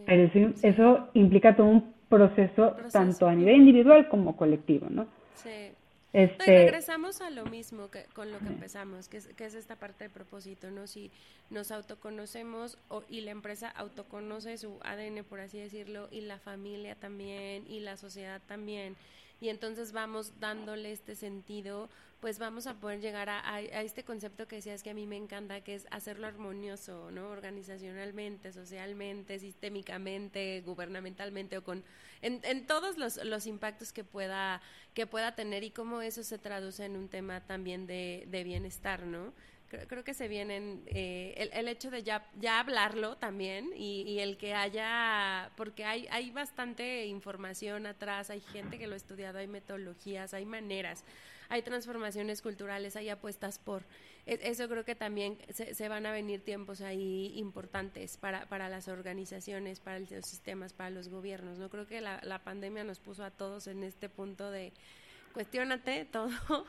[0.06, 0.30] Pero
[0.62, 5.06] eso, implica todo un proceso, tanto a nivel individual como colectivo, ¿no?
[5.34, 5.72] Sí.
[6.14, 6.44] Este...
[6.46, 10.04] regresamos a lo mismo que, con lo que empezamos, que es, que es esta parte
[10.04, 10.86] de propósito, ¿no?
[10.86, 11.10] Si
[11.50, 16.94] nos autoconocemos o, y la empresa autoconoce su ADN, por así decirlo, y la familia
[16.94, 18.96] también, y la sociedad también,
[19.40, 21.88] y entonces vamos dándole este sentido,
[22.20, 25.60] pues vamos a poder llegar a, este concepto que decías que a mí me encanta,
[25.60, 27.28] que es hacerlo armonioso, ¿no?
[27.28, 31.84] Organizacionalmente, socialmente, sistémicamente, gubernamentalmente o con
[32.22, 34.62] en, en todos los, los, impactos que pueda
[34.94, 39.02] que pueda tener y cómo eso se traduce en un tema también de, de bienestar,
[39.02, 39.34] ¿no?
[39.88, 44.20] Creo, que se vienen eh, el, el, hecho de ya, ya hablarlo también y, y,
[44.20, 49.38] el que haya, porque hay, hay bastante información atrás, hay gente que lo ha estudiado,
[49.38, 51.04] hay metodologías, hay maneras,
[51.48, 53.82] hay transformaciones culturales, hay apuestas por.
[54.26, 58.68] E, eso creo que también se, se van a venir tiempos ahí importantes para, para
[58.68, 61.58] las organizaciones, para los sistemas, para los gobiernos.
[61.58, 64.72] No creo que la, la pandemia nos puso a todos en este punto de
[65.32, 66.30] cuestionate todo,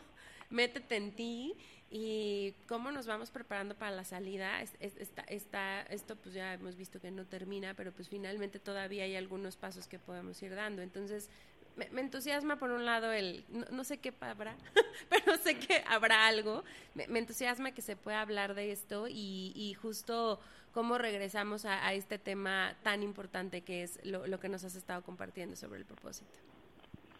[0.50, 1.56] métete en ti
[1.90, 4.62] y cómo nos vamos preparando para la salida.
[4.80, 9.56] está, esto pues ya hemos visto que no termina, pero pues finalmente todavía hay algunos
[9.56, 10.82] pasos que podemos ir dando.
[10.82, 11.30] Entonces,
[11.76, 14.56] me, entusiasma por un lado el, no, sé qué habrá,
[15.10, 16.64] pero sé que habrá algo.
[16.96, 20.40] Me, entusiasma que se pueda hablar de esto y, y justo
[20.74, 25.02] cómo regresamos a, este tema tan importante que es lo, lo que nos has estado
[25.04, 26.32] compartiendo sobre el propósito.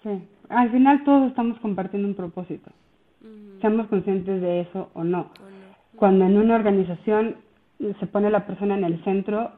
[0.04, 2.72] Sí, al final todos estamos compartiendo un propósito
[3.62, 5.32] seamos conscientes de eso o no.
[5.96, 7.36] Cuando en una organización
[8.00, 9.52] se pone la persona en el centro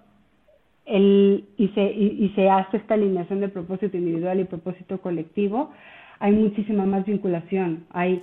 [0.85, 5.71] el, y, se, y, se hace esta alineación de propósito individual y propósito colectivo,
[6.19, 8.21] hay muchísima más vinculación, hay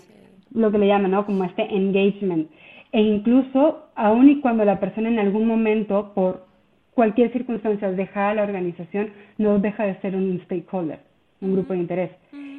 [0.53, 1.27] lo que le llaman, ¿no?
[1.27, 2.49] Como este engagement.
[2.93, 6.47] E incluso, aun y cuando la persona en algún momento, por
[6.95, 11.01] cualquier circunstancia, deja a la organización, no deja de ser un stakeholder,
[11.41, 12.11] un grupo de interés.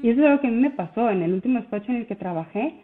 [0.06, 2.06] Y eso es lo que a mí me pasó en el último despacho en el
[2.06, 2.76] que trabajé.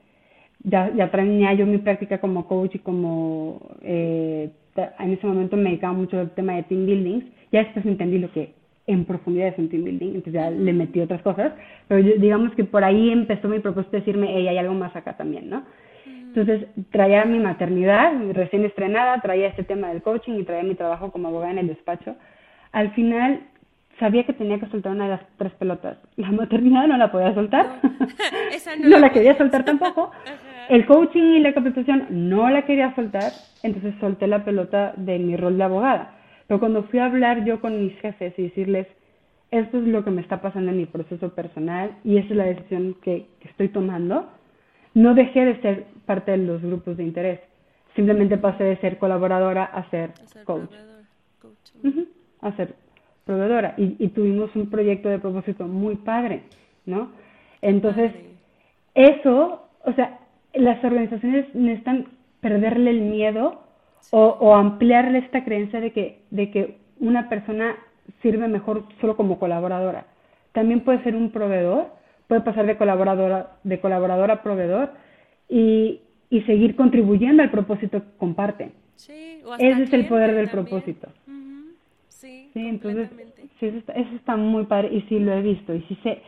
[0.64, 5.70] Ya, ya tenía yo mi práctica como coach y como eh, en ese momento me
[5.70, 7.26] dedicaba mucho al tema de team buildings.
[7.52, 8.56] Ya después entendí lo que
[8.88, 11.54] en profundidad es un team building, entonces ya le metí otras cosas.
[11.88, 15.16] Pero digamos que por ahí empezó mi propósito de decirme, hey, hay algo más acá
[15.16, 15.62] también, ¿no?
[16.08, 21.12] Entonces traía mi maternidad recién estrenada, traía este tema del coaching y traía mi trabajo
[21.12, 22.16] como abogada en el despacho.
[22.72, 23.42] Al final
[24.02, 25.96] sabía que tenía que soltar una de las tres pelotas.
[26.16, 27.80] La maternidad no la podía soltar,
[28.80, 30.12] no, la quería soltar tampoco.
[30.70, 35.38] El coaching y la capacitación no la quería soltar, entonces solté la pelota de mi
[35.38, 36.16] rol de abogada.
[36.48, 38.88] Pero cuando fui a hablar yo con mis jefes y decirles,
[39.52, 42.46] esto es lo que me está pasando en mi proceso personal y esa es la
[42.46, 44.30] decisión que, estoy tomando,
[44.96, 47.40] no dejé de ser parte de los grupos de interés.
[47.96, 50.12] Simplemente pasé de ser colaboradora a ser,
[50.46, 50.72] coach.
[52.42, 52.81] a ser
[53.32, 56.42] proveedora y, tuvimos un proyecto de propósito muy padre,
[56.86, 57.12] ¿no?
[57.62, 58.12] Entonces,
[58.94, 60.20] eso, o sea,
[60.54, 62.08] las organizaciones necesitan
[62.42, 63.62] perderle el miedo
[64.10, 67.78] o, ampliarle esta creencia de que, de que una persona
[68.22, 70.08] sirve mejor solo como colaboradora.
[70.52, 71.88] También puede ser un proveedor,
[72.28, 74.90] puede pasar de colaboradora, de colaborador a proveedor
[75.48, 78.72] y, y seguir contribuyendo al propósito que comparte.
[79.58, 81.08] Ese es el poder del propósito.
[82.54, 83.10] Sí, entonces,
[83.60, 85.74] sí, eso está, eso está muy padre y sí lo he visto.
[85.74, 86.22] Y sí se,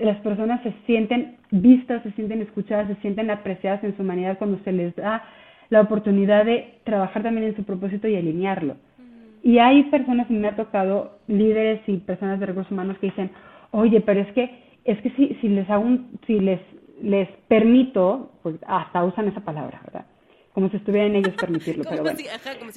[0.00, 4.58] las personas se sienten vistas, se sienten escuchadas, se sienten apreciadas en su humanidad cuando
[4.64, 5.24] se les da
[5.70, 8.76] la oportunidad de trabajar también en su propósito y alinearlo.
[9.42, 13.30] Y hay personas, me ha tocado líderes y personas de recursos humanos que dicen,
[13.70, 14.50] oye, pero es que,
[14.84, 16.60] es que si, si les hago un, si les,
[17.02, 20.06] les permito, pues hasta usan esa palabra, ¿verdad?
[20.58, 22.18] Como si estuvieran ellos permitirlo, pero bueno.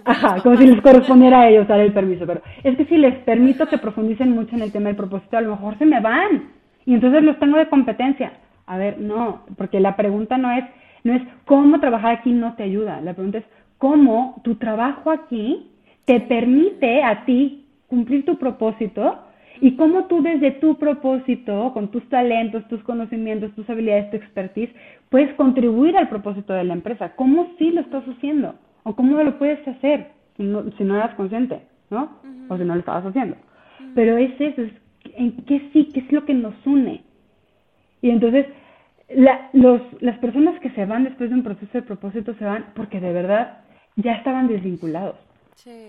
[0.05, 3.15] ajá, como, si, les correspondiera a ellos dar el permiso, pero es que si les
[3.23, 6.51] permito que profundicen mucho en el tema del propósito, a lo mejor se me van
[6.85, 8.33] y entonces los tengo de competencia.
[8.67, 10.63] A ver, no, porque la pregunta no es
[11.03, 13.45] no es cómo trabajar aquí no te ayuda, la pregunta es
[13.79, 15.71] cómo tu trabajo aquí
[16.05, 19.23] te permite a ti cumplir tu propósito
[19.61, 24.71] y cómo tú desde tu propósito, con tus talentos, tus conocimientos, tus habilidades, tu expertise,
[25.09, 27.15] puedes contribuir al propósito de la empresa.
[27.15, 28.55] ¿Cómo sí lo estás haciendo?
[28.83, 31.61] ¿O cómo lo puedes hacer si no, si no eras consciente?
[31.91, 32.09] ¿No?
[32.49, 33.37] O si no lo estabas haciendo.
[33.93, 34.71] Pero es eso, es
[35.15, 37.03] en qué sí, qué es lo que nos une.
[38.01, 38.47] Y entonces,
[39.09, 42.65] la, los, las personas que se van después de un proceso de propósito se van
[42.73, 43.59] porque de verdad
[43.95, 45.17] ya estaban desvinculados.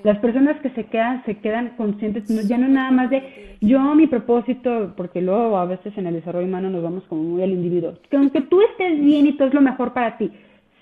[0.05, 4.07] Las personas que se quedan, se quedan conscientes, ya no nada más de yo mi
[4.07, 7.95] propósito, porque luego a veces en el desarrollo humano nos vamos como muy al individuo,
[8.11, 10.31] que aunque tú estés bien y todo es lo mejor para ti,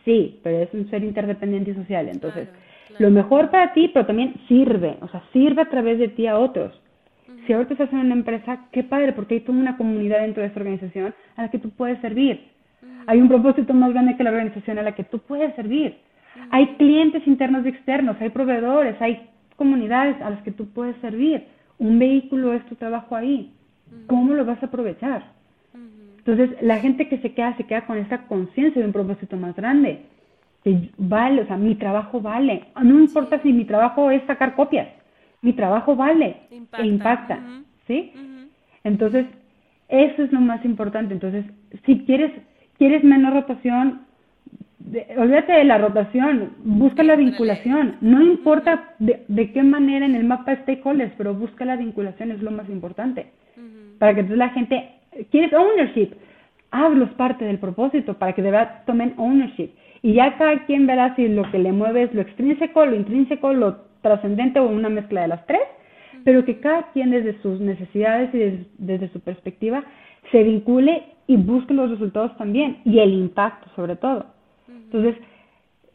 [0.05, 2.49] sí, pero es un ser interdependiente y social, entonces
[2.99, 6.39] lo mejor para ti, pero también sirve, o sea, sirve a través de ti a
[6.39, 6.81] otros.
[7.47, 10.49] Si ahorita estás en una empresa, qué padre, porque hay toda una comunidad dentro de
[10.49, 12.49] esa organización a la que tú puedes servir.
[13.07, 15.97] Hay un propósito más grande que la organización a la que tú puedes servir.
[16.51, 21.45] Hay clientes internos y externos, hay proveedores, hay comunidades a las que tú puedes servir.
[21.79, 23.53] Un vehículo es tu trabajo ahí.
[24.07, 25.25] ¿Cómo lo vas a aprovechar?
[26.19, 29.57] Entonces, la gente que se queda, se queda con esta conciencia de un propósito más
[29.57, 30.03] grande.
[30.63, 32.67] Que vale, o sea, mi trabajo vale.
[32.83, 34.89] No importa si mi trabajo es sacar copias.
[35.41, 37.41] Mi trabajo vale e impacta.
[37.87, 38.13] ¿Sí?
[38.85, 39.27] Entonces,
[39.89, 41.15] eso es lo más importante.
[41.15, 41.47] Entonces,
[41.87, 42.33] si quieres,
[42.79, 44.03] quieres menos rotación,
[45.17, 47.97] olvídate de la rotación, busca la vinculación.
[48.01, 52.43] No importa de, de, qué manera en el mapa stakeholders, pero busca la vinculación, es
[52.43, 53.27] lo más importante.
[53.99, 54.89] Para que entonces la gente,
[55.31, 56.15] quieres ownership,
[56.71, 59.71] hazlos parte del propósito para que de verdad tomen ownership.
[60.03, 63.53] Y ya cada quien verá si lo que le mueve es lo extrínseco, lo intrínseco,
[63.53, 65.61] lo trascendente o una mezcla de las tres,
[66.25, 69.85] pero que cada quien desde sus necesidades y desde su perspectiva
[70.31, 74.27] se vincule y busque los resultados también y el impacto sobre todo.
[74.93, 75.23] Entonces,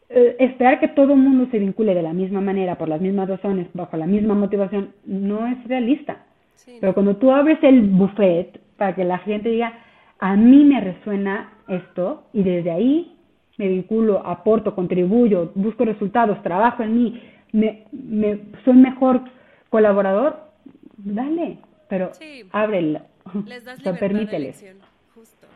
[0.08, 3.28] eh, esperar que todo el mundo se vincule de la misma manera, por las mismas
[3.28, 6.24] razones, bajo la misma motivación, no es realista.
[6.80, 9.72] Pero cuando tú abres el buffet para que la gente diga,
[10.18, 13.16] a mí me resuena esto y desde ahí
[13.58, 19.20] me vinculo, aporto, contribuyo, busco resultados, trabajo en mí, me, me soy mejor
[19.70, 20.36] colaborador,
[20.96, 21.58] dale,
[21.88, 22.10] pero
[22.52, 23.00] ábrelo.
[23.46, 24.64] Les das permíteles.
[25.14, 25.46] justo.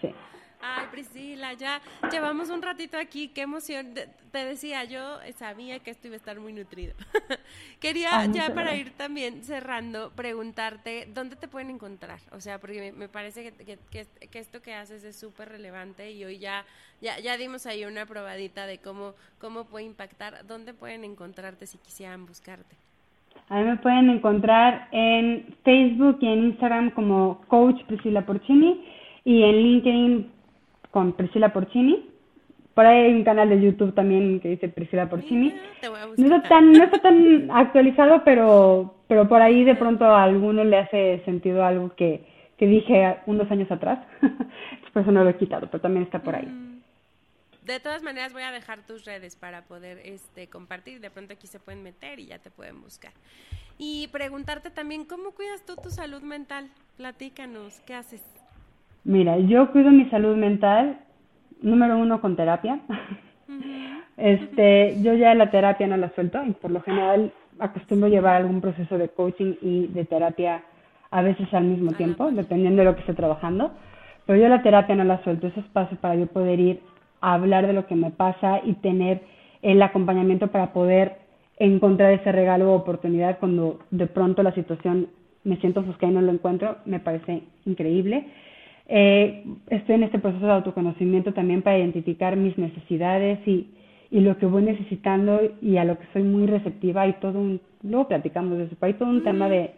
[0.00, 0.08] Sí.
[0.68, 1.80] Ay, Priscila, ya
[2.10, 3.94] llevamos un ratito aquí, qué emoción.
[4.32, 6.94] Te decía, yo sabía que esto iba a estar muy nutrido.
[7.80, 12.18] Quería ya para ir también cerrando, preguntarte, ¿dónde te pueden encontrar?
[12.32, 16.38] O sea, porque me, parece que, que, esto que haces es súper relevante y hoy
[16.38, 16.64] ya,
[17.00, 20.46] ya, ya dimos ahí una probadita de cómo, cómo puede impactar.
[20.46, 22.74] ¿Dónde pueden encontrarte si quisieran buscarte?
[23.50, 28.84] A mí me pueden encontrar en Facebook y en Instagram como Coach Priscila Porcini
[29.24, 30.35] y en LinkedIn
[30.90, 32.10] con Priscila Porcini.
[32.74, 35.54] Por ahí hay un canal de YouTube también que dice Priscila Porcini.
[36.18, 40.62] No está tan, no está tan actualizado, pero, pero por ahí de pronto a alguno
[40.62, 42.26] le hace sentido algo que,
[42.58, 44.00] que dije unos años atrás.
[44.92, 46.46] por eso no lo he quitado, pero también está por ahí.
[46.46, 46.66] Mm.
[47.66, 51.00] De todas maneras voy a dejar tus redes para poder este, compartir.
[51.00, 53.12] De pronto aquí se pueden meter y ya te pueden buscar.
[53.76, 56.70] Y preguntarte también, ¿cómo cuidas tú tu salud mental?
[56.96, 58.22] Platícanos, ¿qué haces?
[59.06, 60.98] Mira, yo cuido mi salud mental,
[61.62, 62.80] número uno, con terapia.
[64.16, 67.30] este, yo ya la terapia no la suelto y por lo general
[67.60, 70.64] acostumbro llevar algún proceso de coaching y de terapia
[71.12, 73.70] a veces al mismo tiempo, dependiendo de lo que esté trabajando.
[74.26, 76.80] Pero yo la terapia no la suelto, es espacio para yo poder ir
[77.20, 79.22] a hablar de lo que me pasa y tener
[79.62, 81.18] el acompañamiento para poder
[81.60, 85.06] encontrar ese regalo o oportunidad cuando de pronto la situación
[85.44, 88.26] me siento ofuscada y no lo encuentro, me parece increíble.
[88.88, 93.70] Eh, estoy en este proceso de autoconocimiento también para identificar mis necesidades y,
[94.10, 97.02] lo que voy necesitando y a lo que soy muy receptiva.
[97.02, 99.72] Hay todo un, luego platicamos de eso, hay todo un tema de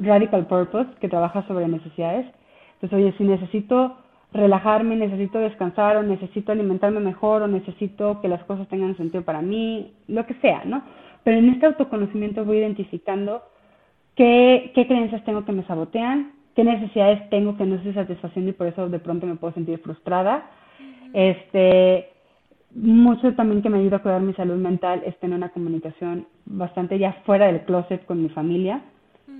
[0.00, 2.26] radical purpose que trabaja sobre necesidades.
[2.74, 3.96] Entonces, oye, si necesito
[4.32, 9.42] relajarme, necesito descansar o necesito alimentarme mejor o necesito que las cosas tengan sentido para
[9.42, 10.82] mí, lo que sea, ¿no?
[11.24, 13.42] Pero en este autoconocimiento voy identificando
[14.14, 18.54] qué, qué creencias tengo que me sabotean, qué necesidades tengo que no estoy satisfaciendo y
[18.54, 20.50] por eso de pronto me puedo sentir frustrada.
[21.12, 22.08] Este,
[22.74, 26.98] mucho también que me ayuda a cuidar mi salud mental es tener una comunicación bastante
[26.98, 28.82] ya fuera del closet con mi familia.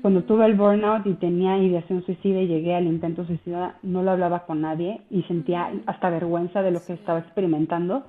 [0.00, 4.10] Cuando tuve el burnout y tenía ideación suicida y llegué al intento suicida, no lo
[4.10, 8.04] hablaba con nadie y sentía hasta vergüenza de lo que estaba experimentando.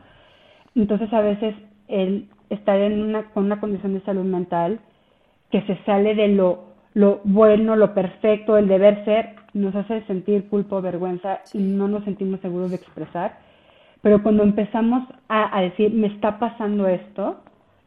[0.76, 1.56] Entonces a veces
[1.88, 4.80] el estar en una, con una condición de salud mental
[5.52, 10.48] que se sale de lo lo bueno, lo perfecto, el deber ser, nos hace sentir
[10.48, 13.38] culpa o vergüenza y no nos sentimos seguros de expresar.
[14.02, 17.38] Pero cuando empezamos a, decir, me está pasando esto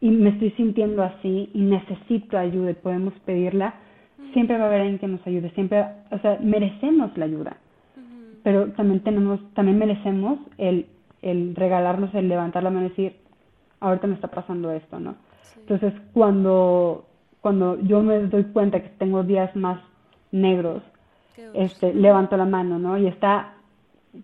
[0.00, 3.74] y me estoy sintiendo así y necesito ayuda y podemos pedirla,
[4.32, 7.56] siempre va a haber alguien que nos ayude, siempre, o sea, merecemos la ayuda.
[8.42, 10.86] Pero también tenemos, también merecemos el,
[11.20, 13.16] el regalarnos, el levantar la mano y decir,
[13.80, 15.16] ahorita me está pasando esto, ¿no?
[15.58, 17.04] Entonces, cuando
[17.46, 19.78] cuando yo me doy cuenta que tengo días más
[20.32, 20.82] negros,
[21.54, 22.98] este, levanto la mano, ¿no?
[22.98, 23.52] Y esta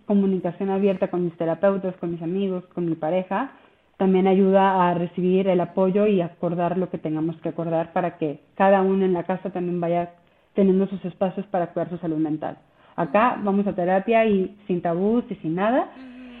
[0.05, 3.53] comunicación abierta con mis terapeutas, con mis amigos, con mi pareja,
[3.95, 8.41] también ayuda a recibir el apoyo y acordar lo que tengamos que acordar para que
[8.55, 10.11] cada uno en la casa también vaya
[10.53, 12.57] teniendo sus espacios para cuidar su salud mental.
[12.97, 15.91] Acá vamos a terapia y sin tabús y sin nada.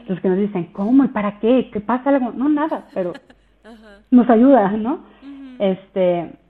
[0.09, 1.69] Los que nos dicen, ¿cómo y para qué?
[1.71, 2.33] ¿Qué pasa algo?
[2.33, 3.13] No, nada, pero
[4.11, 4.99] nos ayuda, ¿no?
[5.59, 6.42] Este,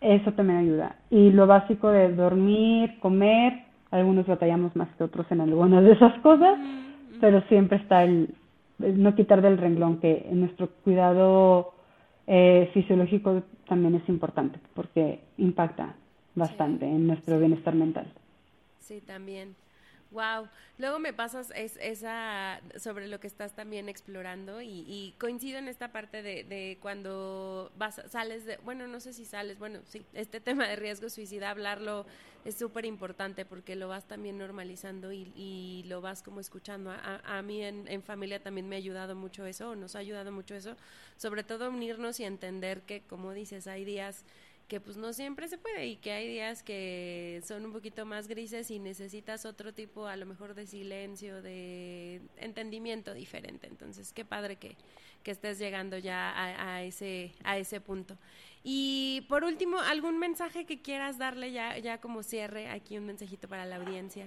[0.00, 0.96] eso también ayuda.
[1.10, 6.18] Y lo básico de dormir, comer, algunos batallamos más que otros en algunas de esas
[6.20, 6.58] cosas,
[7.20, 8.34] pero siempre está el,
[8.78, 11.74] no quitar del renglón que nuestro cuidado
[12.26, 15.94] eh, fisiológico también es importante porque impacta
[16.34, 18.06] bastante en nuestro bienestar mental.
[18.78, 19.54] Sí, también.
[20.10, 20.48] Wow.
[20.78, 25.92] Luego me pasas es, esa sobre lo que estás también explorando y, coincido en esta
[25.92, 30.40] parte de, de, cuando vas sales de bueno no sé si sales bueno sí este
[30.40, 32.06] tema de riesgo suicida hablarlo
[32.44, 37.20] es súper importante porque lo vas también normalizando y, y lo vas como escuchando a,
[37.24, 40.54] a mí en, en, familia también me ha ayudado mucho eso nos ha ayudado mucho
[40.54, 40.76] eso
[41.16, 44.24] sobre todo unirnos y entender que como dices hay días
[44.70, 48.28] que pues no siempre se puede y que hay días que son un poquito más
[48.28, 53.66] grises y necesitas otro tipo a lo mejor de silencio, de entendimiento diferente.
[53.66, 54.76] Entonces, qué padre que,
[55.24, 58.14] que estés llegando ya a, a, ese, a ese punto.
[58.62, 63.48] Y por último, ¿algún mensaje que quieras darle ya, ya como cierre aquí, un mensajito
[63.48, 64.26] para la audiencia?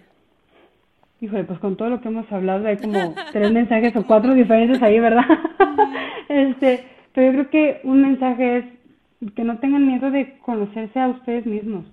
[1.21, 4.81] Híjole, pues con todo lo que hemos hablado hay como tres mensajes o cuatro diferentes
[4.81, 5.23] ahí, ¿verdad?
[6.27, 8.82] este, pero yo creo que un mensaje es
[9.31, 11.85] que no tengan miedo de conocerse a ustedes mismos.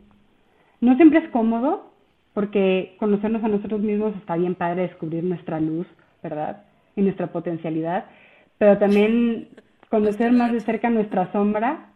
[0.80, 1.90] No siempre es cómodo,
[2.34, 5.86] porque conocernos a nosotros mismos está bien padre descubrir nuestra luz,
[6.22, 6.64] ¿verdad?
[6.96, 8.06] Y nuestra potencialidad,
[8.58, 9.48] pero también
[9.88, 11.90] conocer más de cerca nuestra sombra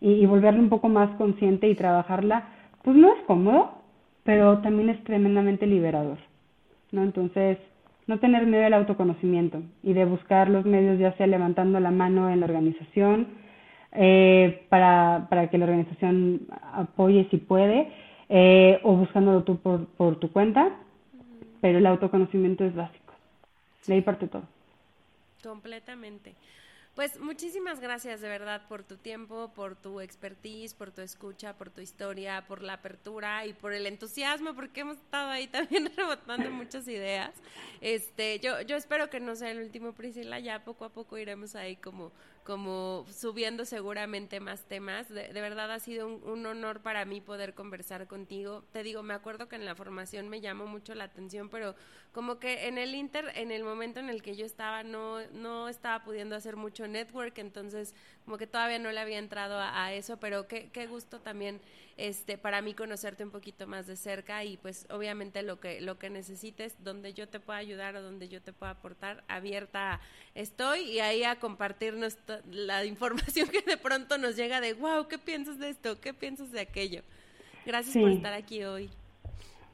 [0.00, 2.48] y, y volverla un poco más consciente y trabajarla,
[2.82, 3.72] pues no es cómodo,
[4.24, 6.18] pero también es tremendamente liberador,
[6.92, 7.02] ¿no?
[7.02, 7.58] Entonces,
[8.06, 12.30] no tener miedo al autoconocimiento y de buscar los medios, ya sea levantando la mano
[12.30, 13.28] en la organización,
[13.92, 17.92] eh, para, para que la organización apoye si puede,
[18.28, 20.70] eh, o buscándolo tú por, por tu cuenta,
[21.60, 23.14] pero el autoconocimiento es básico.
[23.86, 24.42] De parte todo.
[25.42, 26.34] Completamente.
[26.98, 31.70] Pues muchísimas gracias de verdad por tu tiempo, por tu expertise, por tu escucha, por
[31.70, 36.50] tu historia, por la apertura y por el entusiasmo, porque hemos estado ahí también rebotando
[36.50, 37.30] muchas ideas.
[37.80, 41.54] Este, yo, yo espero que no sea el último Priscila, ya poco a poco iremos
[41.54, 42.10] ahí como
[42.48, 45.06] como subiendo seguramente más temas.
[45.10, 48.64] De, verdad ha sido un, honor para mí poder conversar contigo.
[48.72, 51.74] Te digo, me acuerdo que en la formación me llamó mucho la atención, pero
[52.10, 55.68] como que en el Inter, en el momento en el que yo estaba, no, no
[55.68, 57.94] estaba pudiendo hacer mucho network, entonces
[58.24, 61.60] como que todavía no le había entrado a, eso, pero qué, qué gusto también
[61.98, 65.98] este, para mí conocerte un poquito más de cerca y pues obviamente lo que, lo
[65.98, 70.00] que necesites, donde yo te pueda ayudar o donde yo te pueda aportar, abierta
[70.36, 72.16] estoy y ahí a compartirnos
[72.50, 76.00] la información que de pronto nos llega de, wow, ¿qué piensas de esto?
[76.00, 77.02] ¿Qué piensas de aquello?
[77.66, 78.88] Gracias por estar aquí hoy.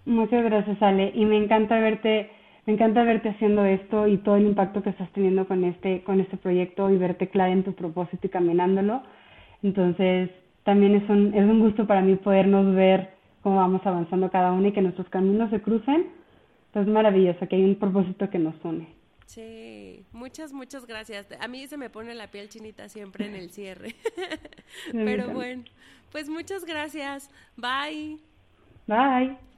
[0.07, 2.31] Muchas gracias, Ale, y me encanta verte
[2.67, 6.21] me encanta verte haciendo esto y todo el impacto que estás teniendo con este con
[6.21, 9.03] este proyecto y verte clara en tu propósito y caminándolo.
[9.63, 10.31] Entonces,
[10.65, 14.69] también es un, es un gusto para mí podernos ver cómo vamos avanzando cada uno
[14.69, 16.07] y que nuestros caminos se crucen.
[16.67, 18.89] Entonces, maravilloso, que hay un propósito que nos une.
[19.27, 21.27] Sí, muchas, muchas gracias.
[21.41, 23.95] A mí se me pone la piel chinita siempre en el cierre.
[24.93, 25.65] Pero bueno,
[26.11, 27.31] pues muchas gracias.
[27.57, 28.19] Bye.
[28.87, 29.54] Bye.